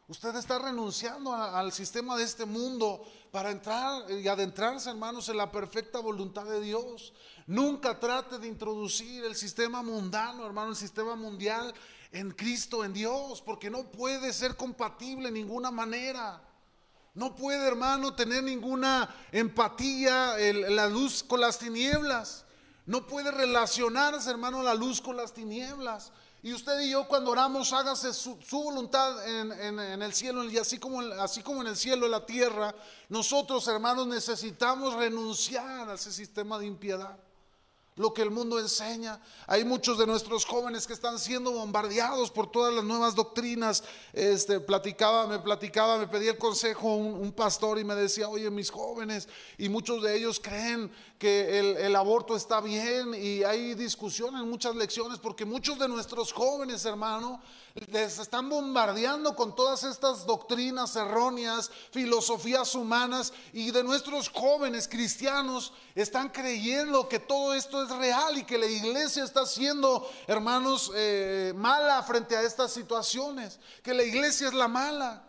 Usted 0.06 0.36
está 0.36 0.60
renunciando 0.60 1.34
al 1.34 1.72
sistema 1.72 2.16
de 2.16 2.22
este 2.22 2.44
mundo 2.44 3.02
para 3.32 3.50
entrar 3.50 4.08
y 4.08 4.28
adentrarse, 4.28 4.90
hermanos, 4.90 5.28
en 5.28 5.36
la 5.36 5.50
perfecta 5.50 5.98
voluntad 5.98 6.44
de 6.44 6.60
Dios. 6.60 7.12
Nunca 7.48 7.98
trate 7.98 8.38
de 8.38 8.46
introducir 8.46 9.24
el 9.24 9.34
sistema 9.34 9.82
mundano, 9.82 10.46
hermano, 10.46 10.70
el 10.70 10.76
sistema 10.76 11.16
mundial 11.16 11.74
en 12.12 12.30
Cristo, 12.30 12.84
en 12.84 12.92
Dios, 12.92 13.42
porque 13.42 13.70
no 13.70 13.90
puede 13.90 14.32
ser 14.32 14.56
compatible 14.56 15.26
en 15.26 15.34
ninguna 15.34 15.72
manera. 15.72 16.40
No 17.14 17.34
puede, 17.34 17.66
hermano, 17.66 18.14
tener 18.14 18.42
ninguna 18.42 19.12
empatía 19.32 20.36
la 20.36 20.88
luz 20.88 21.22
con 21.22 21.40
las 21.40 21.58
tinieblas. 21.58 22.44
No 22.86 23.06
puede 23.06 23.30
relacionarse, 23.30 24.30
hermano, 24.30 24.62
la 24.62 24.74
luz 24.74 25.00
con 25.00 25.16
las 25.16 25.32
tinieblas. 25.32 26.12
Y 26.42 26.52
usted 26.52 26.80
y 26.80 26.90
yo 26.90 27.06
cuando 27.06 27.32
oramos, 27.32 27.72
hágase 27.72 28.14
su, 28.14 28.38
voluntad 28.50 29.28
en, 29.28 30.02
el 30.02 30.12
cielo 30.14 30.44
y 30.44 30.56
así 30.56 30.78
como, 30.78 31.00
así 31.00 31.42
como 31.42 31.60
en 31.60 31.68
el 31.68 31.76
cielo, 31.76 32.06
en 32.06 32.12
la 32.12 32.24
tierra. 32.24 32.74
Nosotros, 33.08 33.66
hermanos, 33.68 34.06
necesitamos 34.06 34.94
renunciar 34.94 35.90
a 35.90 35.94
ese 35.94 36.12
sistema 36.12 36.58
de 36.58 36.66
impiedad 36.66 37.18
lo 38.00 38.14
que 38.14 38.22
el 38.22 38.30
mundo 38.30 38.58
enseña. 38.58 39.20
Hay 39.46 39.62
muchos 39.62 39.98
de 39.98 40.06
nuestros 40.06 40.46
jóvenes 40.46 40.86
que 40.86 40.94
están 40.94 41.18
siendo 41.18 41.52
bombardeados 41.52 42.30
por 42.30 42.50
todas 42.50 42.72
las 42.72 42.82
nuevas 42.82 43.14
doctrinas. 43.14 43.84
Este, 44.14 44.58
platicaba, 44.58 45.26
me 45.26 45.38
platicaba, 45.38 45.98
me 45.98 46.06
pedía 46.06 46.30
el 46.30 46.38
consejo 46.38 46.94
un, 46.94 47.12
un 47.12 47.32
pastor 47.32 47.78
y 47.78 47.84
me 47.84 47.94
decía, 47.94 48.28
oye, 48.28 48.50
mis 48.50 48.70
jóvenes, 48.70 49.28
y 49.58 49.68
muchos 49.68 50.02
de 50.02 50.16
ellos 50.16 50.40
creen 50.40 50.90
que 51.20 51.58
el, 51.58 51.76
el, 51.76 51.94
aborto 51.96 52.34
está 52.34 52.62
bien 52.62 53.12
y 53.12 53.44
hay 53.44 53.74
discusión 53.74 54.34
en 54.36 54.48
muchas 54.48 54.74
lecciones 54.74 55.18
porque 55.18 55.44
muchos 55.44 55.78
de 55.78 55.86
nuestros 55.86 56.32
jóvenes, 56.32 56.86
hermano, 56.86 57.42
les 57.88 58.18
están 58.18 58.48
bombardeando 58.48 59.36
con 59.36 59.54
todas 59.54 59.84
estas 59.84 60.24
doctrinas 60.24 60.96
erróneas, 60.96 61.70
filosofías 61.90 62.74
humanas 62.74 63.34
y 63.52 63.70
de 63.70 63.84
nuestros 63.84 64.30
jóvenes 64.30 64.88
cristianos 64.88 65.74
están 65.94 66.30
creyendo 66.30 67.06
que 67.06 67.18
todo 67.18 67.52
esto 67.52 67.82
es 67.82 67.89
real 67.90 68.38
y 68.38 68.44
que 68.44 68.58
la 68.58 68.66
iglesia 68.66 69.24
está 69.24 69.44
siendo, 69.44 70.08
hermanos, 70.26 70.90
eh, 70.94 71.52
mala 71.56 72.02
frente 72.02 72.36
a 72.36 72.42
estas 72.42 72.72
situaciones, 72.72 73.60
que 73.82 73.92
la 73.92 74.02
iglesia 74.02 74.48
es 74.48 74.54
la 74.54 74.68
mala. 74.68 75.26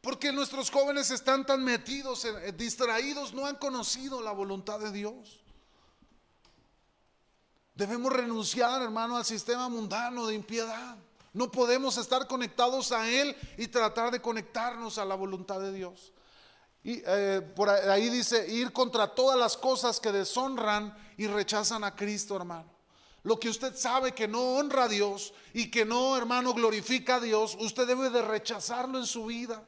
Porque 0.00 0.32
nuestros 0.32 0.70
jóvenes 0.70 1.10
están 1.10 1.44
tan 1.44 1.62
metidos, 1.62 2.24
en, 2.24 2.56
distraídos, 2.56 3.34
no 3.34 3.44
han 3.44 3.56
conocido 3.56 4.22
la 4.22 4.32
voluntad 4.32 4.80
de 4.80 4.92
Dios. 4.92 5.40
Debemos 7.74 8.12
renunciar, 8.12 8.82
hermano, 8.82 9.16
al 9.16 9.24
sistema 9.24 9.68
mundano 9.68 10.26
de 10.26 10.34
impiedad. 10.34 10.96
No 11.32 11.50
podemos 11.50 11.96
estar 11.96 12.26
conectados 12.26 12.92
a 12.92 13.08
Él 13.08 13.36
y 13.56 13.68
tratar 13.68 14.10
de 14.10 14.20
conectarnos 14.20 14.98
a 14.98 15.04
la 15.04 15.14
voluntad 15.14 15.60
de 15.60 15.72
Dios. 15.72 16.12
Y 16.82 17.02
eh, 17.06 17.42
por 17.54 17.68
ahí 17.68 18.08
dice, 18.08 18.50
ir 18.50 18.72
contra 18.72 19.14
todas 19.14 19.38
las 19.38 19.56
cosas 19.56 20.00
que 20.00 20.12
deshonran 20.12 20.96
y 21.20 21.26
rechazan 21.26 21.84
a 21.84 21.94
Cristo, 21.94 22.34
hermano. 22.34 22.72
Lo 23.24 23.38
que 23.38 23.50
usted 23.50 23.76
sabe 23.76 24.12
que 24.12 24.26
no 24.26 24.40
honra 24.54 24.84
a 24.84 24.88
Dios 24.88 25.34
y 25.52 25.70
que 25.70 25.84
no, 25.84 26.16
hermano, 26.16 26.54
glorifica 26.54 27.16
a 27.16 27.20
Dios, 27.20 27.58
usted 27.60 27.86
debe 27.86 28.08
de 28.08 28.22
rechazarlo 28.22 28.98
en 28.98 29.04
su 29.04 29.26
vida. 29.26 29.62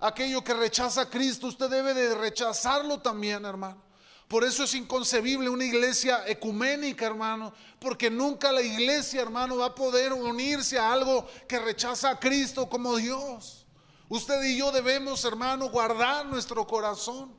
Aquello 0.00 0.42
que 0.42 0.54
rechaza 0.54 1.02
a 1.02 1.08
Cristo, 1.08 1.46
usted 1.46 1.70
debe 1.70 1.94
de 1.94 2.16
rechazarlo 2.16 2.98
también, 2.98 3.44
hermano. 3.44 3.80
Por 4.26 4.42
eso 4.42 4.64
es 4.64 4.74
inconcebible 4.74 5.48
una 5.48 5.66
iglesia 5.66 6.24
ecuménica, 6.26 7.06
hermano, 7.06 7.52
porque 7.78 8.10
nunca 8.10 8.50
la 8.50 8.62
iglesia, 8.62 9.22
hermano, 9.22 9.58
va 9.58 9.66
a 9.66 9.74
poder 9.76 10.12
unirse 10.12 10.80
a 10.80 10.92
algo 10.92 11.28
que 11.46 11.60
rechaza 11.60 12.10
a 12.10 12.18
Cristo 12.18 12.68
como 12.68 12.96
Dios. 12.96 13.66
Usted 14.08 14.42
y 14.42 14.56
yo 14.56 14.72
debemos, 14.72 15.24
hermano, 15.24 15.70
guardar 15.70 16.26
nuestro 16.26 16.66
corazón. 16.66 17.37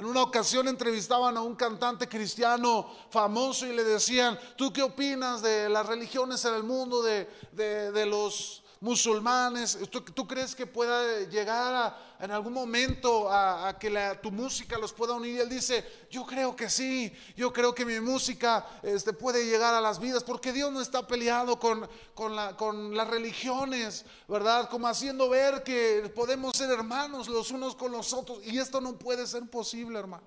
En 0.00 0.06
una 0.06 0.22
ocasión 0.22 0.66
entrevistaban 0.66 1.36
a 1.36 1.42
un 1.42 1.54
cantante 1.54 2.08
cristiano 2.08 2.90
famoso 3.10 3.66
y 3.66 3.74
le 3.74 3.84
decían, 3.84 4.38
¿tú 4.56 4.72
qué 4.72 4.82
opinas 4.82 5.42
de 5.42 5.68
las 5.68 5.84
religiones 5.84 6.42
en 6.46 6.54
el 6.54 6.62
mundo, 6.62 7.02
de, 7.02 7.28
de, 7.52 7.92
de 7.92 8.06
los 8.06 8.59
musulmanes, 8.80 9.78
¿tú, 9.90 10.26
crees 10.26 10.54
que 10.54 10.66
pueda 10.66 11.20
llegar 11.28 11.94
en 12.18 12.30
algún 12.30 12.54
momento 12.54 13.30
a, 13.30 13.76
que 13.78 13.90
la, 13.90 14.18
tu 14.18 14.32
música 14.32 14.78
los 14.78 14.94
pueda 14.94 15.12
unir? 15.12 15.36
Y 15.36 15.38
él 15.38 15.50
dice, 15.50 15.84
yo 16.10 16.24
creo 16.24 16.56
que 16.56 16.70
sí, 16.70 17.12
yo 17.36 17.52
creo 17.52 17.74
que 17.74 17.84
mi 17.84 18.00
música 18.00 18.66
este, 18.82 19.12
puede 19.12 19.44
llegar 19.44 19.74
a 19.74 19.82
las 19.82 20.00
vidas, 20.00 20.24
porque 20.24 20.50
Dios 20.50 20.72
no 20.72 20.80
está 20.80 21.06
peleado 21.06 21.60
con, 21.60 21.86
con 22.14 22.96
las 22.96 23.08
religiones, 23.08 24.06
¿verdad? 24.26 24.70
Como 24.70 24.88
haciendo 24.88 25.28
ver 25.28 25.62
que 25.62 26.10
podemos 26.14 26.56
ser 26.56 26.70
hermanos 26.70 27.28
los 27.28 27.50
unos 27.50 27.76
con 27.76 27.92
los 27.92 28.14
otros, 28.14 28.40
y 28.46 28.58
esto 28.58 28.80
no 28.80 28.98
puede 28.98 29.26
ser 29.26 29.48
posible, 29.50 29.98
hermano. 29.98 30.24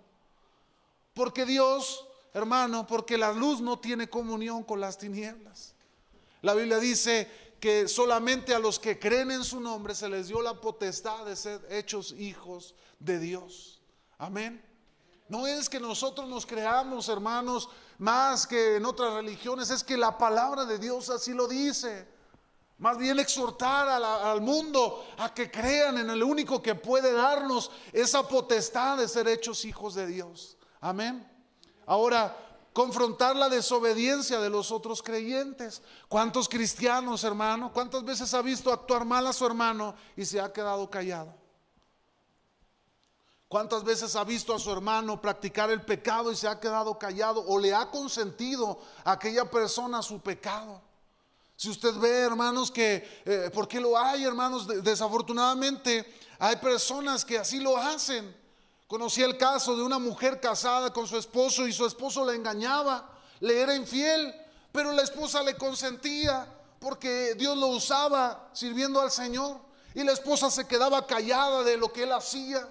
Porque 1.15 1.43
Dios, 1.43 2.05
hermano, 2.35 2.85
porque 2.85 3.17
la 3.17 3.33
luz 3.33 3.61
no 3.61 3.79
tiene 3.79 4.07
comunión 4.07 4.63
con 4.63 4.79
las 4.79 4.99
tinieblas. 4.99 5.73
La 6.43 6.53
Biblia 6.53 6.77
dice 6.77 7.42
que 7.63 7.87
solamente 7.87 8.53
a 8.53 8.59
los 8.59 8.77
que 8.77 8.99
creen 8.99 9.31
en 9.31 9.41
su 9.45 9.57
nombre 9.57 9.95
se 9.95 10.09
les 10.09 10.27
dio 10.27 10.41
la 10.41 10.59
potestad 10.59 11.25
de 11.25 11.33
ser 11.33 11.65
hechos 11.69 12.11
hijos 12.11 12.75
de 12.99 13.19
Dios. 13.19 13.81
Amén. 14.17 14.61
No 15.29 15.47
es 15.47 15.69
que 15.69 15.79
nosotros 15.79 16.27
nos 16.27 16.45
creamos, 16.45 17.07
hermanos, 17.07 17.69
más 17.99 18.45
que 18.45 18.75
en 18.75 18.85
otras 18.85 19.13
religiones, 19.13 19.69
es 19.69 19.81
que 19.81 19.95
la 19.95 20.17
palabra 20.17 20.65
de 20.65 20.77
Dios 20.77 21.09
así 21.09 21.31
lo 21.31 21.47
dice. 21.47 22.05
Más 22.79 22.97
bien 22.97 23.17
exhortar 23.17 23.87
al 23.87 24.41
mundo 24.41 25.05
a 25.17 25.33
que 25.33 25.49
crean 25.49 25.99
en 25.99 26.09
el 26.09 26.21
único 26.21 26.61
que 26.61 26.75
puede 26.75 27.13
darnos 27.13 27.71
esa 27.93 28.27
potestad 28.27 28.97
de 28.97 29.07
ser 29.07 29.25
hechos 29.29 29.63
hijos 29.63 29.95
de 29.95 30.05
Dios. 30.05 30.57
Amén. 30.81 31.25
Ahora, 31.85 32.35
confrontar 32.73 33.35
la 33.35 33.49
desobediencia 33.49 34.39
de 34.39 34.49
los 34.49 34.71
otros 34.71 35.01
creyentes. 35.01 35.81
¿Cuántos 36.09 36.49
cristianos, 36.49 37.23
hermano? 37.23 37.71
¿Cuántas 37.71 38.03
veces 38.03 38.33
ha 38.33 38.41
visto 38.41 38.73
actuar 38.73 39.05
mal 39.05 39.25
a 39.27 39.33
su 39.33 39.45
hermano 39.45 39.95
y 40.17 40.25
se 40.25 40.41
ha 40.41 40.51
quedado 40.51 40.89
callado? 40.89 41.33
¿Cuántas 43.47 43.83
veces 43.83 44.15
ha 44.15 44.23
visto 44.23 44.55
a 44.55 44.59
su 44.59 44.71
hermano 44.71 45.21
practicar 45.21 45.69
el 45.69 45.83
pecado 45.83 46.31
y 46.31 46.35
se 46.35 46.47
ha 46.47 46.59
quedado 46.59 46.97
callado 46.97 47.45
o 47.45 47.59
le 47.59 47.71
ha 47.71 47.91
consentido 47.91 48.79
a 49.03 49.11
aquella 49.11 49.49
persona 49.49 50.01
su 50.01 50.19
pecado? 50.19 50.81
Si 51.55 51.69
usted 51.69 51.93
ve, 51.97 52.21
hermanos, 52.21 52.71
que, 52.71 53.21
eh, 53.23 53.51
¿por 53.53 53.67
qué 53.67 53.79
lo 53.79 53.95
hay, 53.95 54.23
hermanos? 54.23 54.67
Desafortunadamente 54.83 56.11
hay 56.39 56.55
personas 56.55 57.23
que 57.23 57.37
así 57.37 57.59
lo 57.59 57.77
hacen. 57.77 58.42
Conocí 58.93 59.23
el 59.23 59.39
caso 59.39 59.75
de 59.75 59.81
una 59.81 59.97
mujer 59.97 60.39
casada 60.39 60.93
con 60.93 61.07
su 61.07 61.17
esposo 61.17 61.65
y 61.65 61.73
su 61.73 61.83
esposo 61.83 62.23
la 62.23 62.35
engañaba, 62.35 63.09
le 63.39 63.59
era 63.59 63.73
infiel, 63.73 64.31
pero 64.71 64.91
la 64.91 65.01
esposa 65.01 65.41
le 65.41 65.57
consentía 65.57 66.45
porque 66.79 67.33
Dios 67.33 67.57
lo 67.57 67.69
usaba 67.69 68.51
sirviendo 68.53 69.01
al 69.01 69.09
Señor 69.09 69.57
y 69.95 70.03
la 70.03 70.11
esposa 70.11 70.51
se 70.51 70.67
quedaba 70.67 71.07
callada 71.07 71.63
de 71.63 71.75
lo 71.75 71.91
que 71.91 72.03
él 72.03 72.11
hacía. 72.11 72.69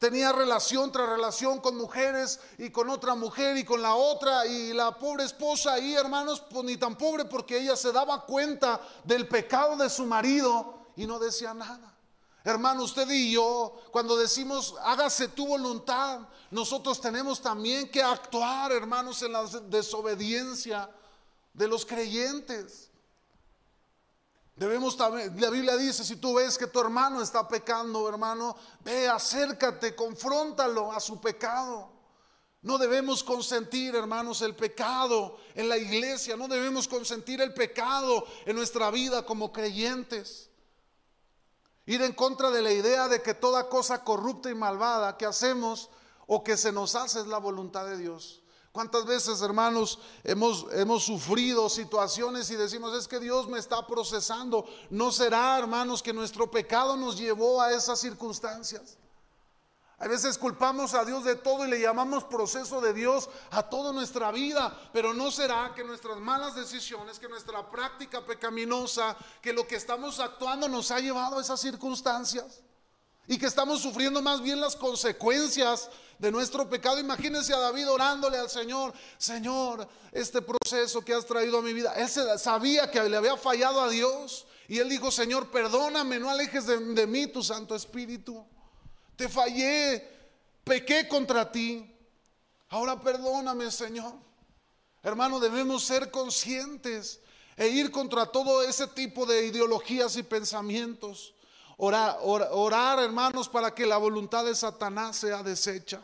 Tenía 0.00 0.32
relación 0.32 0.90
tras 0.90 1.08
relación 1.08 1.60
con 1.60 1.76
mujeres 1.76 2.40
y 2.58 2.70
con 2.70 2.90
otra 2.90 3.14
mujer 3.14 3.56
y 3.56 3.64
con 3.64 3.80
la 3.80 3.94
otra 3.94 4.44
y 4.44 4.72
la 4.72 4.98
pobre 4.98 5.22
esposa 5.22 5.74
ahí, 5.74 5.94
hermanos, 5.94 6.42
pues 6.50 6.64
ni 6.64 6.76
tan 6.76 6.98
pobre 6.98 7.26
porque 7.26 7.60
ella 7.60 7.76
se 7.76 7.92
daba 7.92 8.26
cuenta 8.26 8.80
del 9.04 9.28
pecado 9.28 9.76
de 9.76 9.88
su 9.88 10.04
marido 10.04 10.88
y 10.96 11.06
no 11.06 11.20
decía 11.20 11.54
nada. 11.54 11.91
Hermano, 12.44 12.82
usted 12.82 13.08
y 13.10 13.32
yo, 13.32 13.80
cuando 13.92 14.16
decimos 14.16 14.74
hágase 14.82 15.28
tu 15.28 15.46
voluntad, 15.46 16.20
nosotros 16.50 17.00
tenemos 17.00 17.40
también 17.40 17.88
que 17.88 18.02
actuar, 18.02 18.72
hermanos, 18.72 19.22
en 19.22 19.32
la 19.32 19.44
desobediencia 19.44 20.90
de 21.54 21.68
los 21.68 21.86
creyentes. 21.86 22.90
Debemos 24.56 24.96
también, 24.96 25.40
la 25.40 25.50
Biblia 25.50 25.76
dice, 25.76 26.04
si 26.04 26.16
tú 26.16 26.34
ves 26.34 26.58
que 26.58 26.66
tu 26.66 26.80
hermano 26.80 27.22
está 27.22 27.48
pecando, 27.48 28.08
hermano, 28.08 28.54
ve, 28.84 29.08
acércate, 29.08 29.94
confróntalo 29.94 30.92
a 30.92 31.00
su 31.00 31.20
pecado. 31.20 31.90
No 32.60 32.78
debemos 32.78 33.24
consentir, 33.24 33.94
hermanos, 33.94 34.42
el 34.42 34.54
pecado 34.54 35.38
en 35.54 35.68
la 35.68 35.78
iglesia, 35.78 36.36
no 36.36 36.48
debemos 36.48 36.86
consentir 36.86 37.40
el 37.40 37.54
pecado 37.54 38.24
en 38.46 38.54
nuestra 38.54 38.90
vida 38.90 39.24
como 39.24 39.52
creyentes. 39.52 40.51
Ir 41.86 42.00
en 42.02 42.12
contra 42.12 42.50
de 42.50 42.62
la 42.62 42.72
idea 42.72 43.08
de 43.08 43.22
que 43.22 43.34
toda 43.34 43.68
cosa 43.68 44.04
corrupta 44.04 44.50
y 44.50 44.54
malvada 44.54 45.16
que 45.16 45.26
hacemos 45.26 45.90
o 46.26 46.44
que 46.44 46.56
se 46.56 46.72
nos 46.72 46.94
hace 46.94 47.20
es 47.20 47.26
la 47.26 47.38
voluntad 47.38 47.86
de 47.86 47.98
Dios. 47.98 48.42
¿Cuántas 48.72 49.04
veces, 49.04 49.42
hermanos, 49.42 49.98
hemos, 50.24 50.66
hemos 50.72 51.04
sufrido 51.04 51.68
situaciones 51.68 52.50
y 52.50 52.56
decimos, 52.56 52.96
es 52.96 53.06
que 53.06 53.20
Dios 53.20 53.46
me 53.46 53.58
está 53.58 53.86
procesando? 53.86 54.64
¿No 54.88 55.12
será, 55.12 55.58
hermanos, 55.58 56.02
que 56.02 56.14
nuestro 56.14 56.50
pecado 56.50 56.96
nos 56.96 57.18
llevó 57.18 57.60
a 57.60 57.72
esas 57.72 58.00
circunstancias? 58.00 58.96
A 60.02 60.08
veces 60.08 60.36
culpamos 60.36 60.94
a 60.94 61.04
Dios 61.04 61.22
de 61.22 61.36
todo 61.36 61.64
y 61.64 61.70
le 61.70 61.80
llamamos 61.80 62.24
proceso 62.24 62.80
de 62.80 62.92
Dios 62.92 63.30
a 63.52 63.62
toda 63.62 63.92
nuestra 63.92 64.32
vida, 64.32 64.76
pero 64.92 65.14
no 65.14 65.30
será 65.30 65.72
que 65.76 65.84
nuestras 65.84 66.18
malas 66.18 66.56
decisiones, 66.56 67.20
que 67.20 67.28
nuestra 67.28 67.70
práctica 67.70 68.26
pecaminosa, 68.26 69.16
que 69.40 69.52
lo 69.52 69.64
que 69.64 69.76
estamos 69.76 70.18
actuando 70.18 70.68
nos 70.68 70.90
ha 70.90 70.98
llevado 70.98 71.38
a 71.38 71.40
esas 71.40 71.60
circunstancias 71.60 72.62
y 73.28 73.38
que 73.38 73.46
estamos 73.46 73.80
sufriendo 73.80 74.20
más 74.20 74.42
bien 74.42 74.60
las 74.60 74.74
consecuencias 74.74 75.88
de 76.18 76.32
nuestro 76.32 76.68
pecado. 76.68 76.98
Imagínense 76.98 77.54
a 77.54 77.60
David 77.60 77.88
orándole 77.88 78.38
al 78.38 78.50
Señor, 78.50 78.92
Señor, 79.18 79.86
este 80.10 80.42
proceso 80.42 81.04
que 81.04 81.14
has 81.14 81.26
traído 81.26 81.58
a 81.58 81.62
mi 81.62 81.72
vida. 81.72 81.94
Él 81.94 82.08
sabía 82.40 82.90
que 82.90 83.00
le 83.08 83.16
había 83.16 83.36
fallado 83.36 83.80
a 83.80 83.88
Dios 83.88 84.46
y 84.66 84.80
él 84.80 84.88
dijo, 84.88 85.12
Señor, 85.12 85.48
perdóname, 85.52 86.18
no 86.18 86.28
alejes 86.28 86.66
de 86.66 87.06
mí 87.06 87.28
tu 87.28 87.40
Santo 87.40 87.76
Espíritu 87.76 88.44
fallé, 89.28 90.08
pequé 90.64 91.08
contra 91.08 91.50
ti. 91.50 91.88
Ahora 92.68 93.00
perdóname, 93.00 93.70
Señor. 93.70 94.14
Hermano, 95.02 95.40
debemos 95.40 95.84
ser 95.84 96.10
conscientes 96.10 97.20
e 97.56 97.68
ir 97.68 97.90
contra 97.90 98.26
todo 98.26 98.62
ese 98.62 98.86
tipo 98.86 99.26
de 99.26 99.46
ideologías 99.46 100.16
y 100.16 100.22
pensamientos. 100.22 101.34
Orar, 101.76 102.18
orar, 102.22 102.98
hermanos, 103.00 103.48
para 103.48 103.74
que 103.74 103.86
la 103.86 103.96
voluntad 103.96 104.44
de 104.44 104.54
Satanás 104.54 105.16
sea 105.16 105.42
deshecha. 105.42 106.00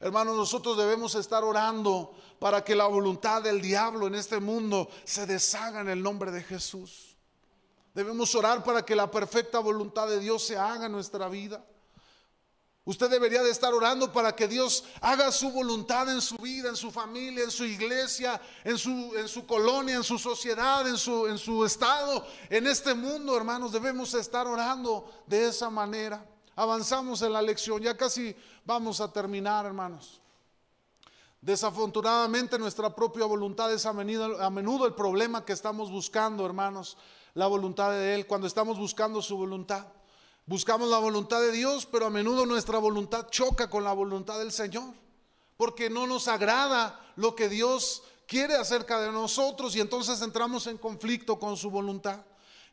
Hermanos, 0.00 0.36
nosotros 0.36 0.76
debemos 0.76 1.14
estar 1.16 1.42
orando 1.42 2.14
para 2.38 2.62
que 2.62 2.76
la 2.76 2.86
voluntad 2.86 3.42
del 3.42 3.60
diablo 3.60 4.06
en 4.06 4.14
este 4.14 4.38
mundo 4.38 4.88
se 5.04 5.26
deshaga 5.26 5.80
en 5.80 5.88
el 5.88 6.02
nombre 6.02 6.30
de 6.30 6.42
Jesús. 6.42 7.16
Debemos 7.94 8.32
orar 8.36 8.62
para 8.62 8.84
que 8.84 8.94
la 8.94 9.10
perfecta 9.10 9.58
voluntad 9.58 10.08
de 10.08 10.20
Dios 10.20 10.44
se 10.44 10.56
haga 10.56 10.86
en 10.86 10.92
nuestra 10.92 11.28
vida. 11.28 11.64
Usted 12.88 13.10
debería 13.10 13.42
de 13.42 13.50
estar 13.50 13.74
orando 13.74 14.10
para 14.10 14.34
que 14.34 14.48
Dios 14.48 14.82
haga 15.02 15.30
su 15.30 15.50
voluntad 15.50 16.10
en 16.10 16.22
su 16.22 16.38
vida, 16.38 16.70
en 16.70 16.74
su 16.74 16.90
familia, 16.90 17.44
en 17.44 17.50
su 17.50 17.66
iglesia, 17.66 18.40
en 18.64 18.78
su, 18.78 19.12
en 19.14 19.28
su 19.28 19.46
colonia, 19.46 19.96
en 19.96 20.02
su 20.02 20.18
sociedad, 20.18 20.88
en 20.88 20.96
su, 20.96 21.26
en 21.26 21.36
su 21.36 21.66
estado, 21.66 22.24
en 22.48 22.66
este 22.66 22.94
mundo, 22.94 23.36
hermanos. 23.36 23.72
Debemos 23.72 24.14
estar 24.14 24.46
orando 24.46 25.04
de 25.26 25.48
esa 25.48 25.68
manera. 25.68 26.24
Avanzamos 26.56 27.20
en 27.20 27.34
la 27.34 27.42
lección, 27.42 27.82
ya 27.82 27.94
casi 27.94 28.34
vamos 28.64 29.02
a 29.02 29.12
terminar, 29.12 29.66
hermanos. 29.66 30.22
Desafortunadamente 31.42 32.58
nuestra 32.58 32.94
propia 32.94 33.26
voluntad 33.26 33.70
es 33.70 33.84
a 33.84 33.92
menudo, 33.92 34.42
a 34.42 34.48
menudo 34.48 34.86
el 34.86 34.94
problema 34.94 35.44
que 35.44 35.52
estamos 35.52 35.90
buscando, 35.90 36.46
hermanos, 36.46 36.96
la 37.34 37.48
voluntad 37.48 37.90
de 37.90 38.14
Él, 38.14 38.26
cuando 38.26 38.46
estamos 38.46 38.78
buscando 38.78 39.20
su 39.20 39.36
voluntad. 39.36 39.88
Buscamos 40.48 40.88
la 40.88 40.96
voluntad 40.96 41.42
de 41.42 41.52
Dios, 41.52 41.84
pero 41.84 42.06
a 42.06 42.10
menudo 42.10 42.46
nuestra 42.46 42.78
voluntad 42.78 43.28
choca 43.28 43.68
con 43.68 43.84
la 43.84 43.92
voluntad 43.92 44.38
del 44.38 44.50
Señor, 44.50 44.94
porque 45.58 45.90
no 45.90 46.06
nos 46.06 46.26
agrada 46.26 46.98
lo 47.16 47.34
que 47.34 47.50
Dios 47.50 48.02
quiere 48.26 48.56
acerca 48.56 48.98
de 48.98 49.12
nosotros 49.12 49.76
y 49.76 49.80
entonces 49.80 50.22
entramos 50.22 50.66
en 50.66 50.78
conflicto 50.78 51.38
con 51.38 51.58
su 51.58 51.70
voluntad, 51.70 52.20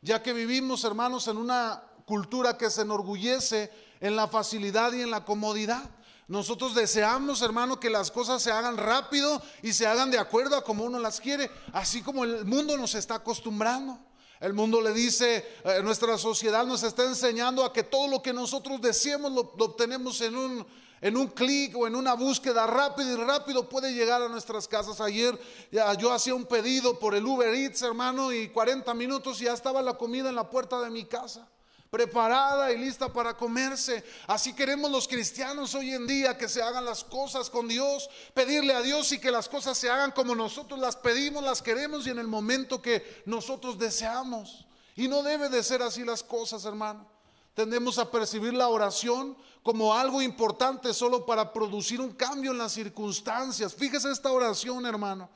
ya 0.00 0.22
que 0.22 0.32
vivimos, 0.32 0.84
hermanos, 0.84 1.28
en 1.28 1.36
una 1.36 1.82
cultura 2.06 2.56
que 2.56 2.70
se 2.70 2.80
enorgullece 2.80 3.70
en 4.00 4.16
la 4.16 4.26
facilidad 4.26 4.94
y 4.94 5.02
en 5.02 5.10
la 5.10 5.26
comodidad. 5.26 5.90
Nosotros 6.28 6.74
deseamos, 6.74 7.42
hermano, 7.42 7.78
que 7.78 7.90
las 7.90 8.10
cosas 8.10 8.42
se 8.42 8.52
hagan 8.52 8.78
rápido 8.78 9.42
y 9.60 9.74
se 9.74 9.86
hagan 9.86 10.10
de 10.10 10.18
acuerdo 10.18 10.56
a 10.56 10.64
como 10.64 10.84
uno 10.84 10.98
las 10.98 11.20
quiere, 11.20 11.50
así 11.74 12.00
como 12.00 12.24
el 12.24 12.46
mundo 12.46 12.78
nos 12.78 12.94
está 12.94 13.16
acostumbrando. 13.16 13.98
El 14.40 14.52
mundo 14.52 14.80
le 14.80 14.92
dice, 14.92 15.44
eh, 15.64 15.80
nuestra 15.82 16.18
sociedad 16.18 16.66
nos 16.66 16.82
está 16.82 17.04
enseñando 17.04 17.64
a 17.64 17.72
que 17.72 17.82
todo 17.82 18.08
lo 18.08 18.22
que 18.22 18.32
nosotros 18.32 18.80
deseemos 18.80 19.32
lo, 19.32 19.40
obtenemos 19.64 20.20
en 20.20 20.36
un, 20.36 20.66
en 21.00 21.16
un 21.16 21.28
clic 21.28 21.76
o 21.76 21.86
en 21.86 21.94
una 21.94 22.14
búsqueda 22.14 22.66
rápida 22.66 23.12
y 23.12 23.16
rápido 23.16 23.68
puede 23.68 23.94
llegar 23.94 24.20
a 24.20 24.28
nuestras 24.28 24.68
casas. 24.68 25.00
Ayer 25.00 25.38
ya, 25.72 25.94
yo 25.94 26.12
hacía 26.12 26.34
un 26.34 26.44
pedido 26.44 26.98
por 26.98 27.14
el 27.14 27.24
Uber 27.24 27.54
Eats, 27.54 27.82
hermano, 27.82 28.32
y 28.32 28.48
40 28.48 28.92
minutos 28.94 29.40
y 29.40 29.44
ya 29.44 29.54
estaba 29.54 29.80
la 29.80 29.94
comida 29.94 30.28
en 30.28 30.34
la 30.34 30.50
puerta 30.50 30.80
de 30.80 30.90
mi 30.90 31.04
casa 31.04 31.48
preparada 31.90 32.72
y 32.72 32.78
lista 32.78 33.12
para 33.12 33.36
comerse. 33.36 34.04
Así 34.26 34.52
queremos 34.54 34.90
los 34.90 35.08
cristianos 35.08 35.74
hoy 35.74 35.92
en 35.92 36.06
día 36.06 36.36
que 36.36 36.48
se 36.48 36.62
hagan 36.62 36.84
las 36.84 37.04
cosas 37.04 37.50
con 37.50 37.68
Dios, 37.68 38.08
pedirle 38.34 38.74
a 38.74 38.82
Dios 38.82 39.12
y 39.12 39.18
que 39.18 39.30
las 39.30 39.48
cosas 39.48 39.78
se 39.78 39.90
hagan 39.90 40.12
como 40.12 40.34
nosotros 40.34 40.78
las 40.78 40.96
pedimos, 40.96 41.42
las 41.42 41.62
queremos 41.62 42.06
y 42.06 42.10
en 42.10 42.18
el 42.18 42.28
momento 42.28 42.82
que 42.82 43.22
nosotros 43.26 43.78
deseamos. 43.78 44.66
Y 44.94 45.08
no 45.08 45.22
debe 45.22 45.48
de 45.48 45.62
ser 45.62 45.82
así 45.82 46.04
las 46.04 46.22
cosas, 46.22 46.64
hermano. 46.64 47.06
Tendemos 47.54 47.98
a 47.98 48.10
percibir 48.10 48.52
la 48.52 48.68
oración 48.68 49.36
como 49.62 49.94
algo 49.94 50.20
importante 50.20 50.92
solo 50.92 51.24
para 51.24 51.52
producir 51.52 52.00
un 52.00 52.12
cambio 52.12 52.52
en 52.52 52.58
las 52.58 52.72
circunstancias. 52.72 53.74
Fíjese 53.74 54.10
esta 54.10 54.30
oración, 54.30 54.86
hermano 54.86 55.28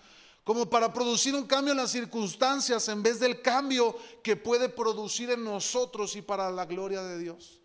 como 0.45 0.68
para 0.68 0.93
producir 0.93 1.34
un 1.34 1.47
cambio 1.47 1.72
en 1.72 1.78
las 1.78 1.91
circunstancias 1.91 2.88
en 2.88 3.03
vez 3.03 3.20
del 3.20 3.43
cambio 3.43 3.97
que 4.22 4.36
puede 4.36 4.68
producir 4.68 5.30
en 5.30 5.45
nosotros 5.45 6.16
y 6.16 6.22
para 6.22 6.51
la 6.51 6.64
gloria 6.64 7.03
de 7.03 7.18
Dios. 7.18 7.61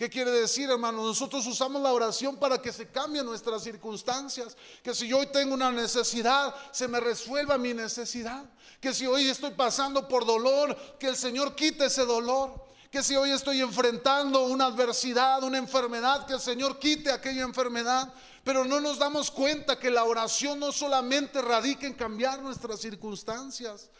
¿Qué 0.00 0.08
quiere 0.08 0.30
decir, 0.30 0.70
hermano? 0.70 1.04
Nosotros 1.04 1.46
usamos 1.46 1.82
la 1.82 1.92
oración 1.92 2.38
para 2.38 2.62
que 2.62 2.72
se 2.72 2.88
cambien 2.88 3.26
nuestras 3.26 3.62
circunstancias. 3.62 4.56
Que 4.82 4.94
si 4.94 5.06
yo 5.06 5.18
hoy 5.18 5.26
tengo 5.26 5.52
una 5.52 5.70
necesidad, 5.70 6.54
se 6.72 6.88
me 6.88 7.00
resuelva 7.00 7.58
mi 7.58 7.74
necesidad. 7.74 8.46
Que 8.80 8.94
si 8.94 9.06
hoy 9.06 9.28
estoy 9.28 9.50
pasando 9.50 10.08
por 10.08 10.24
dolor, 10.24 10.74
que 10.98 11.06
el 11.08 11.16
Señor 11.16 11.54
quite 11.54 11.84
ese 11.84 12.06
dolor. 12.06 12.64
Que 12.90 13.02
si 13.02 13.14
hoy 13.14 13.30
estoy 13.30 13.60
enfrentando 13.60 14.44
una 14.44 14.68
adversidad, 14.68 15.42
una 15.42 15.58
enfermedad, 15.58 16.26
que 16.26 16.32
el 16.32 16.40
Señor 16.40 16.78
quite 16.78 17.12
aquella 17.12 17.42
enfermedad. 17.42 18.10
Pero 18.44 18.64
no 18.64 18.80
nos 18.80 18.98
damos 18.98 19.30
cuenta 19.30 19.78
que 19.78 19.90
la 19.90 20.04
oración 20.04 20.58
no 20.58 20.72
solamente 20.72 21.42
radica 21.42 21.86
en 21.86 21.94
cambiar 21.94 22.42
nuestras 22.42 22.80
circunstancias, 22.80 23.90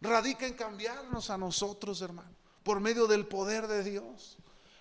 radica 0.00 0.46
en 0.46 0.54
cambiarnos 0.54 1.28
a 1.30 1.36
nosotros, 1.36 2.00
hermano, 2.00 2.34
por 2.62 2.80
medio 2.80 3.06
del 3.06 3.26
poder 3.26 3.66
de 3.66 3.84
Dios. 3.84 4.38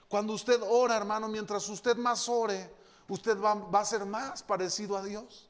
Cuando 0.07 0.34
usted 0.34 0.59
ora, 0.67 0.97
hermano, 0.97 1.28
mientras 1.28 1.67
usted 1.70 1.95
más 1.97 2.30
ore, 2.30 2.74
usted 3.09 3.38
va, 3.39 3.80
a 3.80 3.86
ser 3.86 4.05
más 4.05 4.41
parecido 4.41 4.97
a 4.97 5.03
Dios. 5.03 5.49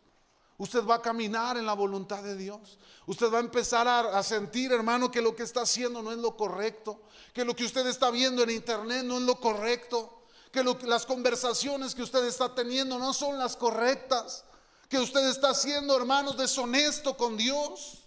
Usted 0.57 0.84
va 0.86 0.95
a 0.95 1.01
caminar 1.01 1.55
en 1.55 1.65
la 1.65 1.74
voluntad 1.74 2.22
de 2.22 2.36
Dios. 2.36 2.78
Usted 3.05 3.32
va 3.32 3.38
a 3.38 3.41
empezar 3.41 3.88
a, 3.88 4.22
sentir, 4.24 4.74
hermano, 4.74 5.09
que 5.09 5.22
lo 5.22 5.34
que 5.34 5.43
está 5.43 5.61
haciendo 5.61 6.01
no 6.01 6.11
es 6.11 6.17
lo 6.17 6.36
correcto. 6.36 7.01
Que 7.34 7.45
lo 7.45 7.55
que 7.55 7.63
usted 7.63 7.88
está 7.88 8.11
viendo 8.11 8.43
en 8.43 8.49
internet 8.49 9.05
no 9.05 9.17
es 9.17 9.24
lo 9.24 9.39
correcto. 9.39 10.18
Que 10.52 10.64
las 10.64 11.06
conversaciones 11.06 11.93
que 11.93 12.02
usted 12.02 12.26
está 12.26 12.54
teniendo 12.56 12.97
no 12.97 13.14
son 13.14 13.38
las 13.38 13.56
correctas. 13.56 14.43
Que 14.88 14.97
usted 14.97 15.28
está 15.30 15.54
siendo, 15.54 15.95
hermanos, 15.95 16.38
deshonesto 16.38 17.16
con 17.16 17.38
Dios. 17.38 18.04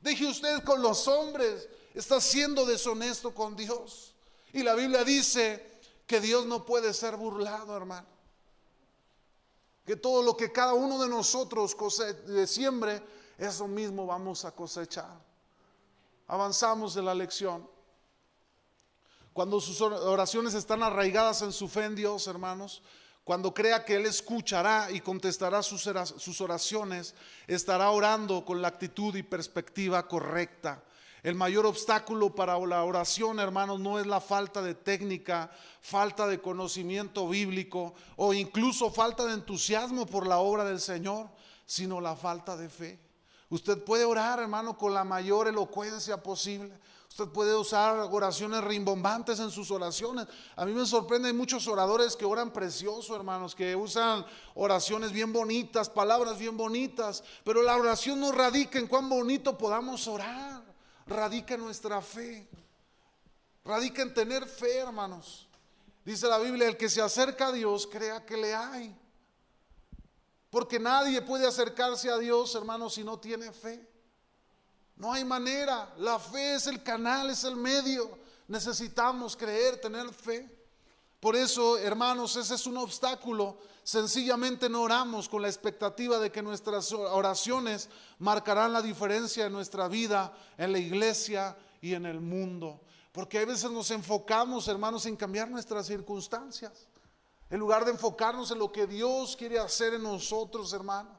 Deje 0.00 0.26
usted 0.26 0.64
con 0.64 0.80
los 0.80 1.06
hombres. 1.06 1.68
Está 1.94 2.20
siendo 2.20 2.64
deshonesto 2.64 3.34
con 3.34 3.56
Dios. 3.56 4.14
Y 4.52 4.62
la 4.62 4.74
Biblia 4.74 5.04
dice 5.04 5.80
que 6.06 6.20
Dios 6.20 6.46
no 6.46 6.64
puede 6.64 6.94
ser 6.94 7.16
burlado, 7.16 7.76
hermano. 7.76 8.06
Que 9.84 9.96
todo 9.96 10.22
lo 10.22 10.36
que 10.36 10.50
cada 10.50 10.74
uno 10.74 10.98
de 10.98 11.08
nosotros 11.08 11.76
siembre, 12.46 13.02
eso 13.38 13.68
mismo 13.68 14.06
vamos 14.06 14.44
a 14.44 14.52
cosechar. 14.52 15.20
Avanzamos 16.26 16.94
de 16.94 17.02
la 17.02 17.14
lección. 17.14 17.68
Cuando 19.36 19.60
sus 19.60 19.82
oraciones 19.82 20.54
están 20.54 20.82
arraigadas 20.82 21.42
en 21.42 21.52
su 21.52 21.68
fe 21.68 21.84
en 21.84 21.94
Dios, 21.94 22.26
hermanos, 22.26 22.80
cuando 23.22 23.52
crea 23.52 23.84
que 23.84 23.96
Él 23.96 24.06
escuchará 24.06 24.90
y 24.90 25.00
contestará 25.02 25.62
sus 25.62 26.40
oraciones, 26.40 27.14
estará 27.46 27.90
orando 27.90 28.46
con 28.46 28.62
la 28.62 28.68
actitud 28.68 29.14
y 29.14 29.22
perspectiva 29.22 30.08
correcta. 30.08 30.82
El 31.22 31.34
mayor 31.34 31.66
obstáculo 31.66 32.34
para 32.34 32.58
la 32.60 32.82
oración, 32.82 33.38
hermanos, 33.38 33.78
no 33.78 33.98
es 33.98 34.06
la 34.06 34.22
falta 34.22 34.62
de 34.62 34.74
técnica, 34.74 35.50
falta 35.82 36.26
de 36.26 36.40
conocimiento 36.40 37.28
bíblico 37.28 37.92
o 38.16 38.32
incluso 38.32 38.90
falta 38.90 39.26
de 39.26 39.34
entusiasmo 39.34 40.06
por 40.06 40.26
la 40.26 40.38
obra 40.38 40.64
del 40.64 40.80
Señor, 40.80 41.28
sino 41.66 42.00
la 42.00 42.16
falta 42.16 42.56
de 42.56 42.70
fe. 42.70 42.98
Usted 43.50 43.84
puede 43.84 44.06
orar, 44.06 44.40
hermano, 44.40 44.78
con 44.78 44.94
la 44.94 45.04
mayor 45.04 45.46
elocuencia 45.46 46.22
posible. 46.22 46.72
Usted 47.18 47.32
puede 47.32 47.56
usar 47.56 47.98
oraciones 48.10 48.62
rimbombantes 48.62 49.40
en 49.40 49.50
sus 49.50 49.70
oraciones. 49.70 50.26
A 50.54 50.66
mí 50.66 50.74
me 50.74 50.84
sorprende, 50.84 51.28
hay 51.28 51.34
muchos 51.34 51.66
oradores 51.66 52.14
que 52.14 52.26
oran 52.26 52.52
precioso, 52.52 53.16
hermanos, 53.16 53.54
que 53.54 53.74
usan 53.74 54.26
oraciones 54.54 55.12
bien 55.12 55.32
bonitas, 55.32 55.88
palabras 55.88 56.38
bien 56.38 56.58
bonitas, 56.58 57.24
pero 57.42 57.62
la 57.62 57.74
oración 57.74 58.20
no 58.20 58.32
radica 58.32 58.78
en 58.78 58.86
cuán 58.86 59.08
bonito 59.08 59.56
podamos 59.56 60.06
orar 60.08 60.62
radica 61.06 61.54
en 61.54 61.62
nuestra 61.62 62.02
fe. 62.02 62.46
Radica 63.64 64.02
en 64.02 64.12
tener 64.12 64.46
fe, 64.46 64.76
hermanos. 64.76 65.48
Dice 66.04 66.28
la 66.28 66.36
Biblia, 66.36 66.68
el 66.68 66.76
que 66.76 66.90
se 66.90 67.00
acerca 67.00 67.46
a 67.46 67.52
Dios, 67.52 67.86
crea 67.86 68.26
que 68.26 68.36
le 68.36 68.54
hay. 68.54 68.94
Porque 70.50 70.78
nadie 70.78 71.22
puede 71.22 71.46
acercarse 71.46 72.10
a 72.10 72.18
Dios, 72.18 72.54
hermanos, 72.54 72.92
si 72.92 73.04
no 73.04 73.18
tiene 73.18 73.52
fe. 73.52 73.95
No 74.96 75.12
hay 75.12 75.24
manera. 75.24 75.92
La 75.98 76.18
fe 76.18 76.54
es 76.54 76.66
el 76.66 76.82
canal, 76.82 77.30
es 77.30 77.44
el 77.44 77.56
medio. 77.56 78.18
Necesitamos 78.48 79.36
creer, 79.36 79.80
tener 79.80 80.12
fe. 80.12 80.50
Por 81.20 81.36
eso, 81.36 81.78
hermanos, 81.78 82.36
ese 82.36 82.54
es 82.54 82.66
un 82.66 82.76
obstáculo. 82.78 83.58
Sencillamente 83.82 84.68
no 84.68 84.82
oramos 84.82 85.28
con 85.28 85.42
la 85.42 85.48
expectativa 85.48 86.18
de 86.18 86.32
que 86.32 86.42
nuestras 86.42 86.92
oraciones 86.92 87.88
marcarán 88.18 88.72
la 88.72 88.82
diferencia 88.82 89.46
en 89.46 89.52
nuestra 89.52 89.88
vida, 89.88 90.32
en 90.58 90.72
la 90.72 90.78
iglesia 90.78 91.56
y 91.80 91.94
en 91.94 92.06
el 92.06 92.20
mundo. 92.20 92.80
Porque 93.12 93.38
a 93.38 93.44
veces 93.44 93.70
nos 93.70 93.90
enfocamos, 93.90 94.68
hermanos, 94.68 95.06
en 95.06 95.16
cambiar 95.16 95.50
nuestras 95.50 95.86
circunstancias. 95.86 96.88
En 97.48 97.60
lugar 97.60 97.84
de 97.84 97.92
enfocarnos 97.92 98.50
en 98.50 98.58
lo 98.58 98.72
que 98.72 98.86
Dios 98.86 99.36
quiere 99.36 99.58
hacer 99.58 99.94
en 99.94 100.02
nosotros, 100.02 100.72
hermano. 100.72 101.10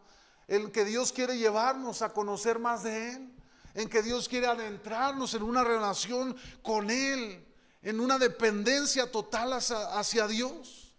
En 0.48 0.72
que 0.72 0.84
Dios 0.84 1.12
quiere 1.12 1.38
llevarnos 1.38 2.02
a 2.02 2.10
conocer 2.10 2.60
más 2.60 2.84
de 2.84 3.14
Él. 3.14 3.37
En 3.78 3.88
que 3.88 4.04
Dios 4.04 4.28
quiere 4.28 4.48
adentrarnos 4.48 5.34
en 5.34 5.44
una 5.44 5.64
relación 5.64 6.36
con 6.62 6.90
Él 6.90 7.48
en 7.82 8.02
una 8.02 8.18
dependencia 8.18 9.10
total 9.10 9.54
hacia, 9.54 10.28
Dios. 10.28 10.94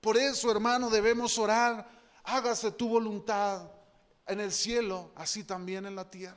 Por 0.00 0.16
eso, 0.16 0.48
hermano, 0.48 0.88
debemos 0.88 1.36
orar, 1.36 1.84
hágase 2.22 2.70
tu 2.70 2.88
voluntad 2.88 3.68
en 4.26 4.38
el 4.38 4.52
cielo, 4.52 5.10
así 5.16 5.42
también 5.42 5.86
en 5.86 5.96
la 5.96 6.08
tierra. 6.08 6.36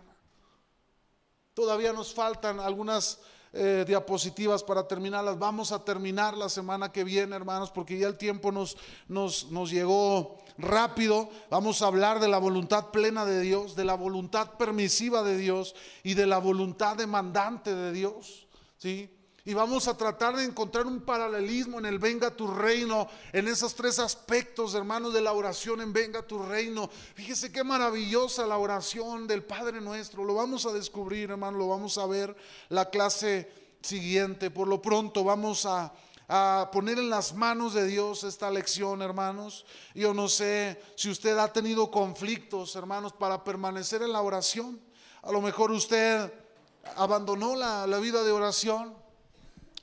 Todavía 1.53 1.93
nos 1.93 2.15
faltan 2.15 2.59
algunas 2.59 3.19
eh, 3.51 3.85
diapositivas 3.85 4.63
para 4.63 4.87
terminarlas. 4.87 5.37
Vamos 5.37 5.71
a 5.71 5.85
terminar 5.85 6.35
la 6.35 6.49
semana 6.49 6.91
que 6.91 7.03
viene, 7.03 7.35
hermanos, 7.35 7.69
porque 7.69 7.99
ya 7.99 8.07
el 8.07 8.17
tiempo 8.17 8.51
nos, 8.51 8.75
nos, 9.07 9.51
nos 9.51 9.69
llegó 9.69 10.42
rápido. 10.57 11.29
Vamos 11.49 11.81
a 11.81 11.87
hablar 11.87 12.19
de 12.19 12.27
la 12.27 12.37
voluntad 12.37 12.91
plena 12.91 13.25
de 13.25 13.41
Dios, 13.41 13.75
de 13.75 13.85
la 13.85 13.95
voluntad 13.95 14.51
permisiva 14.57 15.23
de 15.23 15.37
Dios 15.37 15.75
y 16.03 16.13
de 16.13 16.27
la 16.27 16.37
voluntad 16.37 16.95
demandante 16.95 17.73
de 17.73 17.91
Dios. 17.91 18.47
¿sí? 18.77 19.09
Y 19.45 19.53
vamos 19.53 19.89
a 19.89 19.97
tratar 19.97 20.37
de 20.37 20.45
encontrar 20.45 20.85
un 20.85 21.01
paralelismo 21.01 21.77
en 21.77 21.85
el 21.85 21.99
venga 21.99 22.31
tu 22.31 22.47
reino, 22.47 23.09
en 23.33 23.49
esos 23.49 23.75
tres 23.75 23.99
aspectos, 23.99 24.73
hermanos, 24.73 25.13
de 25.13 25.19
la 25.19 25.33
oración 25.33 25.81
en 25.81 25.91
venga 25.91 26.21
tu 26.21 26.39
reino. 26.39 26.89
Fíjese 27.13 27.51
qué 27.51 27.61
maravillosa 27.61 28.47
la 28.47 28.57
oración 28.57 29.27
del 29.27 29.43
Padre 29.43 29.81
nuestro. 29.81 30.23
Lo 30.23 30.35
vamos 30.35 30.65
a 30.65 30.71
descubrir, 30.71 31.29
hermano, 31.29 31.57
lo 31.57 31.67
vamos 31.67 31.97
a 31.97 32.05
ver 32.05 32.33
la 32.69 32.89
clase 32.89 33.51
siguiente. 33.81 34.49
Por 34.49 34.69
lo 34.69 34.81
pronto 34.81 35.25
vamos 35.25 35.65
a, 35.65 35.91
a 36.35 36.71
poner 36.71 36.97
en 36.97 37.11
las 37.11 37.35
manos 37.35 37.75
de 37.75 37.85
Dios 37.85 38.23
esta 38.23 38.49
lección, 38.49 39.03
hermanos. 39.03 39.67
Yo 39.93 40.15
no 40.15 40.27
sé 40.27 40.81
si 40.95 41.11
usted 41.11 41.37
ha 41.37 41.53
tenido 41.53 41.91
conflictos, 41.91 42.75
hermanos, 42.75 43.13
para 43.13 43.43
permanecer 43.43 44.01
en 44.01 44.11
la 44.11 44.23
oración. 44.23 44.81
A 45.21 45.31
lo 45.31 45.41
mejor 45.41 45.69
usted 45.69 46.33
abandonó 46.95 47.55
la, 47.55 47.85
la 47.85 47.99
vida 47.99 48.23
de 48.23 48.31
oración. 48.31 48.95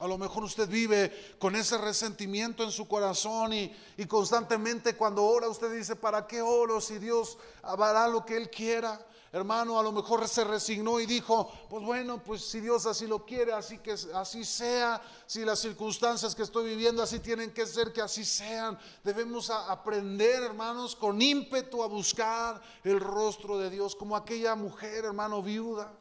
A 0.01 0.09
lo 0.09 0.19
mejor 0.19 0.43
usted 0.43 0.69
vive 0.69 1.37
con 1.39 1.55
ese 1.55 1.79
resentimiento 1.79 2.65
en 2.65 2.73
su 2.73 2.89
corazón 2.89 3.53
y, 3.53 3.73
constantemente 4.09 4.97
cuando 4.97 5.23
ora 5.23 5.47
usted 5.47 5.73
dice, 5.73 5.95
¿para 5.95 6.27
qué 6.27 6.43
oro 6.43 6.81
si 6.81 6.99
Dios 6.99 7.39
hará 7.63 8.09
lo 8.09 8.25
que 8.25 8.37
Él 8.37 8.51
quiera? 8.51 9.01
Hermano, 9.33 9.79
a 9.79 9.83
lo 9.85 9.93
mejor 9.93 10.27
se 10.27 10.43
resignó 10.43 10.99
y 10.99 11.07
dijo, 11.07 11.53
pues 11.69 11.85
bueno, 11.85 12.21
pues 12.21 12.43
si 12.45 12.59
Dios 12.59 12.85
así 12.87 13.07
lo 13.07 13.25
quiere, 13.25 13.53
así 13.53 13.79
que 13.79 13.93
así 13.93 14.45
sea, 14.45 15.01
si 15.25 15.45
las 15.45 15.61
circunstancias 15.61 16.35
que 16.35 16.43
estoy 16.43 16.69
viviendo 16.71 17.01
así 17.01 17.21
tienen 17.21 17.53
que 17.53 17.65
ser, 17.65 17.93
que 17.93 18.03
así 18.03 18.25
sean. 18.25 18.77
Debemos 19.05 19.49
aprender, 19.51 20.43
hermanos, 20.43 20.97
con 20.97 21.23
ímpetu 21.23 21.85
a 21.85 21.87
buscar 21.87 22.61
el 22.83 22.99
rostro 22.99 23.57
de 23.57 23.71
Dios, 23.71 23.95
como 23.95 24.17
aquella 24.17 24.57
mujer, 24.57 25.05
hermano, 25.05 25.41
viuda, 25.43 25.93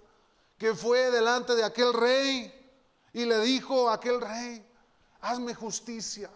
que 0.58 0.74
fue 0.74 1.12
delante 1.12 1.56
de 1.56 1.64
aquel 1.64 1.94
rey 1.94 2.52
y 3.14 3.26
le 3.26 3.40
dijo 3.42 3.90
a 3.90 3.94
aquel 3.94 4.22
rey, 4.22 4.66
hazme 5.22 5.54
justicia. 5.54 6.32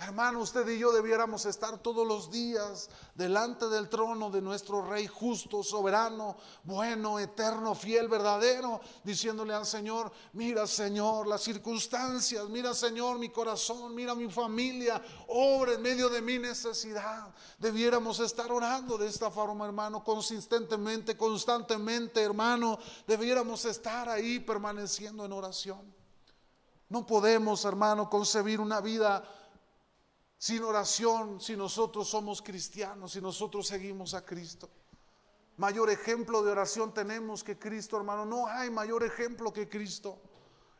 Hermano, 0.00 0.38
usted 0.38 0.66
y 0.68 0.78
yo 0.78 0.92
debiéramos 0.92 1.44
estar 1.44 1.78
todos 1.78 2.06
los 2.06 2.30
días 2.30 2.88
delante 3.16 3.68
del 3.68 3.88
trono 3.88 4.30
de 4.30 4.40
nuestro 4.40 4.88
Rey 4.88 5.08
justo, 5.08 5.64
soberano, 5.64 6.36
bueno, 6.62 7.18
eterno, 7.18 7.74
fiel, 7.74 8.06
verdadero, 8.06 8.80
diciéndole 9.02 9.54
al 9.54 9.66
Señor, 9.66 10.12
mira 10.34 10.68
Señor 10.68 11.26
las 11.26 11.42
circunstancias, 11.42 12.48
mira 12.48 12.74
Señor 12.74 13.18
mi 13.18 13.30
corazón, 13.30 13.92
mira 13.92 14.14
mi 14.14 14.30
familia, 14.30 15.02
obra 15.26 15.72
en 15.72 15.82
medio 15.82 16.08
de 16.08 16.22
mi 16.22 16.38
necesidad. 16.38 17.34
Debiéramos 17.58 18.20
estar 18.20 18.52
orando 18.52 18.98
de 18.98 19.08
esta 19.08 19.32
forma, 19.32 19.66
hermano, 19.66 20.04
consistentemente, 20.04 21.16
constantemente, 21.16 22.22
hermano, 22.22 22.78
debiéramos 23.04 23.64
estar 23.64 24.08
ahí 24.08 24.38
permaneciendo 24.38 25.24
en 25.24 25.32
oración. 25.32 25.98
No 26.88 27.04
podemos, 27.04 27.64
hermano, 27.64 28.08
concebir 28.08 28.60
una 28.60 28.80
vida 28.80 29.22
sin 30.38 30.62
oración 30.62 31.40
si 31.40 31.56
nosotros 31.56 32.08
somos 32.08 32.40
cristianos, 32.40 33.12
si 33.12 33.20
nosotros 33.20 33.66
seguimos 33.66 34.14
a 34.14 34.24
Cristo. 34.24 34.70
Mayor 35.56 35.90
ejemplo 35.90 36.42
de 36.44 36.52
oración 36.52 36.94
tenemos 36.94 37.42
que 37.42 37.58
Cristo, 37.58 37.96
hermano. 37.96 38.24
No 38.24 38.46
hay 38.46 38.70
mayor 38.70 39.02
ejemplo 39.02 39.52
que 39.52 39.68
Cristo. 39.68 40.20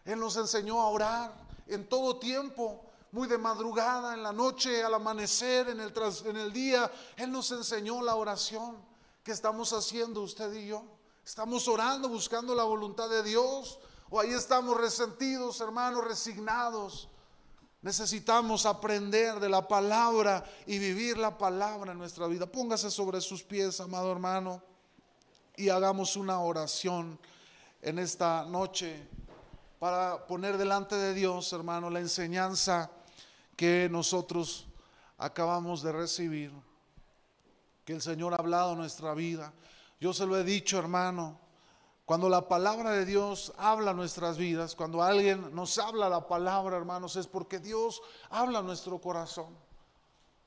Él 0.05 0.21
nos 0.21 0.37
enseñó 0.37 0.81
a 0.81 0.89
orar 0.89 1.35
en 1.67 1.89
todo 1.89 2.19
tiempo. 2.19 2.85
muy 3.11 3.27
de 3.27 3.39
madrugada, 3.39 4.13
en 4.13 4.23
la 4.23 4.33
noche, 4.33 4.85
al 4.85 4.93
amanecer, 4.93 5.71
en 5.71 5.81
el, 5.81 5.93
en 6.27 6.37
el 6.37 6.53
día. 6.53 6.93
Él 7.17 7.33
nos 7.33 7.51
enseñó 7.51 8.03
la 8.03 8.15
oración 8.15 8.77
que 9.25 9.33
estamos 9.33 9.73
haciendo 9.73 10.21
usted 10.21 10.53
y 10.53 10.69
yo. 10.69 10.85
Estamos 11.25 11.67
orando, 11.69 12.09
buscando 12.09 12.55
la 12.55 12.65
voluntad 12.65 13.09
de 13.09 13.23
Dios. 13.23 13.81
O 14.11 14.21
ahí 14.21 14.33
estamos 14.33 14.77
resentidos, 14.77 15.61
hermanos, 15.61 16.05
resignados. 16.05 17.09
Necesitamos 17.81 18.67
aprender 18.67 19.39
de 19.39 19.49
la 19.49 19.67
palabra 19.67 20.45
y 20.67 20.79
vivir 20.79 21.17
la 21.17 21.39
palabra 21.39 21.93
en 21.93 21.99
nuestra 21.99 22.27
vida. 22.27 22.47
Póngase 22.47 22.91
sobre 22.91 23.21
sus 23.21 23.45
pies, 23.45 23.81
amado 23.81 24.11
hermano, 24.11 24.61
y 25.57 25.69
hagamos 25.69 26.17
una 26.17 26.41
oración 26.41 27.19
en 27.81 27.99
esta 28.01 28.45
noche 28.45 29.07
para 29.79 30.27
poner 30.27 30.59
delante 30.59 30.97
de 30.97 31.15
Dios, 31.15 31.53
hermano, 31.53 31.89
la 31.89 32.01
enseñanza 32.01 32.91
que 33.57 33.89
nosotros 33.91 34.67
acabamos 35.17 35.83
de 35.83 35.93
recibir, 35.93 36.53
que 37.85 37.93
el 37.93 38.03
Señor 38.03 38.35
ha 38.35 38.39
hablado 38.39 38.73
en 38.73 38.79
nuestra 38.79 39.15
vida. 39.15 39.53
Yo 40.01 40.13
se 40.13 40.27
lo 40.27 40.37
he 40.37 40.43
dicho, 40.43 40.79
hermano, 40.79 41.39
cuando 42.09 42.31
la 42.31 42.49
palabra 42.49 42.93
de 42.93 43.05
Dios 43.05 43.53
habla 43.59 43.93
nuestras 43.93 44.39
vidas, 44.39 44.75
cuando 44.75 45.03
alguien 45.03 45.55
nos 45.55 45.77
habla 45.77 46.09
la 46.09 46.27
palabra, 46.27 46.79
hermanos, 46.79 47.17
es 47.17 47.27
porque 47.27 47.59
Dios 47.59 48.01
habla 48.31 48.63
nuestro 48.63 48.99
corazón. 48.99 49.55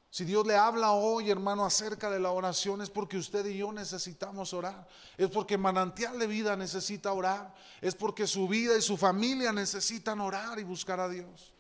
Si 0.10 0.26
Dios 0.26 0.48
le 0.48 0.58
habla 0.58 0.94
hoy, 0.94 1.30
hermano, 1.30 1.64
acerca 1.64 2.10
de 2.10 2.20
la 2.20 2.32
oración, 2.32 2.82
es 2.82 2.90
porque 2.90 3.16
usted 3.16 3.46
y 3.46 3.58
yo 3.58 3.72
necesitamos 3.72 4.56
orar. 4.56 4.88
Es 5.20 5.30
porque 5.30 5.56
manantial 5.56 6.18
de 6.18 6.26
vida 6.26 6.56
necesita 6.56 7.14
orar. 7.14 7.54
Es 7.80 7.94
porque 7.94 8.26
su 8.26 8.48
vida 8.48 8.76
y 8.76 8.82
su 8.82 8.98
familia 8.98 9.54
necesitan 9.54 10.20
orar 10.20 10.58
y 10.58 10.64
buscar 10.64 11.00
a 11.00 11.10
Dios. 11.10 11.54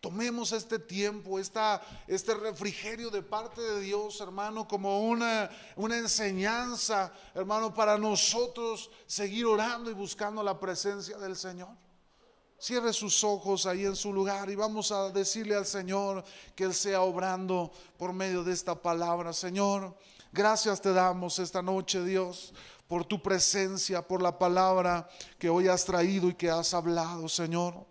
Tomemos 0.00 0.52
este 0.52 0.78
tiempo, 0.78 1.40
esta, 1.40 1.82
este 2.06 2.32
refrigerio 2.34 3.10
de 3.10 3.20
parte 3.20 3.60
de 3.60 3.80
Dios, 3.80 4.20
hermano, 4.20 4.68
como 4.68 5.00
una, 5.00 5.50
una 5.74 5.98
enseñanza, 5.98 7.12
hermano, 7.34 7.74
para 7.74 7.98
nosotros 7.98 8.90
seguir 9.06 9.46
orando 9.46 9.90
y 9.90 9.94
buscando 9.94 10.40
la 10.44 10.60
presencia 10.60 11.18
del 11.18 11.34
Señor. 11.34 11.70
Cierre 12.60 12.92
sus 12.92 13.24
ojos 13.24 13.66
ahí 13.66 13.86
en 13.86 13.96
su 13.96 14.12
lugar 14.12 14.48
y 14.50 14.54
vamos 14.54 14.92
a 14.92 15.10
decirle 15.10 15.56
al 15.56 15.66
Señor 15.66 16.24
que 16.54 16.64
Él 16.64 16.74
sea 16.74 17.02
obrando 17.02 17.72
por 17.96 18.12
medio 18.12 18.44
de 18.44 18.52
esta 18.52 18.80
palabra. 18.80 19.32
Señor, 19.32 19.96
gracias 20.32 20.80
te 20.80 20.92
damos 20.92 21.40
esta 21.40 21.60
noche, 21.60 22.04
Dios, 22.04 22.54
por 22.86 23.04
tu 23.04 23.20
presencia, 23.20 24.06
por 24.06 24.22
la 24.22 24.38
palabra 24.38 25.08
que 25.40 25.48
hoy 25.48 25.66
has 25.66 25.84
traído 25.84 26.28
y 26.28 26.34
que 26.34 26.50
has 26.50 26.72
hablado, 26.72 27.28
Señor. 27.28 27.84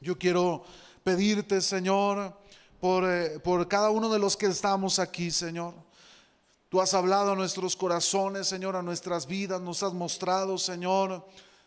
Yo 0.00 0.18
quiero 0.18 0.64
pedirte, 1.10 1.60
Señor, 1.60 2.32
por, 2.78 3.04
eh, 3.04 3.40
por 3.40 3.66
cada 3.66 3.90
uno 3.90 4.08
de 4.10 4.20
los 4.20 4.36
que 4.36 4.46
estamos 4.46 5.00
aquí, 5.00 5.32
Señor. 5.32 5.74
Tú 6.68 6.80
has 6.80 6.94
hablado 6.94 7.32
a 7.32 7.34
nuestros 7.34 7.74
corazones, 7.74 8.46
Señor, 8.46 8.76
a 8.76 8.82
nuestras 8.82 9.26
vidas, 9.26 9.60
nos 9.60 9.82
has 9.82 9.92
mostrado, 9.92 10.56
Señor, 10.56 11.26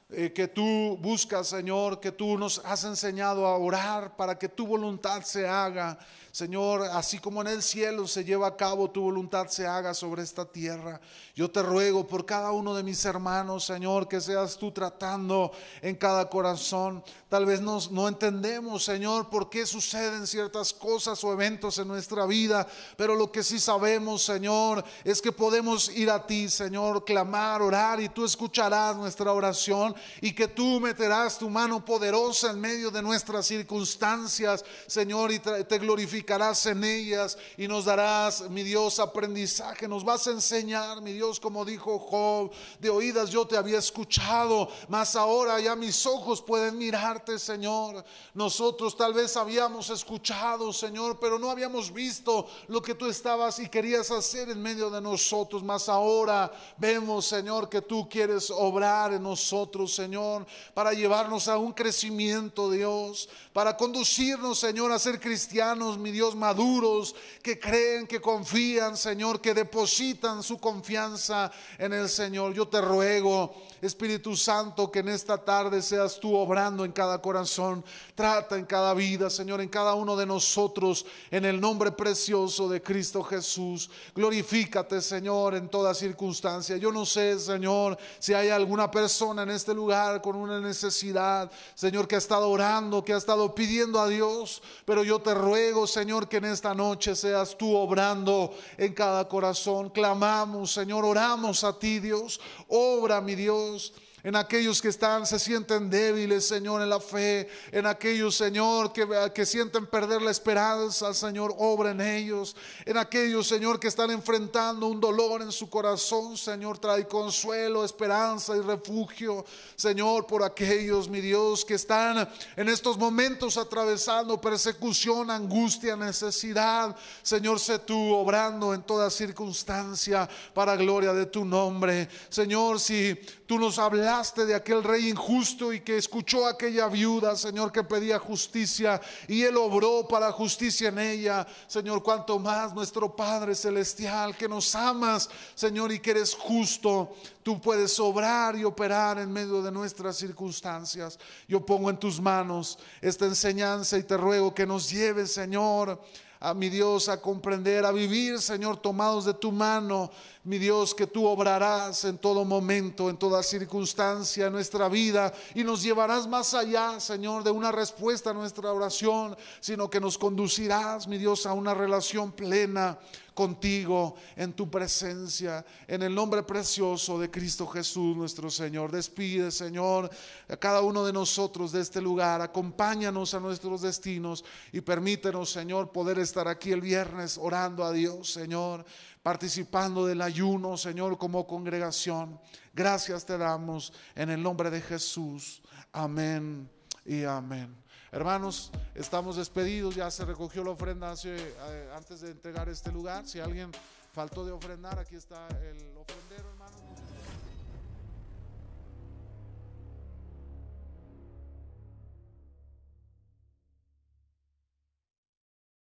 eh, 0.09 0.31
que 0.31 0.47
tú 0.47 0.97
buscas, 1.01 1.47
Señor, 1.47 1.99
que 1.99 2.13
tú 2.13 2.37
nos 2.37 2.59
has 2.63 2.85
enseñado 2.85 3.45
a 3.45 3.57
orar 3.57 4.15
para 4.15 4.39
que 4.39 4.47
tu 4.47 4.65
voluntad 4.65 5.23
se 5.23 5.45
haga 5.45 5.99
Señor, 6.33 6.81
así 6.93 7.19
como 7.19 7.41
en 7.41 7.47
el 7.47 7.61
cielo 7.61 8.07
se 8.07 8.25
lleva 8.25 8.47
a 8.47 8.57
cabo 8.57 8.89
tu 8.89 9.01
voluntad, 9.01 9.49
se 9.49 9.67
haga 9.67 9.93
sobre 9.93 10.23
esta 10.23 10.43
tierra. 10.43 10.99
Yo 11.35 11.51
te 11.51 11.61
ruego 11.61 12.07
por 12.07 12.25
cada 12.25 12.51
uno 12.51 12.73
de 12.73 12.81
mis 12.81 13.05
hermanos, 13.05 13.65
Señor, 13.65 14.07
que 14.07 14.19
seas 14.19 14.57
tú 14.57 14.71
tratando 14.71 15.51
en 15.79 15.95
cada 15.95 16.27
corazón. 16.27 17.03
Tal 17.29 17.45
vez 17.45 17.61
no, 17.61 18.07
entendemos, 18.07 18.83
Señor, 18.83 19.29
por 19.29 19.47
qué 19.47 19.67
suceden 19.67 20.25
ciertas 20.25 20.73
cosas 20.73 21.23
o 21.23 21.31
eventos 21.31 21.77
en 21.77 21.87
nuestra 21.87 22.25
vida, 22.25 22.67
pero 22.97 23.13
lo 23.13 23.31
que 23.31 23.43
sí 23.43 23.59
sabemos, 23.59 24.23
Señor, 24.23 24.83
es 25.03 25.21
que 25.21 25.31
podemos 25.31 25.89
ir 25.89 26.09
a 26.09 26.25
ti, 26.25 26.49
Señor, 26.49 27.05
clamar, 27.05 27.61
orar 27.61 28.01
y 28.01 28.09
tú 28.09 28.25
escucharás 28.25 28.95
nuestra 28.95 29.31
oración 29.31 29.95
y 30.19 30.33
que 30.33 30.47
tú 30.47 30.79
meterás 30.79 31.37
tu 31.37 31.47
mano 31.47 31.85
poderosa 31.85 32.49
en 32.49 32.59
medio 32.59 32.89
de 32.89 33.03
nuestras 33.03 33.45
circunstancias, 33.45 34.65
Señor, 34.87 35.31
y 35.31 35.37
te 35.37 35.77
glorificarás 35.77 36.22
en 36.65 36.83
ellas 36.83 37.37
y 37.57 37.67
nos 37.67 37.85
darás, 37.85 38.49
mi 38.49 38.63
Dios, 38.63 38.99
aprendizaje. 38.99 39.87
Nos 39.87 40.03
vas 40.03 40.27
a 40.27 40.31
enseñar, 40.31 41.01
mi 41.01 41.13
Dios, 41.13 41.39
como 41.39 41.65
dijo 41.65 41.99
Job, 41.99 42.51
de 42.79 42.89
oídas 42.89 43.29
yo 43.29 43.45
te 43.45 43.57
había 43.57 43.79
escuchado, 43.79 44.69
mas 44.87 45.15
ahora 45.15 45.59
ya 45.59 45.75
mis 45.75 46.05
ojos 46.05 46.41
pueden 46.41 46.77
mirarte, 46.77 47.37
Señor. 47.37 48.03
Nosotros 48.33 48.95
tal 48.95 49.13
vez 49.13 49.35
habíamos 49.37 49.89
escuchado, 49.89 50.71
Señor, 50.71 51.19
pero 51.19 51.37
no 51.37 51.49
habíamos 51.49 51.91
visto 51.91 52.47
lo 52.67 52.81
que 52.81 52.95
tú 52.95 53.07
estabas 53.07 53.59
y 53.59 53.69
querías 53.69 54.09
hacer 54.11 54.49
en 54.49 54.61
medio 54.61 54.89
de 54.89 55.01
nosotros. 55.01 55.63
Mas 55.63 55.89
ahora 55.89 56.51
vemos, 56.77 57.25
Señor, 57.25 57.69
que 57.69 57.81
tú 57.81 58.07
quieres 58.09 58.49
obrar 58.49 59.13
en 59.13 59.23
nosotros, 59.23 59.93
Señor, 59.93 60.45
para 60.73 60.93
llevarnos 60.93 61.47
a 61.47 61.57
un 61.57 61.73
crecimiento, 61.73 62.71
Dios, 62.71 63.29
para 63.51 63.75
conducirnos, 63.75 64.59
Señor, 64.59 64.91
a 64.91 64.99
ser 64.99 65.19
cristianos, 65.19 65.97
mi 65.97 66.11
Dios, 66.13 66.35
maduros, 66.35 67.13
que 67.41 67.59
creen, 67.59 68.07
que 68.07 68.21
confían, 68.21 68.95
Señor, 68.95 69.41
que 69.41 69.53
depositan 69.53 70.41
su 70.41 70.57
confianza 70.59 71.51
en 71.77 71.91
el 71.91 72.07
Señor. 72.07 72.53
Yo 72.53 72.69
te 72.69 72.79
ruego, 72.79 73.53
Espíritu 73.81 74.37
Santo, 74.37 74.89
que 74.89 74.99
en 74.99 75.09
esta 75.09 75.37
tarde 75.37 75.81
seas 75.81 76.19
tú 76.19 76.35
obrando 76.35 76.85
en 76.85 76.93
cada 76.93 77.21
corazón, 77.21 77.83
trata 78.15 78.57
en 78.57 78.65
cada 78.65 78.93
vida, 78.93 79.29
Señor, 79.29 79.59
en 79.59 79.69
cada 79.69 79.95
uno 79.95 80.15
de 80.15 80.25
nosotros, 80.25 81.05
en 81.31 81.43
el 81.45 81.59
nombre 81.59 81.91
precioso 81.91 82.69
de 82.69 82.81
Cristo 82.81 83.23
Jesús. 83.23 83.89
Glorifícate, 84.15 85.01
Señor, 85.01 85.55
en 85.55 85.67
toda 85.67 85.93
circunstancia. 85.93 86.77
Yo 86.77 86.91
no 86.91 87.05
sé, 87.05 87.39
Señor, 87.39 87.97
si 88.19 88.33
hay 88.33 88.49
alguna 88.49 88.91
persona 88.91 89.43
en 89.43 89.49
este 89.49 89.73
lugar 89.73 90.21
con 90.21 90.35
una 90.35 90.59
necesidad, 90.59 91.51
Señor, 91.73 92.07
que 92.07 92.15
ha 92.15 92.19
estado 92.19 92.49
orando, 92.49 93.03
que 93.03 93.13
ha 93.13 93.17
estado 93.17 93.55
pidiendo 93.55 93.99
a 93.99 94.07
Dios, 94.07 94.61
pero 94.85 95.03
yo 95.03 95.19
te 95.19 95.33
ruego, 95.33 95.87
Señor, 95.87 96.02
Señor, 96.03 96.27
que 96.27 96.35
en 96.35 96.43
esta 96.43 96.73
noche 96.73 97.15
seas 97.15 97.57
tú 97.57 97.73
obrando 97.77 98.53
en 98.77 98.93
cada 98.93 99.25
corazón. 99.25 99.89
Clamamos, 99.89 100.73
Señor, 100.73 101.05
oramos 101.05 101.63
a 101.63 101.79
ti, 101.79 101.99
Dios. 101.99 102.41
Obra, 102.67 103.21
mi 103.21 103.35
Dios 103.35 103.93
en 104.23 104.37
aquellos 104.37 104.81
que 104.81 104.87
están, 104.87 105.25
se 105.25 105.37
sienten 105.37 105.89
débiles, 105.89 106.47
Señor, 106.47 106.81
en 106.81 106.89
la 106.89 107.01
fe, 107.01 107.49
en 107.73 107.85
aquellos, 107.85 108.35
Señor, 108.35 108.93
que, 108.93 109.05
que 109.35 109.45
sienten 109.45 109.85
perder 109.85 110.21
la 110.21 110.31
esperanza, 110.31 111.13
Señor, 111.13 111.53
obra 111.57 111.91
en 111.91 111.99
ellos, 111.99 112.55
en 112.85 112.95
aquellos, 112.97 113.47
Señor, 113.47 113.81
que 113.81 113.89
están 113.89 114.11
enfrentando 114.11 114.87
un 114.87 115.01
dolor 115.01 115.41
en 115.41 115.51
su 115.51 115.69
corazón, 115.69 116.37
Señor, 116.37 116.77
trae 116.77 117.05
consuelo, 117.05 117.83
esperanza 117.83 118.55
y 118.55 118.61
refugio, 118.61 119.43
Señor, 119.75 120.25
por 120.25 120.41
aquellos, 120.41 121.09
mi 121.09 121.19
Dios, 121.19 121.65
que 121.65 121.73
están 121.73 122.29
en 122.55 122.69
estos 122.69 122.97
momentos 122.97 123.57
atravesando 123.57 124.39
persecución, 124.39 125.31
angustia, 125.31 125.97
necesidad, 125.97 126.95
Señor, 127.21 127.59
sé 127.59 127.79
tú 127.79 128.13
obrando 128.13 128.73
en 128.73 128.83
toda 128.83 129.09
circunstancia 129.09 130.29
para 130.53 130.77
gloria 130.77 131.11
de 131.11 131.25
tu 131.25 131.43
nombre, 131.43 132.07
Señor, 132.29 132.79
si 132.79 133.19
tú 133.45 133.59
nos 133.59 133.77
hablas 133.77 134.12
de 134.13 134.53
aquel 134.53 134.83
rey 134.83 135.09
injusto 135.09 135.73
y 135.73 135.79
que 135.79 135.97
escuchó 135.97 136.45
a 136.45 136.51
aquella 136.51 136.87
viuda, 136.87 137.35
Señor, 137.35 137.71
que 137.71 137.83
pedía 137.83 138.19
justicia 138.19 139.01
y 139.27 139.41
Él 139.41 139.57
obró 139.57 140.07
para 140.07 140.31
justicia 140.31 140.89
en 140.89 140.99
ella. 140.99 141.47
Señor, 141.65 142.03
cuanto 142.03 142.37
más 142.37 142.75
nuestro 142.75 143.15
Padre 143.15 143.55
Celestial, 143.55 144.37
que 144.37 144.47
nos 144.47 144.75
amas, 144.75 145.31
Señor, 145.55 145.91
y 145.91 145.99
que 145.99 146.11
eres 146.11 146.35
justo, 146.35 147.15
tú 147.41 147.59
puedes 147.59 147.99
obrar 147.99 148.55
y 148.55 148.63
operar 148.63 149.17
en 149.17 149.33
medio 149.33 149.63
de 149.63 149.71
nuestras 149.71 150.15
circunstancias. 150.15 151.17
Yo 151.47 151.65
pongo 151.65 151.89
en 151.89 151.97
tus 151.97 152.21
manos 152.21 152.77
esta 153.01 153.25
enseñanza 153.25 153.97
y 153.97 154.03
te 154.03 154.15
ruego 154.15 154.53
que 154.53 154.67
nos 154.67 154.91
lleves, 154.91 155.33
Señor, 155.33 155.99
a 156.43 156.53
mi 156.53 156.67
Dios, 156.67 157.07
a 157.07 157.21
comprender, 157.21 157.85
a 157.85 157.93
vivir, 157.93 158.41
Señor, 158.41 158.75
tomados 158.75 159.23
de 159.23 159.33
tu 159.33 159.49
mano. 159.49 160.11
Mi 160.43 160.57
Dios, 160.57 160.93
que 160.93 161.07
tú 161.07 161.25
obrarás 161.25 162.03
en 162.03 162.17
todo 162.17 162.43
momento, 162.43 163.09
en 163.09 163.15
toda 163.15 163.41
circunstancia 163.41 164.47
en 164.47 164.51
nuestra 164.51 164.89
vida 164.89 165.33
y 165.55 165.63
nos 165.63 165.81
llevarás 165.81 166.27
más 166.27 166.53
allá, 166.53 166.99
Señor, 166.99 167.45
de 167.45 167.51
una 167.51 167.71
respuesta 167.71 168.31
a 168.31 168.33
nuestra 168.33 168.73
oración, 168.73 169.37
sino 169.61 169.89
que 169.89 170.01
nos 170.01 170.17
conducirás, 170.17 171.07
mi 171.07 171.17
Dios, 171.17 171.45
a 171.45 171.53
una 171.53 171.73
relación 171.73 172.33
plena 172.33 172.99
contigo 173.33 174.15
en 174.35 174.53
tu 174.53 174.69
presencia, 174.69 175.65
en 175.87 176.03
el 176.03 176.13
nombre 176.13 176.43
precioso 176.43 177.19
de 177.19 177.31
Cristo 177.31 177.67
Jesús 177.67 178.15
nuestro 178.15 178.49
Señor. 178.49 178.91
Despide, 178.91 179.51
Señor, 179.51 180.09
a 180.47 180.57
cada 180.57 180.81
uno 180.81 181.05
de 181.05 181.13
nosotros 181.13 181.71
de 181.71 181.81
este 181.81 182.01
lugar, 182.01 182.41
acompáñanos 182.41 183.33
a 183.33 183.39
nuestros 183.39 183.81
destinos 183.81 184.43
y 184.71 184.81
permítenos, 184.81 185.51
Señor, 185.51 185.91
poder 185.91 186.19
estar 186.19 186.47
aquí 186.47 186.71
el 186.71 186.81
viernes 186.81 187.37
orando 187.37 187.83
a 187.83 187.91
Dios, 187.91 188.31
Señor 188.31 188.85
participando 189.23 190.05
del 190.05 190.21
ayuno, 190.21 190.77
Señor, 190.77 191.17
como 191.17 191.47
congregación. 191.47 192.39
Gracias 192.73 193.25
te 193.25 193.37
damos 193.37 193.93
en 194.15 194.29
el 194.29 194.43
nombre 194.43 194.69
de 194.69 194.81
Jesús. 194.81 195.63
Amén 195.93 196.69
y 197.05 197.23
amén. 197.23 197.82
Hermanos, 198.13 198.69
estamos 198.93 199.37
despedidos, 199.37 199.95
ya 199.95 200.11
se 200.11 200.23
recogió 200.23 200.63
la 200.63 200.69
ofrenda 200.69 201.15
eh, 201.25 201.89
antes 201.95 202.21
de 202.21 202.29
entregar 202.29 202.69
este 202.69 202.91
lugar. 202.91 203.27
Si 203.27 203.39
alguien 203.39 203.71
faltó 204.13 204.45
de 204.45 204.51
ofrendar, 204.51 204.99
aquí 204.99 205.15
está 205.15 205.47
el 205.47 205.97
ofrendero. 205.97 206.52